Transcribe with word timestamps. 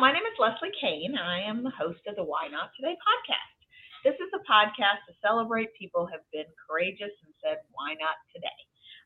my 0.00 0.08
name 0.08 0.24
is 0.24 0.40
Leslie 0.40 0.72
Kane. 0.80 1.20
I 1.20 1.44
am 1.44 1.60
the 1.60 1.76
host 1.76 2.00
of 2.08 2.16
the 2.16 2.24
Why 2.24 2.48
Not 2.48 2.72
Today 2.72 2.96
podcast. 2.96 3.56
This 4.00 4.16
is 4.24 4.32
a 4.32 4.40
podcast 4.48 5.04
to 5.04 5.12
celebrate 5.20 5.68
people 5.76 6.08
who 6.08 6.12
have 6.16 6.24
been 6.32 6.48
courageous 6.64 7.12
and 7.12 7.32
said, 7.44 7.60
Why 7.76 7.92
not 8.00 8.16
today? 8.32 8.56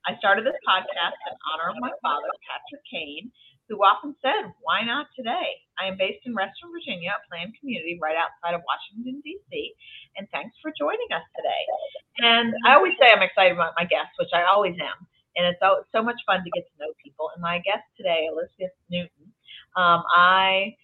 I 0.06 0.14
started 0.22 0.46
this 0.46 0.56
podcast 0.62 1.18
in 1.26 1.34
honor 1.50 1.74
of 1.74 1.82
my 1.82 1.90
father, 2.06 2.30
Patrick 2.46 2.86
Kane, 2.86 3.34
who 3.66 3.82
often 3.82 4.14
said, 4.22 4.54
Why 4.62 4.86
not 4.86 5.10
today? 5.18 5.58
I 5.74 5.90
am 5.90 5.98
based 5.98 6.22
in 6.22 6.38
Reston, 6.38 6.70
Virginia, 6.70 7.18
a 7.18 7.22
planned 7.26 7.58
community 7.58 7.98
right 7.98 8.14
outside 8.14 8.54
of 8.54 8.62
Washington, 8.62 9.18
D.C. 9.26 9.50
And 10.14 10.30
thanks 10.30 10.54
for 10.62 10.70
joining 10.78 11.10
us 11.10 11.26
today. 11.34 11.62
And 12.22 12.54
I 12.62 12.78
always 12.78 12.94
say 12.94 13.10
I'm 13.10 13.26
excited 13.26 13.58
about 13.58 13.74
my 13.74 13.90
guests, 13.90 14.14
which 14.22 14.30
I 14.30 14.46
always 14.46 14.78
am. 14.78 15.02
And 15.34 15.50
it's 15.50 15.60
so 15.90 16.00
much 16.00 16.22
fun 16.30 16.46
to 16.46 16.54
get 16.54 16.62
to 16.62 16.78
know 16.78 16.94
people. 17.02 17.34
And 17.34 17.42
my 17.42 17.58
guest 17.66 17.84
today, 17.98 18.30
Elizabeth 18.30 18.72
Newton, 18.86 19.25
um, 19.76 20.02
I 20.14 20.74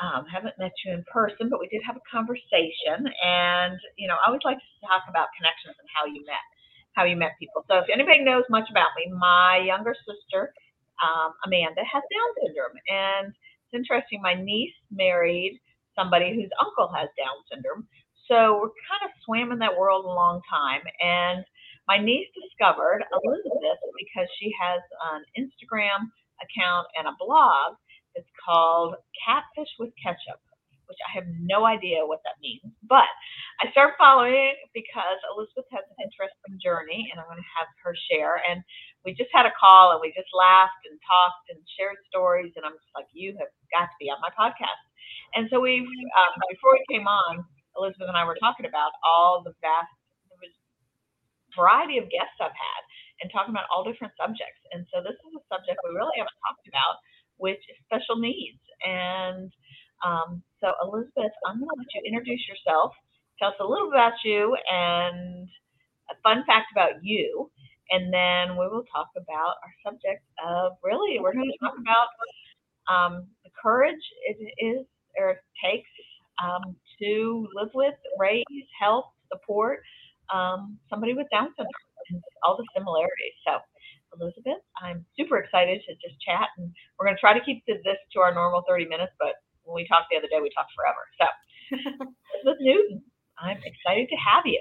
um, 0.00 0.24
haven't 0.24 0.56
met 0.58 0.72
you 0.84 0.92
in 0.92 1.04
person, 1.12 1.48
but 1.48 1.60
we 1.60 1.68
did 1.68 1.82
have 1.84 1.96
a 1.96 2.04
conversation. 2.08 3.08
And, 3.24 3.76
you 3.96 4.08
know, 4.08 4.16
I 4.16 4.28
always 4.28 4.44
like 4.44 4.56
to 4.56 4.86
talk 4.86 5.04
about 5.08 5.28
connections 5.36 5.76
and 5.76 5.88
how 5.92 6.08
you 6.08 6.24
met, 6.24 6.44
how 6.92 7.04
you 7.04 7.16
met 7.16 7.36
people. 7.38 7.64
So 7.68 7.84
if 7.84 7.88
anybody 7.92 8.24
knows 8.24 8.44
much 8.48 8.68
about 8.70 8.96
me, 8.96 9.12
my 9.12 9.60
younger 9.60 9.94
sister, 10.08 10.52
um, 11.04 11.36
Amanda, 11.44 11.84
has 11.84 12.04
Down 12.08 12.30
syndrome. 12.40 12.76
And 12.88 13.32
it's 13.32 13.76
interesting, 13.76 14.20
my 14.24 14.34
niece 14.34 14.74
married 14.90 15.60
somebody 15.96 16.32
whose 16.32 16.50
uncle 16.60 16.88
has 16.96 17.08
Down 17.20 17.36
syndrome. 17.52 17.84
So 18.28 18.56
we're 18.56 18.76
kind 18.88 19.04
of 19.04 19.12
swam 19.24 19.52
in 19.52 19.58
that 19.60 19.76
world 19.76 20.04
a 20.04 20.08
long 20.08 20.40
time. 20.48 20.80
And 21.00 21.44
my 21.88 21.98
niece 21.98 22.28
discovered 22.32 23.04
Elizabeth 23.10 23.80
because 23.98 24.28
she 24.38 24.52
has 24.56 24.80
an 25.12 25.28
Instagram 25.36 26.08
account 26.40 26.86
and 26.96 27.08
a 27.08 27.18
blog 27.18 27.76
it's 28.14 28.30
called 28.38 28.96
Catfish 29.18 29.70
with 29.78 29.94
Ketchup, 30.00 30.40
which 30.86 30.98
I 31.06 31.10
have 31.14 31.28
no 31.40 31.64
idea 31.64 32.02
what 32.04 32.20
that 32.26 32.40
means. 32.42 32.66
But 32.86 33.08
I 33.62 33.70
started 33.70 33.94
following 33.98 34.34
it 34.34 34.58
because 34.74 35.18
Elizabeth 35.32 35.68
has 35.70 35.86
an 35.86 35.98
interesting 36.02 36.58
journey, 36.58 37.10
and 37.10 37.20
I'm 37.20 37.30
going 37.30 37.42
to 37.42 37.54
have 37.58 37.70
her 37.86 37.94
share. 38.10 38.42
And 38.42 38.62
we 39.06 39.14
just 39.14 39.30
had 39.32 39.46
a 39.46 39.54
call, 39.54 39.94
and 39.94 40.00
we 40.02 40.10
just 40.16 40.30
laughed 40.34 40.82
and 40.88 40.98
talked 41.06 41.46
and 41.54 41.60
shared 41.78 41.98
stories. 42.10 42.52
And 42.58 42.66
I'm 42.66 42.74
just 42.76 42.92
like, 42.96 43.08
you 43.14 43.36
have 43.38 43.52
got 43.70 43.88
to 43.90 44.00
be 44.02 44.10
on 44.10 44.18
my 44.24 44.32
podcast. 44.34 44.82
And 45.38 45.46
so 45.50 45.62
we, 45.62 45.80
um, 46.18 46.34
before 46.50 46.74
we 46.74 46.82
came 46.90 47.06
on, 47.06 47.46
Elizabeth 47.78 48.10
and 48.10 48.18
I 48.18 48.26
were 48.26 48.38
talking 48.42 48.66
about 48.66 48.90
all 49.06 49.46
the 49.46 49.54
vast 49.62 49.94
variety 51.56 51.98
of 51.98 52.10
guests 52.10 52.36
I've 52.40 52.54
had 52.54 52.82
and 53.22 53.28
talking 53.30 53.52
about 53.52 53.68
all 53.68 53.84
different 53.84 54.14
subjects. 54.16 54.62
And 54.72 54.86
so 54.88 55.02
this 55.02 55.16
is 55.18 55.32
a 55.36 55.42
subject 55.50 55.78
we 55.84 55.94
really 55.94 56.16
haven't 56.18 56.40
talked 56.46 56.66
about 56.70 57.02
with 57.40 57.58
special 57.86 58.16
needs. 58.18 58.60
And 58.86 59.52
um, 60.06 60.42
so, 60.60 60.72
Elizabeth, 60.84 61.32
I'm 61.46 61.58
going 61.60 61.68
to 61.70 61.78
let 61.78 61.88
you 61.94 62.02
introduce 62.06 62.46
yourself, 62.48 62.92
tell 63.40 63.50
us 63.50 63.56
a 63.60 63.66
little 63.66 63.88
about 63.90 64.14
you, 64.24 64.56
and 64.72 65.48
a 66.10 66.16
fun 66.22 66.44
fact 66.46 66.68
about 66.72 67.02
you. 67.02 67.50
And 67.90 68.12
then 68.12 68.56
we 68.58 68.66
will 68.68 68.84
talk 68.94 69.08
about 69.16 69.56
our 69.62 69.74
subject 69.84 70.24
of 70.46 70.72
really, 70.84 71.18
we're 71.20 71.34
going 71.34 71.50
to 71.50 71.58
talk 71.64 71.74
about 71.78 72.08
um, 72.88 73.28
the 73.44 73.50
courage 73.62 74.02
it 74.28 74.38
is 74.58 74.86
or 75.18 75.30
it 75.32 75.38
takes 75.64 75.90
um, 76.42 76.76
to 77.02 77.48
live 77.54 77.70
with, 77.74 77.94
raise, 78.18 78.44
help, 78.80 79.06
support 79.32 79.80
um, 80.34 80.78
somebody 80.90 81.14
with 81.14 81.26
Down 81.32 81.48
syndrome 81.56 81.70
and 82.10 82.22
all 82.44 82.56
the 82.56 82.66
similarities. 82.76 83.34
So, 83.46 83.58
Elizabeth. 84.18 84.62
I'm 84.82 85.04
super 85.16 85.38
excited 85.38 85.80
to 85.86 85.94
just 85.94 86.20
chat, 86.20 86.48
and 86.58 86.72
we're 86.98 87.06
going 87.06 87.16
to 87.16 87.20
try 87.20 87.36
to 87.36 87.44
keep 87.44 87.64
this 87.66 87.78
to 87.84 88.20
our 88.20 88.34
normal 88.34 88.62
30 88.68 88.86
minutes, 88.86 89.12
but 89.18 89.34
when 89.64 89.74
we 89.74 89.86
talked 89.86 90.06
the 90.10 90.16
other 90.16 90.28
day, 90.28 90.40
we 90.40 90.50
talked 90.50 90.72
forever. 90.74 91.02
So, 91.20 91.26
Elizabeth 92.44 92.60
Newton, 92.60 93.02
I'm 93.38 93.58
excited 93.64 94.08
to 94.08 94.16
have 94.16 94.44
you. 94.46 94.60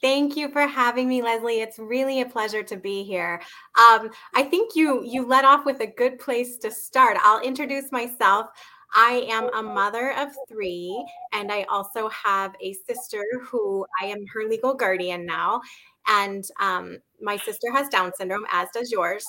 Thank 0.00 0.36
you 0.36 0.50
for 0.50 0.66
having 0.66 1.08
me, 1.08 1.22
Leslie. 1.22 1.60
It's 1.60 1.78
really 1.78 2.20
a 2.20 2.26
pleasure 2.26 2.62
to 2.62 2.76
be 2.76 3.04
here. 3.04 3.40
Um, 3.78 4.10
I 4.34 4.42
think 4.42 4.76
you 4.76 5.02
you 5.02 5.26
let 5.26 5.46
off 5.46 5.64
with 5.64 5.80
a 5.80 5.86
good 5.86 6.18
place 6.18 6.58
to 6.58 6.70
start. 6.70 7.16
I'll 7.22 7.40
introduce 7.40 7.90
myself. 7.90 8.48
I 8.94 9.26
am 9.28 9.52
a 9.54 9.62
mother 9.62 10.12
of 10.16 10.28
three, 10.48 11.04
and 11.32 11.50
I 11.50 11.64
also 11.64 12.08
have 12.10 12.54
a 12.60 12.74
sister 12.88 13.24
who 13.42 13.84
I 14.00 14.06
am 14.06 14.24
her 14.32 14.48
legal 14.48 14.74
guardian 14.74 15.26
now. 15.26 15.60
And 16.06 16.44
um, 16.60 16.98
my 17.20 17.36
sister 17.36 17.72
has 17.72 17.88
Down 17.88 18.12
syndrome, 18.14 18.46
as 18.52 18.68
does 18.72 18.92
yours. 18.92 19.26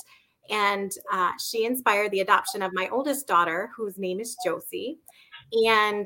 And 0.50 0.92
uh, 1.12 1.32
she 1.44 1.66
inspired 1.66 2.12
the 2.12 2.20
adoption 2.20 2.62
of 2.62 2.74
my 2.74 2.88
oldest 2.90 3.28
daughter, 3.28 3.72
whose 3.76 3.98
name 3.98 4.20
is 4.20 4.38
Josie. 4.46 5.00
And 5.68 6.06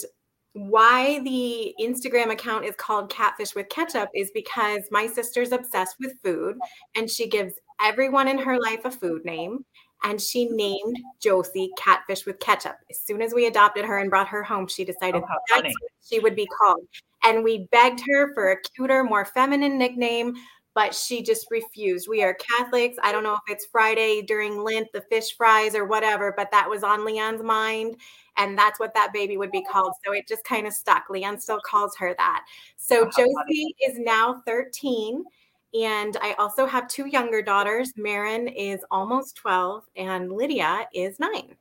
why 0.53 1.19
the 1.19 1.73
Instagram 1.79 2.31
account 2.31 2.65
is 2.65 2.75
called 2.75 3.11
Catfish 3.11 3.55
with 3.55 3.69
Ketchup 3.69 4.09
is 4.15 4.31
because 4.33 4.83
my 4.91 5.07
sister's 5.07 5.51
obsessed 5.51 5.95
with 5.99 6.19
food 6.23 6.57
and 6.95 7.09
she 7.09 7.27
gives 7.27 7.53
everyone 7.81 8.27
in 8.27 8.37
her 8.37 8.59
life 8.59 8.83
a 8.85 8.91
food 8.91 9.23
name. 9.25 9.63
And 10.03 10.21
she 10.21 10.45
named 10.45 10.97
Josie 11.19 11.71
Catfish 11.77 12.25
with 12.25 12.39
Ketchup. 12.39 12.77
As 12.89 12.99
soon 12.99 13.21
as 13.21 13.33
we 13.33 13.47
adopted 13.47 13.83
her 13.85 13.97
and 13.97 14.09
brought 14.09 14.29
her 14.29 14.43
home, 14.43 14.67
she 14.67 14.85
decided 14.85 15.23
oh, 15.23 15.35
that's 15.49 15.63
what 15.63 15.91
she 16.09 16.19
would 16.19 16.35
be 16.35 16.47
called. 16.47 16.81
And 17.23 17.43
we 17.43 17.67
begged 17.71 18.01
her 18.07 18.33
for 18.33 18.51
a 18.51 18.61
cuter, 18.61 19.03
more 19.03 19.25
feminine 19.25 19.77
nickname 19.77 20.35
but 20.79 20.95
she 20.95 21.21
just 21.21 21.47
refused. 21.51 22.07
We 22.07 22.23
are 22.23 22.35
Catholics. 22.35 22.97
I 23.03 23.11
don't 23.11 23.23
know 23.23 23.33
if 23.33 23.41
it's 23.49 23.65
Friday 23.65 24.21
during 24.21 24.63
Lent, 24.63 24.87
the 24.93 25.01
fish 25.01 25.35
fries 25.35 25.75
or 25.75 25.85
whatever, 25.85 26.33
but 26.37 26.51
that 26.51 26.69
was 26.69 26.83
on 26.83 27.05
Leanne's 27.05 27.43
mind. 27.43 27.97
And 28.37 28.57
that's 28.57 28.79
what 28.79 28.93
that 28.93 29.11
baby 29.11 29.35
would 29.35 29.51
be 29.51 29.61
called. 29.61 29.91
So 30.05 30.13
it 30.13 30.27
just 30.27 30.45
kind 30.45 30.65
of 30.65 30.71
stuck. 30.71 31.09
Leon 31.09 31.39
still 31.39 31.59
calls 31.59 31.97
her 31.97 32.15
that. 32.17 32.45
So 32.77 33.07
oh, 33.07 33.09
Josie 33.17 33.75
is 33.85 33.99
now 33.99 34.41
13. 34.45 35.25
And 35.73 36.17
I 36.21 36.33
also 36.39 36.65
have 36.65 36.87
two 36.87 37.05
younger 37.07 37.41
daughters. 37.41 37.93
Merryn 37.93 38.51
is 38.55 38.79
almost 38.89 39.35
12, 39.35 39.83
and 39.95 40.31
Lydia 40.31 40.87
is 40.93 41.19
nine. 41.19 41.55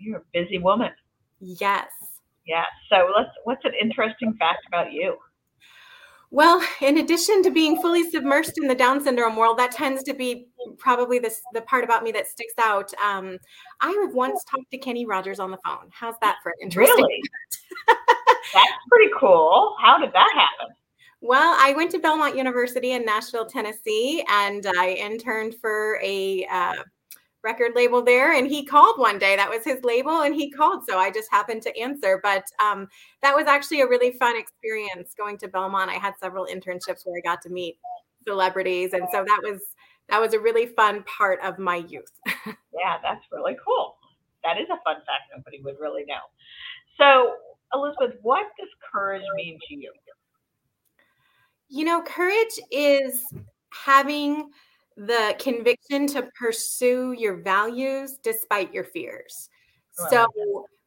You're 0.00 0.18
a 0.18 0.22
busy 0.32 0.58
woman. 0.58 0.90
Yes. 1.40 1.88
Yeah. 2.46 2.64
So 2.88 3.10
let's 3.16 3.30
what's 3.44 3.64
an 3.64 3.72
interesting 3.80 4.34
fact 4.38 4.66
about 4.66 4.92
you? 4.92 5.16
Well, 6.30 6.62
in 6.82 6.98
addition 6.98 7.42
to 7.44 7.50
being 7.50 7.80
fully 7.80 8.10
submersed 8.10 8.52
in 8.60 8.68
the 8.68 8.74
Down 8.74 9.02
syndrome 9.02 9.34
world, 9.34 9.58
that 9.58 9.72
tends 9.72 10.02
to 10.02 10.12
be 10.12 10.48
probably 10.76 11.18
the, 11.18 11.34
the 11.54 11.62
part 11.62 11.84
about 11.84 12.02
me 12.02 12.12
that 12.12 12.28
sticks 12.28 12.52
out. 12.58 12.92
Um, 13.02 13.38
I 13.80 13.90
have 14.02 14.14
once 14.14 14.44
talked 14.44 14.70
to 14.72 14.78
Kenny 14.78 15.06
Rogers 15.06 15.40
on 15.40 15.50
the 15.50 15.58
phone. 15.64 15.88
How's 15.90 16.16
that 16.20 16.36
for 16.42 16.52
interesting? 16.60 16.96
Really? 16.96 17.22
That's 17.86 18.72
pretty 18.90 19.10
cool. 19.18 19.74
How 19.80 19.98
did 19.98 20.12
that 20.12 20.30
happen? 20.34 20.74
Well, 21.20 21.56
I 21.58 21.72
went 21.72 21.90
to 21.92 21.98
Belmont 21.98 22.36
University 22.36 22.92
in 22.92 23.04
Nashville, 23.04 23.46
Tennessee, 23.46 24.24
and 24.28 24.64
I 24.78 24.92
interned 24.92 25.56
for 25.60 25.98
a 26.02 26.46
uh, 26.46 26.74
record 27.42 27.72
label 27.74 28.02
there 28.02 28.32
and 28.32 28.46
he 28.46 28.64
called 28.64 28.98
one 28.98 29.18
day. 29.18 29.36
That 29.36 29.50
was 29.50 29.64
his 29.64 29.82
label 29.82 30.22
and 30.22 30.34
he 30.34 30.50
called 30.50 30.82
so 30.88 30.98
i 30.98 31.10
just 31.10 31.30
happened 31.30 31.62
to 31.62 31.78
answer. 31.78 32.20
But 32.22 32.44
um, 32.62 32.88
that 33.22 33.34
was 33.34 33.46
actually 33.46 33.80
a 33.80 33.88
really 33.88 34.12
fun 34.12 34.36
experience 34.36 35.14
going 35.16 35.38
to 35.38 35.48
belmont. 35.48 35.90
I 35.90 35.94
had 35.94 36.14
several 36.20 36.46
internships 36.46 37.02
where 37.04 37.18
i 37.18 37.20
got 37.24 37.40
to 37.42 37.50
meet 37.50 37.76
celebrities 38.26 38.92
and 38.92 39.06
so 39.12 39.24
that 39.24 39.40
was 39.42 39.60
that 40.08 40.20
was 40.20 40.34
a 40.34 40.40
really 40.40 40.66
fun 40.66 41.04
part 41.04 41.38
of 41.42 41.58
my 41.58 41.76
youth. 41.76 42.12
Yeah 42.78 42.98
that's 43.02 43.24
really 43.32 43.56
cool. 43.64 43.96
That 44.44 44.56
is 44.60 44.66
a 44.70 44.78
fun 44.84 44.96
fact 45.06 45.32
nobody 45.34 45.60
would 45.62 45.76
really 45.80 46.04
know. 46.06 46.22
So 46.98 47.34
elizabeth 47.74 48.18
what 48.22 48.46
does 48.58 48.68
courage 48.92 49.22
mean 49.36 49.58
to 49.68 49.74
you 49.74 49.92
you 51.68 51.84
know 51.84 52.02
courage 52.02 52.58
is 52.70 53.24
having 53.70 54.50
the 54.96 55.36
conviction 55.38 56.06
to 56.08 56.28
pursue 56.38 57.12
your 57.12 57.36
values 57.36 58.18
despite 58.22 58.74
your 58.74 58.84
fears. 58.84 59.48
So 60.10 60.26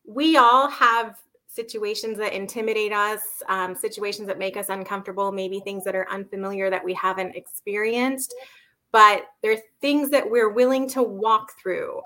we 0.05 0.37
all 0.37 0.69
have 0.69 1.17
situations 1.47 2.17
that 2.17 2.33
intimidate 2.33 2.93
us, 2.93 3.21
um, 3.49 3.75
situations 3.75 4.27
that 4.27 4.39
make 4.39 4.55
us 4.55 4.69
uncomfortable, 4.69 5.31
maybe 5.31 5.59
things 5.59 5.83
that 5.83 5.95
are 5.95 6.09
unfamiliar 6.09 6.69
that 6.69 6.83
we 6.83 6.93
haven't 6.93 7.35
experienced. 7.35 8.33
But 8.91 9.23
there 9.41 9.53
are 9.53 9.61
things 9.81 10.09
that 10.09 10.29
we're 10.29 10.49
willing 10.49 10.87
to 10.89 11.03
walk 11.03 11.51
through 11.61 12.01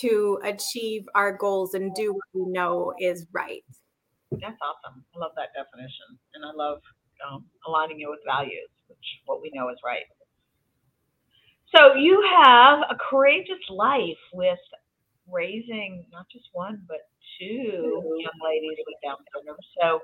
to 0.00 0.40
achieve 0.42 1.06
our 1.14 1.36
goals 1.36 1.74
and 1.74 1.94
do 1.94 2.14
what 2.14 2.24
we 2.32 2.50
know 2.50 2.94
is 3.00 3.26
right. 3.32 3.64
That's 4.32 4.58
awesome. 4.62 5.04
I 5.14 5.18
love 5.18 5.32
that 5.36 5.48
definition. 5.54 6.18
And 6.34 6.44
I 6.44 6.52
love 6.52 6.80
um, 7.26 7.44
aligning 7.66 8.00
it 8.00 8.08
with 8.08 8.20
values, 8.26 8.68
which 8.88 8.98
what 9.26 9.40
we 9.42 9.50
know 9.54 9.68
is 9.70 9.78
right. 9.84 10.04
So 11.74 11.94
you 11.94 12.22
have 12.44 12.80
a 12.90 12.96
courageous 13.10 13.62
life 13.68 14.22
with 14.32 14.58
raising 15.30 16.04
not 16.12 16.26
just 16.30 16.44
one, 16.52 16.82
but 16.86 16.98
two 17.40 18.00
young 18.20 18.38
ladies 18.44 18.78
with 18.86 18.96
Down 19.02 19.16
syndrome. 19.34 19.56
So 19.80 20.00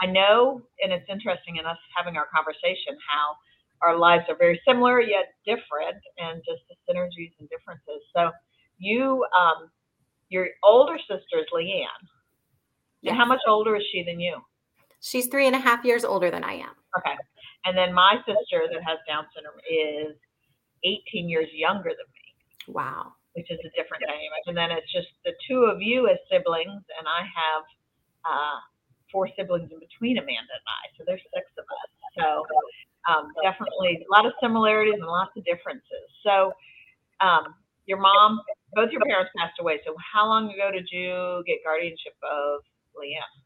I 0.00 0.06
know, 0.06 0.62
and 0.82 0.92
it's 0.92 1.04
interesting 1.10 1.56
in 1.56 1.66
us 1.66 1.76
having 1.94 2.16
our 2.16 2.26
conversation 2.34 2.96
how 3.08 3.36
our 3.82 3.96
lives 3.98 4.24
are 4.28 4.36
very 4.36 4.60
similar 4.66 5.00
yet 5.00 5.34
different, 5.44 6.00
and 6.18 6.42
just 6.46 6.62
the 6.68 6.76
synergies 6.88 7.32
and 7.38 7.48
differences. 7.48 8.00
So 8.16 8.30
you 8.78 9.24
um, 9.36 9.70
your 10.28 10.48
older 10.64 10.96
sister 10.98 11.40
is 11.40 11.46
Leanne. 11.52 12.04
Yes. 13.02 13.12
And 13.12 13.18
how 13.18 13.26
much 13.26 13.40
older 13.48 13.76
is 13.76 13.82
she 13.92 14.04
than 14.04 14.20
you? 14.20 14.36
She's 15.00 15.26
three 15.26 15.46
and 15.46 15.56
a 15.56 15.58
half 15.58 15.84
years 15.84 16.04
older 16.04 16.30
than 16.30 16.44
I 16.44 16.54
am. 16.54 16.74
Okay. 16.98 17.16
And 17.64 17.76
then 17.76 17.92
my 17.92 18.16
sister 18.26 18.68
that 18.70 18.82
has 18.84 18.98
Down 19.08 19.24
syndrome 19.34 19.60
is 19.68 20.16
18 20.84 21.28
years 21.28 21.48
younger 21.52 21.90
than 21.90 22.08
me, 22.12 22.72
Wow. 22.72 23.12
which 23.34 23.50
is 23.50 23.58
a 23.64 23.70
different 23.76 24.02
dynamic. 24.04 24.42
And 24.46 24.56
then 24.56 24.70
it's 24.70 24.90
just 24.92 25.08
the 25.24 25.32
two 25.48 25.64
of 25.64 25.80
you 25.82 26.08
as 26.08 26.16
siblings, 26.30 26.82
and 26.96 27.04
I 27.08 27.20
have 27.24 27.62
uh, 28.24 28.58
four 29.12 29.28
siblings 29.36 29.70
in 29.72 29.78
between 29.78 30.16
Amanda 30.18 30.52
and 30.56 30.66
I. 30.68 30.82
So 30.96 31.04
there's 31.06 31.20
six 31.34 31.46
of 31.58 31.64
us. 31.68 31.90
So 32.16 32.26
um, 33.08 33.28
definitely 33.42 34.04
a 34.04 34.10
lot 34.12 34.24
of 34.26 34.32
similarities 34.40 34.94
and 35.00 35.06
lots 35.06 35.32
of 35.36 35.44
differences. 35.44 36.08
So 36.24 36.52
um, 37.20 37.54
your 37.86 37.98
mom, 37.98 38.40
both 38.72 38.90
your 38.90 39.00
parents 39.04 39.32
passed 39.36 39.60
away. 39.60 39.80
So 39.84 39.94
how 40.00 40.26
long 40.26 40.50
ago 40.52 40.70
did 40.72 40.88
you 40.90 41.42
get 41.46 41.58
guardianship 41.64 42.16
of 42.24 42.60
Leanne? 42.96 43.36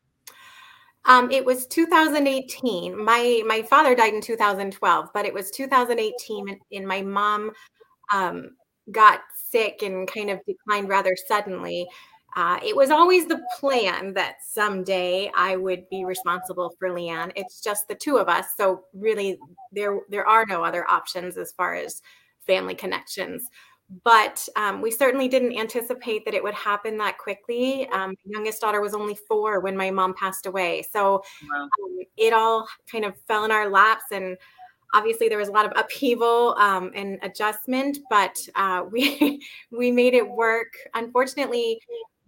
Um, 1.07 1.31
it 1.31 1.45
was 1.45 1.67
2018. 1.67 3.03
My 3.05 3.43
my 3.47 3.63
father 3.63 3.95
died 3.95 4.15
in 4.15 4.21
2012, 4.21 5.09
but 5.13 5.27
it 5.27 5.35
was 5.35 5.51
2018, 5.51 6.61
and, 6.73 6.87
my 6.87 7.03
mom 7.03 7.51
um, 8.13 8.51
got 8.93 9.21
sick 9.35 9.83
and 9.83 10.11
kind 10.11 10.31
of 10.31 10.41
declined 10.47 10.89
rather 10.89 11.15
suddenly. 11.29 11.87
Uh, 12.37 12.59
it 12.65 12.75
was 12.75 12.91
always 12.91 13.27
the 13.27 13.41
plan 13.61 14.13
that 14.15 14.37
someday 14.43 15.31
I 15.37 15.57
would 15.57 15.89
be 15.89 16.05
responsible 16.05 16.75
for 16.79 16.91
Leanne. 16.91 17.33
It's 17.37 17.61
just 17.61 17.87
the 17.87 17.95
two 17.95 18.17
of 18.17 18.29
us, 18.29 18.47
so 18.57 18.85
really 18.95 19.39
there 19.73 20.01
there 20.11 20.27
are 20.27 20.47
no 20.47 20.65
other 20.65 20.89
options 20.91 21.37
as 21.37 21.53
far 21.53 21.75
as 21.75 22.03
family 22.47 22.75
connections. 22.75 23.49
But 24.03 24.49
um, 24.57 24.81
we 24.81 24.91
certainly 24.91 25.29
didn't 25.29 25.57
anticipate 25.59 26.25
that 26.25 26.35
it 26.35 26.43
would 26.43 26.55
happen 26.55 26.97
that 26.99 27.19
quickly. 27.19 27.87
Um, 27.91 28.11
my 28.11 28.33
youngest 28.39 28.61
daughter 28.61 28.81
was 28.81 28.95
only 28.95 29.17
four 29.29 29.61
when 29.61 29.77
my 29.77 29.91
mom 29.91 30.15
passed 30.15 30.47
away, 30.47 30.85
so 30.91 31.23
Wow. 31.53 31.63
um, 31.65 31.99
it 32.17 32.33
all 32.33 32.67
kind 32.91 33.05
of 33.05 33.15
fell 33.29 33.45
in 33.45 33.51
our 33.51 33.69
laps 33.69 34.05
and 34.11 34.37
obviously 34.95 35.29
there 35.29 35.39
was 35.39 35.49
a 35.49 35.53
lot 35.53 35.67
of 35.67 35.73
upheaval 35.77 36.55
um, 36.59 36.91
and 36.95 37.19
adjustment 37.23 37.99
but 38.11 38.39
uh, 38.55 38.83
we 38.91 39.43
we 39.71 39.91
made 39.91 40.15
it 40.15 40.29
work 40.29 40.73
unfortunately 40.95 41.79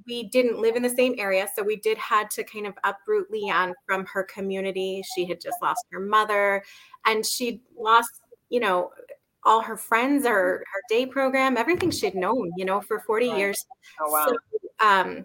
we 0.06 0.24
didn't 0.28 0.60
live 0.60 0.76
in 0.76 0.82
the 0.82 0.90
same 0.90 1.14
area 1.18 1.48
so 1.54 1.62
we 1.62 1.76
did 1.76 1.98
had 1.98 2.30
to 2.30 2.44
kind 2.44 2.66
of 2.66 2.74
uproot 2.84 3.30
leanne 3.32 3.72
from 3.86 4.04
her 4.06 4.24
community 4.24 5.02
she 5.14 5.24
had 5.26 5.40
just 5.40 5.56
lost 5.62 5.84
her 5.90 6.00
mother 6.00 6.62
and 7.06 7.24
she 7.24 7.60
lost 7.78 8.20
you 8.50 8.60
know 8.60 8.90
all 9.46 9.62
her 9.62 9.76
friends 9.76 10.26
her 10.26 10.62
her 10.72 10.82
day 10.90 11.06
program 11.06 11.56
everything 11.56 11.90
she'd 11.90 12.14
known 12.14 12.52
you 12.56 12.64
know 12.66 12.80
for 12.82 13.00
40 13.00 13.28
Right. 13.28 13.38
years 13.38 13.64
Oh, 14.00 14.10
wow. 14.12 14.26
so, 14.28 14.86
um, 14.86 15.24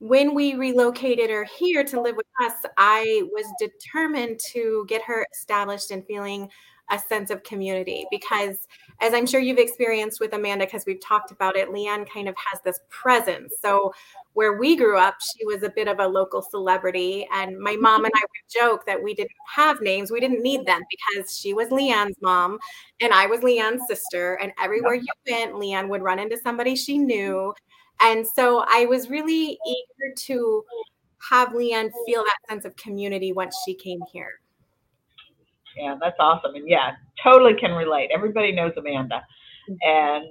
when 0.00 0.34
we 0.34 0.54
relocated 0.54 1.30
her 1.30 1.44
here 1.44 1.84
to 1.84 2.00
live 2.00 2.16
with 2.16 2.26
us, 2.42 2.54
I 2.78 3.22
was 3.32 3.46
determined 3.58 4.40
to 4.52 4.84
get 4.88 5.02
her 5.02 5.26
established 5.34 5.90
and 5.90 6.06
feeling 6.06 6.48
a 6.90 6.98
sense 6.98 7.30
of 7.30 7.42
community 7.42 8.06
because, 8.10 8.66
as 9.00 9.14
I'm 9.14 9.26
sure 9.26 9.40
you've 9.40 9.58
experienced 9.58 10.20
with 10.20 10.34
Amanda, 10.34 10.66
because 10.66 10.84
we've 10.86 11.00
talked 11.00 11.30
about 11.30 11.56
it, 11.56 11.70
Leanne 11.70 12.08
kind 12.08 12.28
of 12.28 12.34
has 12.36 12.60
this 12.62 12.80
presence. 12.88 13.54
So, 13.60 13.92
where 14.34 14.58
we 14.58 14.76
grew 14.76 14.98
up, 14.98 15.16
she 15.20 15.44
was 15.44 15.62
a 15.62 15.70
bit 15.70 15.88
of 15.88 15.98
a 15.98 16.06
local 16.06 16.40
celebrity. 16.42 17.26
And 17.32 17.58
my 17.58 17.72
mm-hmm. 17.72 17.82
mom 17.82 18.04
and 18.04 18.12
I 18.14 18.20
would 18.20 18.62
joke 18.62 18.86
that 18.86 19.02
we 19.02 19.14
didn't 19.14 19.30
have 19.54 19.80
names, 19.80 20.10
we 20.10 20.20
didn't 20.20 20.42
need 20.42 20.66
them 20.66 20.82
because 20.90 21.38
she 21.38 21.52
was 21.54 21.68
Leanne's 21.68 22.16
mom 22.20 22.58
and 23.00 23.12
I 23.12 23.26
was 23.26 23.40
Leanne's 23.40 23.86
sister. 23.88 24.34
And 24.34 24.52
everywhere 24.60 24.94
you 24.94 25.06
went, 25.28 25.54
Leanne 25.54 25.88
would 25.88 26.02
run 26.02 26.18
into 26.18 26.38
somebody 26.38 26.76
she 26.76 26.98
knew. 26.98 27.52
And 28.00 28.26
so 28.26 28.64
I 28.68 28.86
was 28.86 29.10
really 29.10 29.58
eager 29.66 30.14
to 30.16 30.64
have 31.28 31.50
Leanne 31.50 31.90
feel 32.06 32.22
that 32.24 32.38
sense 32.48 32.64
of 32.64 32.76
community 32.76 33.32
once 33.32 33.56
she 33.64 33.74
came 33.74 34.00
here. 34.12 34.39
Yeah, 35.80 35.96
that's 36.00 36.16
awesome. 36.20 36.54
And 36.54 36.68
yeah, 36.68 36.92
totally 37.24 37.54
can 37.58 37.72
relate. 37.72 38.10
Everybody 38.14 38.52
knows 38.52 38.72
Amanda 38.76 39.22
and 39.82 40.26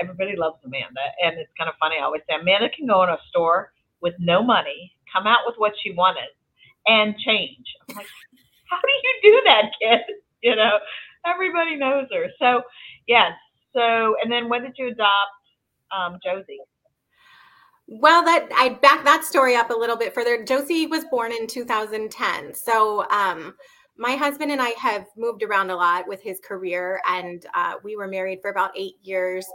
everybody 0.00 0.34
loves 0.36 0.56
Amanda. 0.64 1.00
And 1.22 1.38
it's 1.38 1.50
kind 1.58 1.68
of 1.68 1.76
funny. 1.78 1.96
I 2.00 2.04
always 2.04 2.22
say 2.28 2.36
Amanda 2.40 2.70
can 2.74 2.86
go 2.86 3.02
in 3.02 3.10
a 3.10 3.18
store 3.28 3.72
with 4.00 4.14
no 4.18 4.42
money, 4.42 4.92
come 5.12 5.26
out 5.26 5.40
with 5.46 5.56
what 5.58 5.72
she 5.82 5.92
wanted, 5.92 6.28
and 6.86 7.16
change. 7.18 7.66
I'm 7.90 7.96
like, 7.96 8.06
how 8.70 8.78
do 8.78 8.92
you 9.02 9.32
do 9.32 9.42
that, 9.46 9.70
kid? 9.80 10.00
You 10.42 10.54
know, 10.54 10.72
everybody 11.24 11.74
knows 11.74 12.06
her. 12.12 12.26
So, 12.38 12.60
yes. 13.08 13.32
So, 13.74 14.14
and 14.22 14.30
then 14.30 14.50
when 14.50 14.60
did 14.62 14.74
you 14.76 14.88
adopt 14.88 15.32
um, 15.90 16.18
Josie? 16.22 16.58
Well, 17.86 18.22
that 18.24 18.48
I 18.54 18.70
back 18.70 19.04
that 19.04 19.24
story 19.24 19.56
up 19.56 19.70
a 19.70 19.74
little 19.74 19.96
bit 19.96 20.14
further. 20.14 20.44
Josie 20.44 20.86
was 20.86 21.04
born 21.10 21.32
in 21.32 21.46
2010. 21.46 22.54
So 22.54 23.08
um, 23.10 23.54
my 23.96 24.16
husband 24.16 24.50
and 24.50 24.60
I 24.60 24.70
have 24.70 25.06
moved 25.16 25.42
around 25.42 25.70
a 25.70 25.76
lot 25.76 26.08
with 26.08 26.20
his 26.22 26.40
career, 26.40 27.00
and 27.08 27.46
uh, 27.54 27.74
we 27.82 27.96
were 27.96 28.08
married 28.08 28.40
for 28.42 28.50
about 28.50 28.72
eight 28.76 28.96
years. 29.02 29.46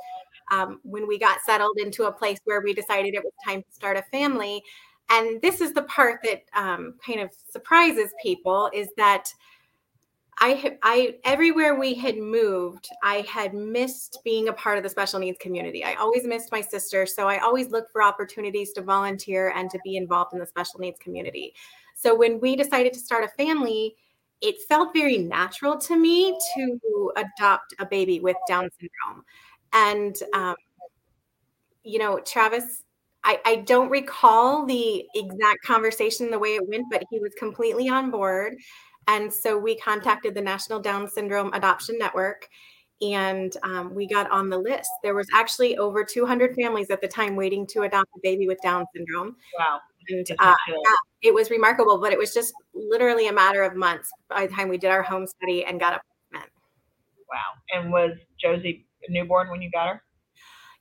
Um, 0.52 0.80
when 0.84 1.08
we 1.08 1.20
got 1.20 1.42
settled 1.46 1.78
into 1.78 2.06
a 2.06 2.12
place 2.12 2.40
where 2.46 2.62
we 2.62 2.74
decided 2.74 3.14
it 3.14 3.24
was 3.24 3.34
time 3.46 3.62
to 3.62 3.72
start 3.72 3.98
a 3.98 4.02
family, 4.04 4.64
and 5.10 5.42
this 5.42 5.62
is 5.62 5.74
the 5.74 5.84
part 5.84 6.22
that 6.24 6.44
um, 6.56 6.96
kind 7.06 7.20
of 7.20 7.32
surprises 7.50 8.12
people 8.22 8.70
is 8.74 8.90
that 8.98 9.32
I, 10.42 10.78
I 10.84 11.18
everywhere 11.26 11.76
we 11.76 11.94
had 11.94 12.18
moved, 12.18 12.88
I 13.04 13.26
had 13.30 13.54
missed 13.54 14.20
being 14.24 14.48
a 14.48 14.54
part 14.54 14.78
of 14.78 14.84
the 14.84 14.90
special 14.90 15.20
needs 15.20 15.38
community. 15.40 15.84
I 15.84 15.96
always 15.96 16.26
missed 16.26 16.52
my 16.52 16.62
sister, 16.62 17.06
so 17.06 17.28
I 17.28 17.40
always 17.40 17.70
looked 17.72 17.92
for 17.92 18.02
opportunities 18.02 18.72
to 18.74 18.82
volunteer 18.82 19.52
and 19.56 19.70
to 19.70 19.80
be 19.84 19.98
involved 19.98 20.34
in 20.34 20.40
the 20.40 20.46
special 20.46 20.80
needs 20.80 20.98
community. 21.00 21.54
So 21.94 22.16
when 22.16 22.40
we 22.40 22.56
decided 22.56 22.94
to 22.94 23.00
start 23.00 23.26
a 23.26 23.44
family, 23.44 23.96
it 24.42 24.56
felt 24.68 24.94
very 24.94 25.18
natural 25.18 25.78
to 25.78 25.98
me 25.98 26.38
to 26.56 27.12
adopt 27.16 27.74
a 27.80 27.86
baby 27.86 28.20
with 28.20 28.38
Down 28.48 28.70
syndrome, 28.80 29.24
and 29.74 30.16
um, 30.34 30.56
you 31.84 32.00
know, 32.00 32.20
Travis. 32.20 32.84
I, 33.22 33.38
I 33.44 33.56
don't 33.58 33.90
recall 33.90 34.66
the 34.66 35.06
exact 35.14 35.66
conversation 35.66 36.32
the 36.32 36.40
way 36.40 36.56
it 36.56 36.66
went, 36.66 36.86
but 36.90 37.04
he 37.12 37.20
was 37.20 37.34
completely 37.38 37.90
on 37.90 38.12
board. 38.12 38.56
And 39.10 39.32
so 39.32 39.58
we 39.58 39.78
contacted 39.78 40.34
the 40.34 40.42
National 40.42 40.80
Down 40.80 41.06
Syndrome 41.06 41.52
Adoption 41.54 41.98
Network 42.00 42.48
and 43.02 43.56
um, 43.64 43.94
we 43.94 44.08
got 44.08 44.30
on 44.30 44.50
the 44.50 44.58
list. 44.58 44.90
There 45.04 45.16
was 45.16 45.28
actually 45.34 45.78
over 45.78 46.04
200 46.04 46.56
families 46.56 46.90
at 46.90 47.02
the 47.02 47.08
time 47.08 47.36
waiting 47.36 47.66
to 47.68 47.84
adopt 47.84 48.10
a 48.16 48.20
baby 48.22 48.48
with 48.48 48.60
Down 48.62 48.86
syndrome. 48.96 49.36
Wow. 49.58 49.80
And 50.10 50.28
uh, 50.40 50.56
feel- 50.66 50.82
it 51.22 51.34
was 51.34 51.50
remarkable, 51.50 52.00
but 52.00 52.12
it 52.12 52.18
was 52.18 52.34
just 52.34 52.54
literally 52.74 53.28
a 53.28 53.34
matter 53.34 53.64
of 53.64 53.76
months 53.76 54.10
by 54.30 54.48
the 54.48 54.54
time 54.54 54.70
we 54.70 54.78
did 54.78 54.90
our 54.90 55.04
home 55.04 55.28
study 55.28 55.66
and 55.66 55.80
got 55.80 55.94
a 55.94 56.00
wow. 57.30 57.38
And 57.74 57.92
was 57.92 58.12
Josie 58.40 58.86
a 59.08 59.12
newborn 59.12 59.50
when 59.50 59.62
you 59.62 59.70
got 59.72 59.88
her? 59.88 60.02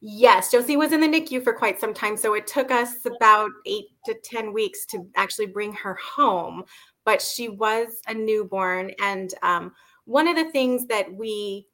Yes, 0.01 0.51
Josie 0.53 0.77
was 0.77 0.93
in 0.93 1.01
the 1.01 1.09
NICU 1.09 1.43
for 1.43 1.53
quite 1.53 1.81
some 1.81 1.93
time. 1.93 2.17
So 2.17 2.35
it 2.35 2.47
took 2.47 2.71
us 2.71 2.95
about 3.05 3.51
eight 3.67 3.87
to 4.07 4.15
10 4.25 4.53
weeks 4.53 4.87
to 4.87 5.07
actually 5.17 5.47
bring 5.47 5.73
her 5.73 5.99
home. 6.01 6.65
But 7.05 7.21
she 7.21 7.49
was 7.49 8.01
a 8.07 8.15
newborn. 8.15 8.93
And 9.01 9.35
um, 9.43 9.73
one 10.05 10.29
of 10.29 10.37
the 10.37 10.51
things 10.53 10.87
that 10.87 11.13
we 11.13 11.67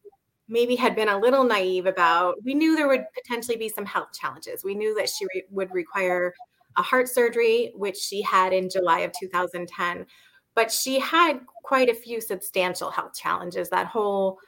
maybe 0.49 0.75
had 0.76 0.94
been 0.96 1.08
a 1.08 1.18
little 1.18 1.44
naive 1.44 1.87
about, 1.87 2.37
we 2.44 2.54
knew 2.54 2.76
there 2.76 2.88
would 2.88 3.04
potentially 3.14 3.56
be 3.56 3.68
some 3.68 3.84
health 3.84 4.08
challenges. 4.18 4.64
We 4.64 4.75
knew 4.75 4.94
that 4.94 5.08
she 5.08 5.26
re- 5.34 5.44
would 5.50 5.73
require 5.73 6.34
a 6.76 6.82
heart 6.82 7.08
surgery, 7.08 7.72
which 7.74 7.96
she 7.96 8.22
had 8.22 8.52
in 8.52 8.68
July 8.68 9.00
of 9.00 9.12
2010. 9.18 10.06
But 10.54 10.70
she 10.70 10.98
had 11.00 11.40
quite 11.62 11.88
a 11.88 11.94
few 11.94 12.20
substantial 12.20 12.90
health 12.90 13.14
challenges. 13.14 13.68
That 13.70 13.86
whole 13.86 14.38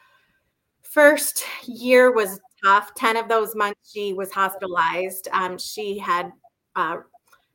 first 0.82 1.44
year 1.66 2.12
was 2.12 2.40
tough. 2.64 2.94
10 2.94 3.16
of 3.16 3.28
those 3.28 3.54
months 3.54 3.90
she 3.92 4.12
was 4.12 4.30
hospitalized. 4.30 5.28
Um, 5.32 5.58
she 5.58 5.98
had 5.98 6.32
uh, 6.76 6.98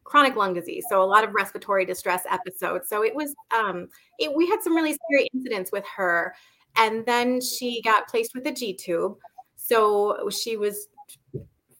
chronic 0.03 0.35
lung 0.35 0.53
disease, 0.53 0.85
so 0.89 1.01
a 1.01 1.05
lot 1.05 1.23
of 1.23 1.33
respiratory 1.33 1.85
distress 1.85 2.23
episodes. 2.29 2.89
So 2.89 3.03
it 3.03 3.15
was, 3.15 3.33
um, 3.55 3.87
it, 4.19 4.35
we 4.35 4.47
had 4.47 4.61
some 4.61 4.75
really 4.75 4.93
scary 4.93 5.29
incidents 5.33 5.71
with 5.71 5.85
her. 5.95 6.35
And 6.75 7.05
then 7.05 7.41
she 7.41 7.81
got 7.81 8.07
placed 8.07 8.33
with 8.33 8.45
a 8.47 8.51
G 8.51 8.73
tube. 8.73 9.17
So 9.55 10.29
she 10.29 10.57
was 10.57 10.87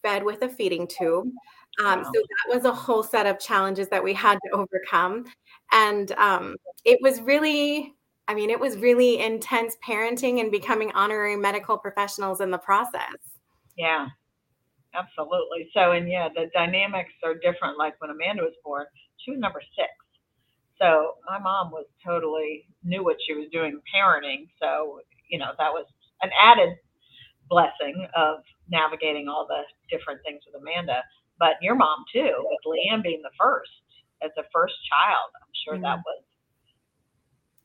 fed 0.02 0.24
with 0.24 0.42
a 0.42 0.48
feeding 0.48 0.86
tube. 0.86 1.30
Um, 1.80 2.04
so 2.04 2.12
that 2.12 2.54
was 2.54 2.64
a 2.64 2.72
whole 2.72 3.02
set 3.02 3.26
of 3.26 3.38
challenges 3.38 3.88
that 3.88 4.04
we 4.04 4.12
had 4.12 4.38
to 4.44 4.50
overcome. 4.52 5.24
And 5.72 6.12
um, 6.12 6.56
it 6.84 6.98
was 7.00 7.20
really, 7.22 7.94
I 8.28 8.34
mean, 8.34 8.50
it 8.50 8.60
was 8.60 8.76
really 8.76 9.20
intense 9.20 9.76
parenting 9.86 10.40
and 10.40 10.50
becoming 10.50 10.92
honorary 10.92 11.36
medical 11.36 11.78
professionals 11.78 12.40
in 12.40 12.50
the 12.50 12.58
process. 12.58 13.16
Yeah, 13.78 14.08
absolutely. 14.94 15.70
So, 15.72 15.92
and 15.92 16.08
yeah, 16.08 16.28
the 16.28 16.50
dynamics 16.52 17.12
are 17.24 17.34
different. 17.34 17.78
Like 17.78 17.94
when 18.00 18.10
Amanda 18.10 18.42
was 18.42 18.54
born, 18.64 18.84
she 19.16 19.30
was 19.30 19.40
number 19.40 19.62
six. 19.76 19.88
So 20.78 21.14
my 21.28 21.38
mom 21.38 21.70
was 21.70 21.86
totally 22.04 22.66
knew 22.82 23.04
what 23.04 23.16
she 23.26 23.34
was 23.34 23.46
doing 23.52 23.80
parenting. 23.94 24.48
So, 24.60 25.00
you 25.30 25.38
know, 25.38 25.52
that 25.58 25.72
was 25.72 25.86
an 26.22 26.30
added 26.40 26.76
blessing 27.48 28.06
of 28.16 28.38
navigating 28.68 29.28
all 29.28 29.46
the 29.46 29.62
different 29.94 30.20
things 30.24 30.42
with 30.46 30.60
Amanda. 30.60 31.02
But 31.38 31.56
your 31.62 31.74
mom 31.74 32.04
too, 32.12 32.34
with 32.48 32.60
Leanne 32.66 33.02
being 33.02 33.22
the 33.22 33.34
first 33.38 33.70
as 34.22 34.30
a 34.38 34.44
first 34.52 34.74
child. 34.88 35.30
I'm 35.40 35.54
sure 35.64 35.76
Mm. 35.78 35.82
that 35.82 35.98
was 36.04 36.22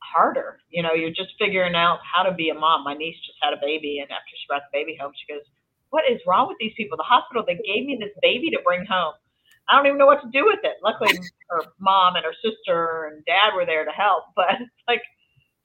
harder. 0.02 0.60
You 0.70 0.84
know, 0.84 0.94
you're 0.94 1.12
just 1.12 1.34
figuring 1.40 1.76
out 1.76 2.00
how 2.04 2.24
to 2.24 2.32
be 2.34 2.50
a 2.50 2.54
mom. 2.54 2.84
My 2.84 2.94
niece 2.94 3.18
just 3.26 3.38
had 3.42 3.54
a 3.54 3.58
baby, 3.62 4.00
and 4.00 4.12
after 4.12 4.32
she 4.36 4.48
brought 4.48 4.64
the 4.72 4.78
baby 4.78 4.96
home, 5.00 5.14
she 5.16 5.32
goes, 5.34 5.44
"What 5.90 6.10
is 6.10 6.22
wrong 6.26 6.48
with 6.48 6.58
these 6.60 6.74
people? 6.76 6.98
The 6.98 7.04
hospital 7.04 7.44
they 7.46 7.56
gave 7.56 7.86
me 7.86 7.98
this 8.00 8.14
baby 8.22 8.50
to 8.52 8.62
bring 8.64 8.86
home. 8.86 9.14
I 9.70 9.76
don't 9.76 9.86
even 9.88 9.98
know 9.98 10.06
what 10.06 10.22
to 10.22 10.30
do 10.32 10.46
with 10.46 10.64
it." 10.64 10.78
Luckily, 10.84 11.20
her 11.50 11.74
mom 11.80 12.16
and 12.16 12.26
her 12.26 12.34
sister 12.42 13.06
and 13.08 13.26
dad 13.26 13.54
were 13.56 13.66
there 13.66 13.86
to 13.86 13.92
help, 13.92 14.26
but 14.36 14.62
it's 14.62 14.72
like, 14.88 15.04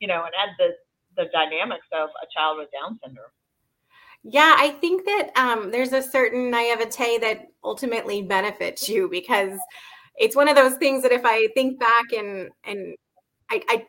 you 0.01 0.09
know, 0.09 0.25
and 0.25 0.35
add 0.37 0.51
the 0.59 0.77
the 1.17 1.27
dynamics 1.27 1.87
of 1.93 2.11
a 2.23 2.27
child 2.35 2.59
with 2.59 2.71
Down 2.73 2.99
syndrome. 3.05 3.31
Yeah, 4.25 4.55
I 4.57 4.71
think 4.71 5.05
that 5.05 5.31
um, 5.37 5.71
there's 5.71 5.93
a 5.93 6.02
certain 6.02 6.50
naivete 6.50 7.19
that 7.19 7.49
ultimately 7.64 8.23
benefits 8.23 8.88
you 8.88 9.09
because 9.09 9.59
it's 10.17 10.37
one 10.37 10.49
of 10.49 10.55
those 10.57 10.76
things 10.76 11.02
that 11.02 11.12
if 11.12 11.23
I 11.25 11.49
think 11.55 11.81
back 11.81 12.12
and 12.17 12.50
and 12.64 12.95
I, 13.50 13.62
I 13.69 13.87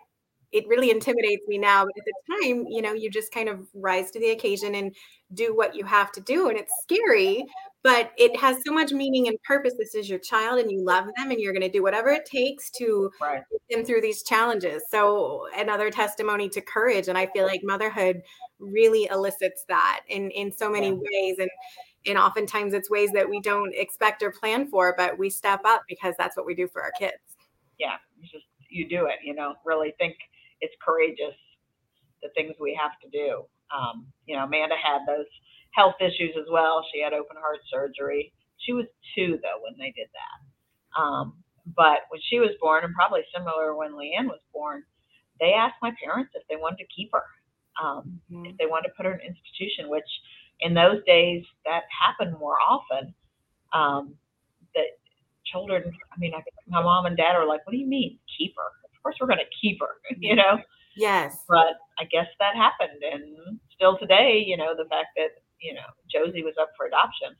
it 0.53 0.67
really 0.67 0.91
intimidates 0.91 1.43
me 1.47 1.57
now, 1.59 1.85
but 1.85 1.93
at 1.97 2.05
the 2.05 2.45
time, 2.47 2.65
you 2.69 2.81
know, 2.81 2.93
you 2.93 3.11
just 3.11 3.33
kind 3.33 3.49
of 3.49 3.67
rise 3.75 4.11
to 4.11 4.19
the 4.21 4.31
occasion 4.31 4.75
and 4.75 4.95
do 5.33 5.55
what 5.55 5.75
you 5.75 5.85
have 5.85 6.11
to 6.13 6.21
do, 6.21 6.49
and 6.49 6.57
it's 6.57 6.73
scary, 6.83 7.45
but 7.83 8.11
it 8.17 8.35
has 8.39 8.57
so 8.65 8.73
much 8.73 8.91
meaning 8.91 9.27
and 9.27 9.41
purpose. 9.43 9.73
This 9.77 9.95
is 9.95 10.09
your 10.09 10.19
child, 10.19 10.59
and 10.59 10.71
you 10.71 10.83
love 10.83 11.05
them, 11.17 11.31
and 11.31 11.39
you're 11.39 11.53
going 11.53 11.61
to 11.61 11.69
do 11.69 11.83
whatever 11.83 12.09
it 12.09 12.25
takes 12.25 12.69
to 12.71 13.11
Right. 13.21 13.43
get 13.51 13.77
them 13.77 13.85
through 13.85 14.01
these 14.01 14.23
challenges. 14.23 14.83
So 14.89 15.47
another 15.55 15.91
testimony 15.91 16.49
to 16.49 16.61
courage, 16.61 17.07
and 17.07 17.17
I 17.17 17.27
feel 17.27 17.45
like 17.45 17.61
motherhood 17.63 18.21
really 18.59 19.07
elicits 19.11 19.65
that 19.67 20.01
in 20.07 20.31
in 20.31 20.51
so 20.51 20.69
many 20.69 20.87
Yeah. 20.87 20.95
ways 21.11 21.35
and 21.39 21.49
and 22.05 22.17
oftentimes 22.17 22.73
it's 22.73 22.89
ways 22.89 23.11
that 23.11 23.29
we 23.29 23.41
don't 23.41 23.73
expect 23.75 24.23
or 24.23 24.31
plan 24.31 24.67
for 24.69 24.93
but 24.97 25.17
we 25.17 25.29
step 25.29 25.61
up 25.65 25.81
because 25.89 26.15
that's 26.17 26.37
what 26.37 26.45
we 26.45 26.53
do 26.55 26.67
for 26.67 26.81
our 26.81 26.91
kids 26.91 27.17
yeah, 27.79 27.95
you 28.19 28.27
just 28.27 28.45
you 28.69 28.87
do 28.87 29.05
it. 29.07 29.19
You 29.23 29.35
know, 29.35 29.55
really 29.65 29.93
think 29.99 30.15
it's 30.61 30.75
courageous 30.85 31.35
the 32.21 32.29
things 32.35 32.55
we 32.59 32.77
have 32.81 32.93
to 33.01 33.09
do. 33.09 33.43
Um, 33.75 34.07
you 34.25 34.35
know, 34.35 34.43
Amanda 34.45 34.75
had 34.81 34.99
those 35.07 35.25
health 35.73 35.95
issues 35.99 36.35
as 36.37 36.45
well. 36.51 36.85
She 36.93 37.01
had 37.01 37.13
open 37.13 37.37
heart 37.37 37.59
surgery. 37.71 38.33
She 38.57 38.73
was 38.73 38.85
two 39.15 39.39
though 39.41 39.59
when 39.63 39.73
they 39.77 39.93
did 39.95 40.07
that. 40.13 41.01
Um, 41.01 41.43
but 41.75 42.05
when 42.09 42.21
she 42.29 42.39
was 42.39 42.51
born, 42.59 42.83
and 42.83 42.93
probably 42.93 43.21
similar 43.35 43.75
when 43.75 43.93
Leanne 43.93 44.27
was 44.27 44.41
born, 44.53 44.83
they 45.39 45.53
asked 45.53 45.81
my 45.81 45.91
parents 46.03 46.31
if 46.35 46.43
they 46.49 46.55
wanted 46.55 46.77
to 46.77 46.87
keep 46.95 47.11
her, 47.13 47.23
um, 47.81 48.19
if 48.29 48.57
they 48.57 48.65
wanted 48.65 48.89
to 48.89 48.93
put 48.95 49.05
her 49.05 49.13
in 49.13 49.21
an 49.21 49.27
institution. 49.27 49.89
Which 49.89 50.07
in 50.59 50.73
those 50.73 51.03
days 51.05 51.43
that 51.65 51.83
happened 51.89 52.37
more 52.39 52.55
often. 52.67 53.13
Um, 53.73 54.15
that 54.75 54.97
children, 55.45 55.83
I 55.85 56.19
mean, 56.19 56.33
I, 56.33 56.41
my 56.67 56.81
mom 56.81 57.05
and 57.05 57.17
dad 57.17 57.35
are 57.35 57.47
like, 57.47 57.65
"What 57.65 57.71
do 57.71 57.77
you 57.77 57.87
mean 57.87 58.19
keep 58.37 58.53
her? 58.57 58.69
Of 58.85 59.03
course 59.03 59.15
we're 59.19 59.27
going 59.27 59.39
to 59.39 59.57
keep 59.61 59.79
her," 59.81 59.95
you 60.19 60.35
know. 60.35 60.59
yes 60.95 61.43
But 61.47 61.77
I 61.99 62.05
guess 62.05 62.27
that 62.39 62.55
happened, 62.55 63.01
and 63.03 63.59
still 63.75 63.97
today, 63.97 64.43
you 64.45 64.57
know, 64.57 64.75
the 64.75 64.87
fact 64.89 65.09
that 65.17 65.41
you 65.63 65.73
know 65.73 65.81
Josie 66.11 66.43
was 66.43 66.55
up 66.59 66.69
for 66.77 66.85
adoption. 66.85 67.35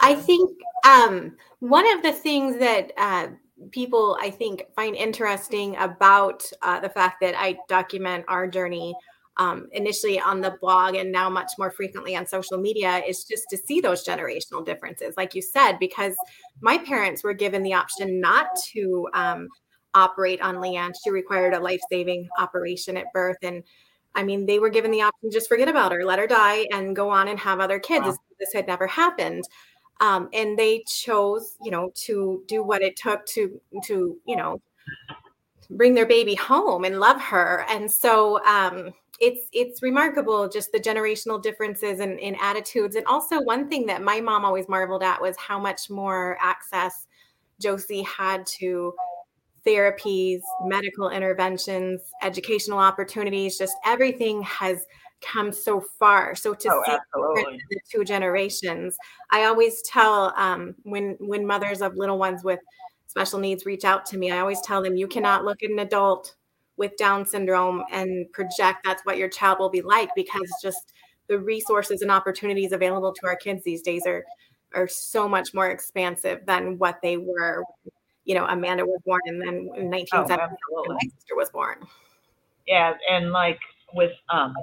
I 0.00 0.14
think 0.14 0.58
um, 0.84 1.36
one 1.60 1.90
of 1.96 2.02
the 2.02 2.12
things 2.12 2.58
that 2.58 2.92
uh, 2.96 3.28
people 3.70 4.18
I 4.20 4.30
think 4.30 4.64
find 4.74 4.96
interesting 4.96 5.76
about 5.76 6.44
uh, 6.62 6.80
the 6.80 6.88
fact 6.88 7.20
that 7.20 7.34
I 7.36 7.56
document 7.68 8.24
our 8.28 8.48
journey 8.48 8.94
um, 9.38 9.68
initially 9.72 10.20
on 10.20 10.40
the 10.40 10.56
blog 10.60 10.94
and 10.94 11.10
now 11.10 11.30
much 11.30 11.52
more 11.58 11.70
frequently 11.70 12.16
on 12.16 12.26
social 12.26 12.58
media 12.58 13.02
is 13.06 13.24
just 13.24 13.44
to 13.50 13.56
see 13.56 13.80
those 13.80 14.04
generational 14.04 14.64
differences, 14.64 15.14
like 15.16 15.34
you 15.34 15.40
said, 15.40 15.78
because 15.78 16.14
my 16.60 16.76
parents 16.78 17.24
were 17.24 17.32
given 17.32 17.62
the 17.62 17.72
option 17.72 18.20
not 18.20 18.48
to 18.72 19.08
um, 19.14 19.48
operate 19.94 20.40
on 20.42 20.56
Leanne. 20.56 20.92
She 21.02 21.10
required 21.10 21.54
a 21.54 21.60
life 21.60 21.80
saving 21.90 22.28
operation 22.38 22.96
at 22.96 23.12
birth. 23.14 23.38
And 23.42 23.62
I 24.14 24.22
mean, 24.22 24.46
they 24.46 24.58
were 24.58 24.70
given 24.70 24.90
the 24.90 25.02
option 25.02 25.30
just 25.30 25.48
forget 25.48 25.68
about 25.68 25.92
her, 25.92 26.04
let 26.04 26.18
her 26.18 26.26
die, 26.26 26.66
and 26.72 26.94
go 26.94 27.08
on 27.10 27.28
and 27.28 27.38
have 27.38 27.60
other 27.60 27.78
kids. 27.78 28.04
Wow. 28.04 28.10
if 28.10 28.38
This 28.38 28.52
had 28.52 28.66
never 28.66 28.86
happened 28.86 29.44
um, 30.02 30.28
and 30.32 30.58
they 30.58 30.82
chose 30.86 31.56
you 31.62 31.70
know 31.70 31.90
to 31.94 32.42
do 32.46 32.62
what 32.62 32.82
it 32.82 32.96
took 32.96 33.24
to 33.26 33.58
to 33.84 34.18
you 34.26 34.36
know 34.36 34.60
bring 35.70 35.94
their 35.94 36.06
baby 36.06 36.34
home 36.34 36.84
and 36.84 37.00
love 37.00 37.20
her 37.20 37.64
and 37.70 37.90
so 37.90 38.44
um, 38.44 38.92
it's 39.20 39.46
it's 39.52 39.82
remarkable 39.82 40.48
just 40.48 40.72
the 40.72 40.78
generational 40.78 41.40
differences 41.40 42.00
in, 42.00 42.18
in 42.18 42.36
attitudes 42.42 42.96
and 42.96 43.06
also 43.06 43.40
one 43.40 43.68
thing 43.68 43.86
that 43.86 44.02
my 44.02 44.20
mom 44.20 44.44
always 44.44 44.68
marveled 44.68 45.02
at 45.02 45.22
was 45.22 45.36
how 45.36 45.58
much 45.58 45.88
more 45.88 46.36
access 46.40 47.06
josie 47.60 48.02
had 48.02 48.44
to 48.44 48.92
therapies 49.66 50.40
medical 50.64 51.10
interventions 51.10 52.00
educational 52.22 52.78
opportunities 52.78 53.56
just 53.56 53.76
everything 53.84 54.42
has 54.42 54.86
come 55.22 55.52
so 55.52 55.80
far 55.80 56.34
so 56.34 56.52
to 56.52 56.68
Oh, 56.70 56.82
see 57.36 57.58
the 57.70 57.80
two 57.90 58.04
generations. 58.04 58.96
I 59.30 59.44
always 59.44 59.82
tell 59.82 60.34
um, 60.36 60.74
when 60.82 61.16
when 61.20 61.46
mothers 61.46 61.80
of 61.80 61.96
little 61.96 62.18
ones 62.18 62.44
with 62.44 62.60
special 63.06 63.38
needs 63.38 63.64
reach 63.64 63.84
out 63.84 64.04
to 64.06 64.18
me, 64.18 64.30
I 64.30 64.40
always 64.40 64.60
tell 64.62 64.82
them 64.82 64.96
you 64.96 65.06
cannot 65.06 65.44
look 65.44 65.62
at 65.62 65.70
an 65.70 65.78
adult 65.78 66.34
with 66.76 66.96
Down 66.96 67.24
syndrome 67.24 67.84
and 67.92 68.30
project 68.32 68.80
that's 68.84 69.04
what 69.04 69.18
your 69.18 69.28
child 69.28 69.58
will 69.58 69.70
be 69.70 69.82
like 69.82 70.08
because 70.16 70.50
just 70.62 70.92
the 71.28 71.38
resources 71.38 72.02
and 72.02 72.10
opportunities 72.10 72.72
available 72.72 73.12
to 73.12 73.26
our 73.26 73.36
kids 73.36 73.62
these 73.62 73.82
days 73.82 74.06
are 74.06 74.24
are 74.74 74.88
so 74.88 75.28
much 75.28 75.52
more 75.52 75.68
expansive 75.68 76.40
than 76.46 76.78
what 76.78 76.98
they 77.02 77.16
were. 77.18 77.62
You 78.24 78.34
know, 78.36 78.46
Amanda 78.46 78.84
was 78.84 79.00
born 79.04 79.20
and 79.26 79.40
then 79.40 79.54
in 79.76 79.90
1970 79.90 80.56
Oh, 80.76 80.84
my 80.88 80.98
sister 81.02 81.34
was 81.36 81.50
born. 81.50 81.76
Yeah, 82.66 82.94
and 83.10 83.32
like 83.32 83.58
with 83.94 84.12
um, 84.30 84.54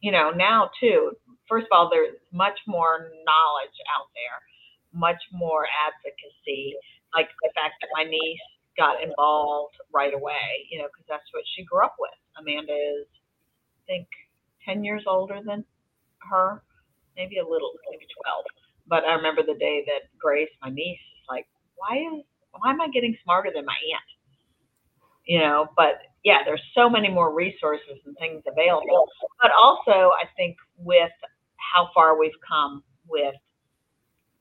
you 0.00 0.12
know, 0.12 0.30
now 0.30 0.70
too. 0.80 1.12
First 1.48 1.66
of 1.70 1.72
all, 1.72 1.90
there's 1.90 2.14
much 2.32 2.58
more 2.66 3.10
knowledge 3.24 3.78
out 3.98 4.08
there, 4.14 4.38
much 4.92 5.20
more 5.32 5.66
advocacy. 5.86 6.74
Like 7.14 7.28
the 7.42 7.50
fact 7.54 7.74
that 7.80 7.88
my 7.94 8.04
niece 8.04 8.40
got 8.76 9.02
involved 9.02 9.76
right 9.92 10.14
away, 10.14 10.66
you 10.70 10.78
know, 10.78 10.86
because 10.88 11.04
that's 11.08 11.28
what 11.32 11.44
she 11.54 11.64
grew 11.64 11.84
up 11.84 11.96
with. 11.98 12.14
Amanda 12.38 12.72
is, 12.72 13.06
I 13.10 13.80
think, 13.86 14.08
ten 14.64 14.84
years 14.84 15.04
older 15.06 15.40
than 15.44 15.64
her, 16.30 16.62
maybe 17.16 17.38
a 17.38 17.46
little, 17.46 17.72
maybe 17.90 18.06
twelve. 18.22 18.44
But 18.86 19.04
I 19.04 19.14
remember 19.14 19.42
the 19.42 19.58
day 19.58 19.84
that 19.86 20.08
Grace, 20.18 20.50
my 20.62 20.70
niece, 20.70 20.98
is 20.98 21.24
like, 21.28 21.46
"Why 21.76 21.96
is 21.98 22.24
why 22.60 22.70
am 22.70 22.80
I 22.80 22.88
getting 22.88 23.16
smarter 23.24 23.50
than 23.54 23.64
my 23.64 23.76
aunt?" 23.92 24.10
You 25.26 25.38
know, 25.40 25.68
but 25.76 26.02
yeah, 26.24 26.38
there's 26.44 26.62
so 26.74 26.88
many 26.88 27.08
more 27.08 27.32
resources 27.34 27.98
and 28.06 28.16
things 28.18 28.42
available. 28.46 29.08
But 29.40 29.50
also, 29.52 30.10
I 30.14 30.26
think 30.36 30.56
with 30.78 31.12
how 31.58 31.90
far 31.94 32.18
we've 32.18 32.36
come 32.46 32.82
with 33.08 33.34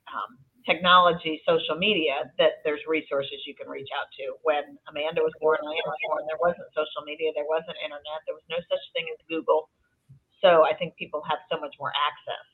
um, 0.09 0.37
technology, 0.65 1.41
social 1.47 1.75
media, 1.75 2.29
that 2.37 2.61
there's 2.63 2.81
resources 2.87 3.41
you 3.45 3.55
can 3.55 3.67
reach 3.67 3.89
out 3.97 4.09
to. 4.17 4.37
When 4.43 4.77
Amanda 4.89 5.21
was 5.21 5.33
born, 5.41 5.57
Leanne 5.65 5.85
was 5.85 6.01
born, 6.05 6.21
there 6.29 6.41
wasn't 6.41 6.69
social 6.77 7.01
media, 7.05 7.33
there 7.33 7.47
wasn't 7.49 7.77
internet, 7.81 8.21
there 8.29 8.37
was 8.37 8.45
no 8.49 8.61
such 8.69 8.83
thing 8.93 9.09
as 9.09 9.17
Google. 9.25 9.69
So 10.41 10.65
I 10.65 10.73
think 10.77 10.97
people 10.97 11.21
have 11.29 11.41
so 11.49 11.57
much 11.57 11.73
more 11.79 11.93
access, 11.93 12.45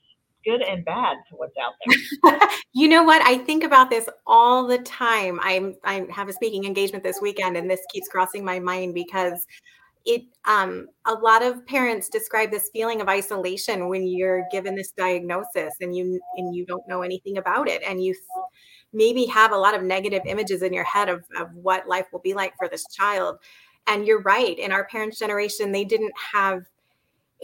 good 0.46 0.62
and 0.62 0.84
bad, 0.86 1.18
to 1.30 1.36
what's 1.36 1.56
out 1.58 1.74
there. 1.86 2.50
you 2.74 2.88
know 2.88 3.04
what? 3.04 3.22
I 3.24 3.38
think 3.38 3.64
about 3.64 3.90
this 3.90 4.08
all 4.26 4.68
the 4.68 4.80
time. 4.80 5.40
I'm 5.42 5.76
I 5.84 6.06
have 6.12 6.30
a 6.30 6.34
speaking 6.34 6.66
engagement 6.66 7.04
this 7.04 7.20
weekend, 7.22 7.58
and 7.58 7.70
this 7.70 7.82
keeps 7.94 8.08
crossing 8.08 8.44
my 8.44 8.60
mind 8.60 8.94
because 8.94 9.46
it 10.08 10.24
um 10.46 10.88
a 11.06 11.14
lot 11.14 11.44
of 11.44 11.66
parents 11.68 12.08
describe 12.08 12.50
this 12.50 12.70
feeling 12.72 13.02
of 13.02 13.10
isolation 13.10 13.90
when 13.90 14.08
you're 14.08 14.46
given 14.52 14.74
this 14.74 14.92
diagnosis 14.94 15.74
and 15.82 15.96
you 15.96 16.20
and 16.38 16.56
you 16.56 16.66
don't 16.66 16.88
know 16.88 17.02
anything 17.02 17.38
about 17.38 17.68
it 17.68 17.84
and 17.86 18.02
you 18.02 18.16
maybe 18.94 19.26
have 19.26 19.52
a 19.52 19.58
lot 19.58 19.76
of 19.76 19.84
negative 19.84 20.22
images 20.26 20.62
in 20.64 20.74
your 20.74 20.86
head 20.86 21.10
of, 21.10 21.26
of 21.38 21.54
what 21.54 21.90
life 21.90 22.06
will 22.14 22.22
be 22.22 22.34
like 22.34 22.54
for 22.58 22.70
this 22.70 22.86
child 22.94 23.38
and 23.86 24.08
you're 24.08 24.22
right 24.22 24.58
in 24.58 24.72
our 24.72 24.88
parents 24.88 25.20
generation 25.20 25.74
they 25.74 25.84
didn't 25.84 26.14
have 26.34 26.64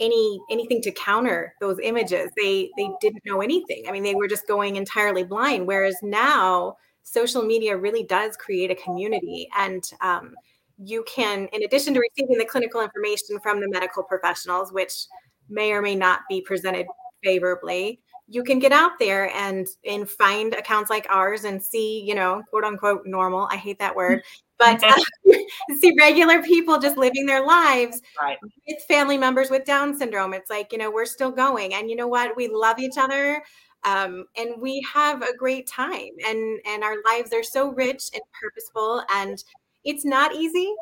any 0.00 0.40
anything 0.50 0.80
to 0.82 0.92
counter 0.92 1.54
those 1.60 1.78
images. 1.82 2.30
They 2.36 2.70
they 2.76 2.88
didn't 3.00 3.22
know 3.24 3.40
anything. 3.40 3.84
I 3.88 3.92
mean 3.92 4.02
they 4.02 4.14
were 4.14 4.28
just 4.28 4.46
going 4.46 4.76
entirely 4.76 5.24
blind 5.24 5.66
whereas 5.66 5.96
now 6.02 6.76
social 7.04 7.42
media 7.42 7.76
really 7.76 8.02
does 8.02 8.36
create 8.36 8.70
a 8.70 8.74
community 8.74 9.48
and 9.56 9.84
um, 10.00 10.34
you 10.82 11.04
can 11.06 11.46
in 11.52 11.62
addition 11.62 11.94
to 11.94 12.00
receiving 12.00 12.38
the 12.38 12.44
clinical 12.44 12.80
information 12.80 13.38
from 13.40 13.60
the 13.60 13.68
medical 13.68 14.02
professionals 14.02 14.72
which 14.72 15.06
may 15.48 15.72
or 15.72 15.82
may 15.82 15.94
not 15.94 16.20
be 16.28 16.40
presented 16.40 16.86
favorably 17.22 18.00
you 18.28 18.42
can 18.42 18.58
get 18.58 18.72
out 18.72 18.92
there 18.98 19.30
and 19.34 19.66
and 19.86 20.08
find 20.08 20.54
accounts 20.54 20.90
like 20.90 21.06
ours 21.10 21.44
and 21.44 21.62
see 21.62 22.00
you 22.02 22.14
know 22.14 22.42
quote 22.50 22.64
unquote 22.64 23.06
normal. 23.06 23.48
I 23.50 23.56
hate 23.56 23.78
that 23.78 23.94
word. 23.94 24.22
But 24.58 24.82
uh, 24.84 24.94
see 25.80 25.94
regular 25.98 26.42
people 26.42 26.78
just 26.78 26.96
living 26.96 27.26
their 27.26 27.44
lives 27.44 28.00
Right. 28.20 28.38
with 28.42 28.82
family 28.88 29.18
members 29.18 29.50
with 29.50 29.64
down 29.64 29.96
syndrome. 29.96 30.34
It's 30.34 30.50
like 30.50 30.72
you 30.72 30.78
know 30.78 30.90
we're 30.90 31.06
still 31.06 31.30
going. 31.30 31.74
And 31.74 31.90
you 31.90 31.96
know 31.96 32.08
what? 32.08 32.36
We 32.36 32.48
love 32.48 32.78
each 32.78 32.98
other 32.98 33.42
um, 33.84 34.24
and 34.36 34.60
we 34.60 34.84
have 34.92 35.22
a 35.22 35.36
great 35.36 35.66
time. 35.66 36.10
And 36.26 36.60
and 36.66 36.82
our 36.84 36.96
lives 37.06 37.32
are 37.32 37.42
so 37.42 37.72
rich 37.72 38.04
and 38.14 38.22
purposeful 38.40 39.02
and 39.14 39.42
it's 39.84 40.04
not 40.04 40.34
easy 40.34 40.72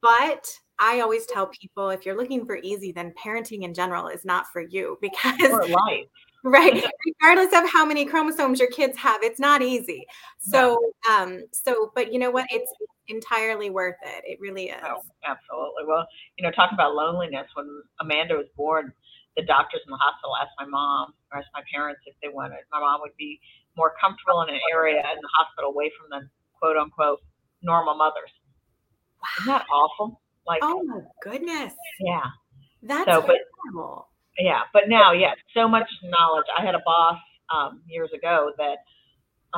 but 0.00 0.50
i 0.78 1.00
always 1.00 1.26
tell 1.26 1.46
people 1.48 1.90
if 1.90 2.06
you're 2.06 2.16
looking 2.16 2.46
for 2.46 2.58
easy 2.62 2.92
then 2.92 3.12
parenting 3.22 3.62
in 3.62 3.74
general 3.74 4.08
is 4.08 4.24
not 4.24 4.46
for 4.52 4.60
you 4.60 4.96
because 5.02 5.50
or 5.50 5.66
life 5.66 6.06
right. 6.44 6.84
Regardless 7.20 7.58
of 7.58 7.68
how 7.70 7.84
many 7.84 8.04
chromosomes 8.04 8.58
your 8.58 8.70
kids 8.70 8.96
have 8.96 9.22
it's 9.22 9.40
not 9.40 9.62
easy. 9.62 10.06
So 10.38 10.78
um 11.10 11.44
so 11.52 11.92
but 11.94 12.12
you 12.12 12.18
know 12.18 12.30
what? 12.30 12.46
It's 12.50 12.70
entirely 13.08 13.70
worth 13.70 13.96
it. 14.04 14.24
It 14.26 14.38
really 14.40 14.66
is. 14.70 14.82
Oh 14.84 15.02
absolutely. 15.24 15.84
Well 15.86 16.06
you 16.36 16.44
know 16.44 16.50
talk 16.52 16.70
about 16.72 16.94
loneliness 16.94 17.46
when 17.54 17.82
amanda 18.00 18.34
was 18.34 18.46
born 18.56 18.92
the 19.36 19.44
doctors 19.44 19.80
in 19.86 19.90
the 19.90 19.96
hospital 19.96 20.34
asked 20.40 20.54
my 20.58 20.66
mom 20.66 21.14
or 21.30 21.38
asked 21.38 21.50
my 21.54 21.62
parents 21.72 22.00
if 22.06 22.14
they 22.22 22.28
wanted 22.28 22.58
my 22.72 22.80
mom 22.80 23.00
would 23.00 23.16
be 23.16 23.40
more 23.76 23.94
comfortable 24.00 24.42
in 24.42 24.54
an 24.54 24.60
area 24.72 24.98
in 24.98 25.18
the 25.22 25.30
hospital 25.36 25.70
away 25.70 25.90
from 25.98 26.10
the 26.10 26.28
quote 26.58 26.76
unquote 26.76 27.20
normal 27.62 27.94
mothers. 27.96 28.30
Wow. 29.20 29.28
isn't 29.40 29.52
that 29.52 29.66
awful? 29.72 30.20
Like 30.46 30.60
oh 30.62 30.82
my 30.84 31.00
goodness. 31.22 31.74
Yeah. 32.00 32.22
That's 32.82 33.10
so, 33.10 33.22
terrible 33.22 34.07
yeah 34.38 34.62
but 34.72 34.84
now 34.88 35.12
yeah 35.12 35.32
so 35.54 35.68
much 35.68 35.88
knowledge. 36.04 36.46
I 36.58 36.64
had 36.64 36.74
a 36.74 36.82
boss 36.84 37.18
um, 37.54 37.82
years 37.88 38.10
ago 38.14 38.52
that 38.58 38.78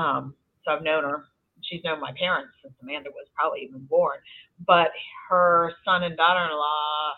um, 0.01 0.35
so 0.65 0.73
i've 0.73 0.83
known 0.83 1.05
her. 1.05 1.25
She's 1.63 1.85
known 1.85 2.01
my 2.01 2.13
parents 2.19 2.53
since 2.63 2.75
amanda 2.83 3.11
was 3.11 3.27
probably 3.37 3.61
even 3.69 3.87
born. 3.87 4.19
But 4.67 4.89
her 5.29 5.73
son 5.85 6.05
and 6.05 6.17
daughter-in-law 6.17 7.13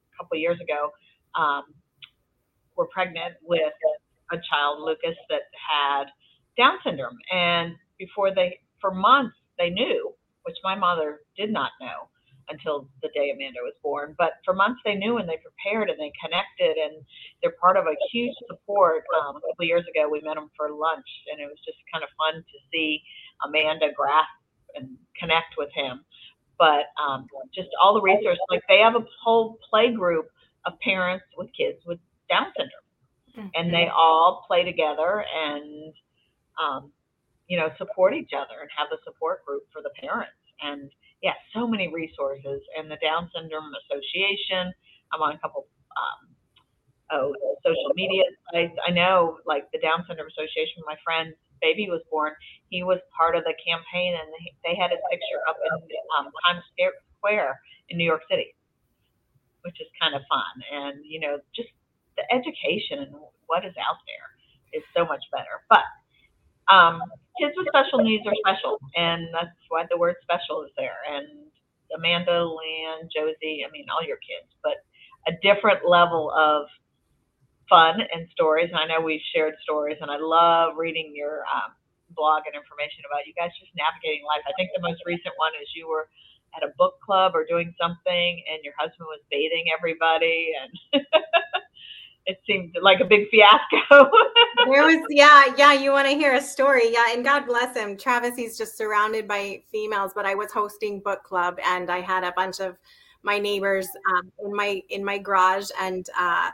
a 0.00 0.18
couple 0.22 0.38
years 0.38 0.58
ago 0.60 0.90
um, 1.40 1.64
were 2.76 2.86
pregnant 2.86 3.34
with 3.42 3.72
a 4.32 4.36
child 4.50 4.80
lucas 4.82 5.16
that 5.30 5.42
had 5.54 6.04
down 6.56 6.78
syndrome. 6.84 7.18
And 7.32 7.74
before 7.98 8.34
they 8.34 8.60
for 8.80 8.92
months 8.94 9.36
they 9.58 9.70
knew 9.70 10.12
which 10.44 10.56
my 10.64 10.74
mother 10.74 11.20
did 11.36 11.52
not 11.52 11.72
know 11.80 12.08
until 12.50 12.88
the 13.02 13.08
day 13.14 13.30
Amanda 13.30 13.60
was 13.62 13.74
born. 13.82 14.14
But 14.18 14.42
for 14.44 14.54
months 14.54 14.80
they 14.84 14.94
knew 14.94 15.18
and 15.18 15.28
they 15.28 15.38
prepared 15.38 15.88
and 15.88 15.98
they 15.98 16.12
connected 16.18 16.76
and 16.76 17.04
they're 17.42 17.56
part 17.60 17.76
of 17.76 17.86
a 17.86 17.96
huge 18.10 18.34
support. 18.48 19.04
Um, 19.22 19.36
a 19.36 19.40
couple 19.40 19.64
years 19.64 19.84
ago 19.88 20.08
we 20.08 20.20
met 20.20 20.34
them 20.34 20.50
for 20.56 20.70
lunch 20.70 21.06
and 21.30 21.40
it 21.40 21.46
was 21.46 21.58
just 21.64 21.78
kind 21.92 22.04
of 22.04 22.10
fun 22.18 22.42
to 22.42 22.58
see 22.72 23.02
Amanda 23.44 23.88
grasp 23.94 24.34
and 24.74 24.96
connect 25.18 25.54
with 25.56 25.70
him. 25.74 26.04
But 26.58 26.92
um, 27.00 27.26
just 27.54 27.68
all 27.82 27.94
the 27.94 28.02
resources, 28.02 28.40
like 28.50 28.62
they 28.68 28.78
have 28.78 28.94
a 28.94 29.04
whole 29.22 29.58
play 29.68 29.94
group 29.94 30.28
of 30.66 30.78
parents 30.80 31.24
with 31.36 31.48
kids 31.56 31.78
with 31.86 31.98
Down 32.28 32.52
syndrome, 32.56 32.86
mm-hmm. 33.36 33.48
and 33.54 33.72
they 33.72 33.88
all 33.88 34.44
play 34.46 34.62
together 34.62 35.24
and 35.24 35.94
um, 36.60 36.92
you 37.48 37.58
know 37.58 37.70
support 37.78 38.14
each 38.14 38.30
other 38.36 38.60
and 38.60 38.70
have 38.76 38.88
a 38.92 39.02
support 39.04 39.44
group 39.44 39.62
for 39.72 39.82
the 39.82 39.90
parents 40.00 40.36
and 40.62 40.90
yeah, 41.22 41.36
so 41.54 41.66
many 41.66 41.88
resources. 41.92 42.60
And 42.76 42.90
the 42.90 42.96
Down 43.02 43.30
Syndrome 43.34 43.72
Association, 43.84 44.72
I'm 45.12 45.20
on 45.20 45.34
a 45.34 45.38
couple 45.38 45.66
um, 45.96 46.20
oh 47.12 47.34
social 47.64 47.92
media 47.94 48.24
sites. 48.52 48.76
I 48.86 48.90
know 48.90 49.38
like 49.46 49.70
the 49.72 49.78
Down 49.80 50.04
Syndrome 50.08 50.28
Association. 50.28 50.82
My 50.86 50.96
friend's 51.04 51.36
baby 51.60 51.88
was 51.88 52.00
born. 52.10 52.32
He 52.70 52.82
was 52.82 52.98
part 53.16 53.36
of 53.36 53.44
the 53.44 53.54
campaign, 53.60 54.16
and 54.16 54.28
they 54.64 54.74
had 54.76 54.90
his 54.90 55.00
picture 55.10 55.40
up 55.48 55.56
in 55.60 55.72
um, 56.18 56.32
Times 56.46 56.64
Square 57.18 57.60
in 57.88 57.98
New 57.98 58.08
York 58.08 58.22
City, 58.30 58.54
which 59.62 59.76
is 59.80 59.88
kind 60.00 60.14
of 60.14 60.22
fun. 60.28 60.54
And 60.72 61.04
you 61.04 61.20
know, 61.20 61.38
just 61.54 61.68
the 62.16 62.24
education 62.32 63.04
and 63.04 63.12
what 63.46 63.64
is 63.64 63.74
out 63.76 64.00
there 64.08 64.28
is 64.72 64.84
so 64.96 65.04
much 65.04 65.22
better. 65.32 65.60
But 65.68 65.84
um, 66.72 67.02
kids 67.40 67.54
with 67.56 67.68
special 67.68 68.00
needs 68.00 68.24
are 68.26 68.34
special, 68.46 68.78
and 68.96 69.28
that's 69.32 69.56
why 69.68 69.84
the 69.90 69.98
word 69.98 70.16
special 70.22 70.62
is 70.64 70.70
there. 70.76 70.98
And 71.10 71.26
Amanda, 71.96 72.46
Leanne, 72.46 73.08
Josie, 73.14 73.64
I 73.66 73.70
mean, 73.72 73.86
all 73.90 74.06
your 74.06 74.18
kids, 74.18 74.50
but 74.62 74.84
a 75.28 75.32
different 75.42 75.88
level 75.88 76.30
of 76.36 76.66
fun 77.68 78.00
and 78.14 78.28
stories. 78.32 78.70
And 78.72 78.78
I 78.80 78.86
know 78.86 79.04
we've 79.04 79.24
shared 79.34 79.54
stories, 79.62 79.98
and 80.00 80.10
I 80.10 80.18
love 80.18 80.74
reading 80.78 81.12
your 81.14 81.44
um, 81.50 81.74
blog 82.16 82.44
and 82.46 82.54
information 82.56 83.04
about 83.06 83.26
you 83.26 83.34
guys 83.36 83.52
just 83.60 83.72
navigating 83.76 84.24
life. 84.26 84.42
I 84.46 84.54
think 84.58 84.70
the 84.74 84.82
most 84.82 85.02
recent 85.06 85.34
one 85.38 85.52
is 85.60 85.68
you 85.76 85.88
were 85.88 86.08
at 86.56 86.64
a 86.64 86.72
book 86.78 86.98
club 87.04 87.32
or 87.34 87.46
doing 87.46 87.74
something, 87.80 88.32
and 88.50 88.62
your 88.64 88.74
husband 88.78 89.06
was 89.10 89.20
bathing 89.30 89.70
everybody, 89.74 90.54
and 90.56 90.72
it 92.26 92.38
seemed 92.46 92.76
like 92.80 93.00
a 93.00 93.04
big 93.04 93.28
fiasco. 93.30 93.86
there 94.70 94.84
was, 94.84 95.04
yeah, 95.10 95.44
yeah. 95.56 95.72
You 95.72 95.92
want 95.92 96.08
to 96.08 96.14
hear 96.14 96.34
a 96.34 96.40
story? 96.40 96.92
Yeah, 96.92 97.06
and 97.10 97.24
God 97.24 97.46
bless 97.46 97.76
him, 97.76 97.96
Travis. 97.96 98.36
He's 98.36 98.56
just 98.56 98.76
surrounded 98.76 99.26
by 99.26 99.62
females. 99.70 100.12
But 100.14 100.26
I 100.26 100.34
was 100.34 100.52
hosting 100.52 101.00
book 101.00 101.24
club, 101.24 101.58
and 101.64 101.90
I 101.90 102.00
had 102.00 102.24
a 102.24 102.32
bunch 102.36 102.60
of 102.60 102.76
my 103.22 103.38
neighbors 103.38 103.88
um, 104.10 104.32
in 104.44 104.54
my 104.54 104.82
in 104.90 105.04
my 105.04 105.18
garage, 105.18 105.70
and 105.80 106.06
uh, 106.18 106.50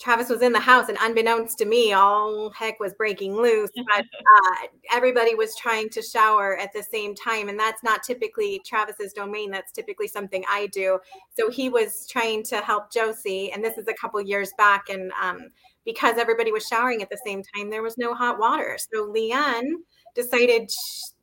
Travis 0.00 0.28
was 0.28 0.42
in 0.42 0.52
the 0.52 0.60
house, 0.60 0.88
and 0.88 0.98
unbeknownst 1.00 1.58
to 1.58 1.64
me, 1.64 1.92
all 1.92 2.50
heck 2.50 2.80
was 2.80 2.92
breaking 2.94 3.36
loose. 3.36 3.70
But 3.94 4.04
uh, 4.04 4.66
everybody 4.92 5.34
was 5.34 5.54
trying 5.56 5.90
to 5.90 6.02
shower 6.02 6.56
at 6.58 6.72
the 6.72 6.82
same 6.82 7.14
time, 7.14 7.48
and 7.48 7.58
that's 7.58 7.82
not 7.82 8.02
typically 8.02 8.60
Travis's 8.66 9.12
domain. 9.12 9.50
That's 9.50 9.72
typically 9.72 10.08
something 10.08 10.44
I 10.48 10.66
do. 10.68 10.98
So 11.38 11.50
he 11.50 11.68
was 11.68 12.06
trying 12.08 12.42
to 12.44 12.56
help 12.56 12.92
Josie, 12.92 13.52
and 13.52 13.62
this 13.64 13.78
is 13.78 13.86
a 13.88 13.94
couple 13.94 14.20
years 14.20 14.52
back, 14.58 14.88
and 14.88 15.12
um, 15.22 15.48
because 15.84 16.16
everybody 16.16 16.52
was 16.52 16.66
showering 16.66 17.02
at 17.02 17.10
the 17.10 17.20
same 17.24 17.42
time, 17.54 17.70
there 17.70 17.82
was 17.82 17.98
no 17.98 18.14
hot 18.14 18.38
water. 18.38 18.78
So 18.92 19.06
Leanne 19.12 19.72
decided. 20.14 20.70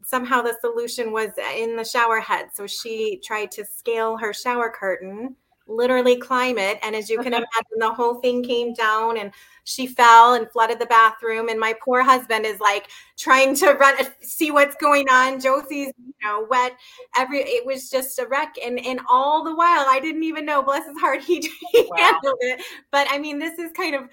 somehow 0.05 0.41
the 0.41 0.57
solution 0.61 1.11
was 1.11 1.29
in 1.55 1.75
the 1.75 1.83
shower 1.83 2.19
head. 2.19 2.47
So 2.53 2.65
she 2.65 3.21
tried 3.23 3.51
to 3.51 3.65
scale 3.65 4.17
her 4.17 4.33
shower 4.33 4.71
curtain 4.71 5.35
literally 5.69 6.17
climb 6.17 6.57
it. 6.57 6.79
And 6.83 6.95
as 6.95 7.09
you 7.09 7.19
can 7.19 7.33
uh-huh. 7.33 7.45
imagine, 7.53 7.79
the 7.79 7.93
whole 7.93 8.15
thing 8.15 8.43
came 8.43 8.73
down 8.73 9.17
and 9.17 9.31
she 9.69 9.85
fell 9.85 10.33
and 10.33 10.49
flooded 10.49 10.79
the 10.79 10.85
bathroom. 10.87 11.47
And 11.47 11.59
my 11.59 11.75
poor 11.83 12.01
husband 12.01 12.45
is 12.45 12.59
like 12.59 12.87
trying 13.17 13.55
to 13.55 13.73
run, 13.73 13.95
see 14.21 14.49
what's 14.49 14.75
going 14.75 15.07
on. 15.09 15.39
Josie's, 15.39 15.93
you 15.97 16.13
know, 16.23 16.47
wet. 16.49 16.75
Every 17.15 17.39
it 17.39 17.65
was 17.65 17.89
just 17.89 18.17
a 18.17 18.27
wreck. 18.27 18.55
And 18.63 18.83
and 18.83 18.99
all 19.07 19.43
the 19.43 19.55
while, 19.55 19.85
I 19.87 19.99
didn't 20.01 20.23
even 20.23 20.45
know. 20.45 20.63
Bless 20.63 20.87
his 20.87 20.97
heart, 20.99 21.21
he, 21.23 21.39
he 21.71 21.87
wow. 21.89 21.97
handled 21.97 22.37
it. 22.41 22.61
But 22.91 23.07
I 23.11 23.19
mean, 23.19 23.37
this 23.37 23.59
is 23.59 23.71
kind 23.73 23.95
of 23.95 24.09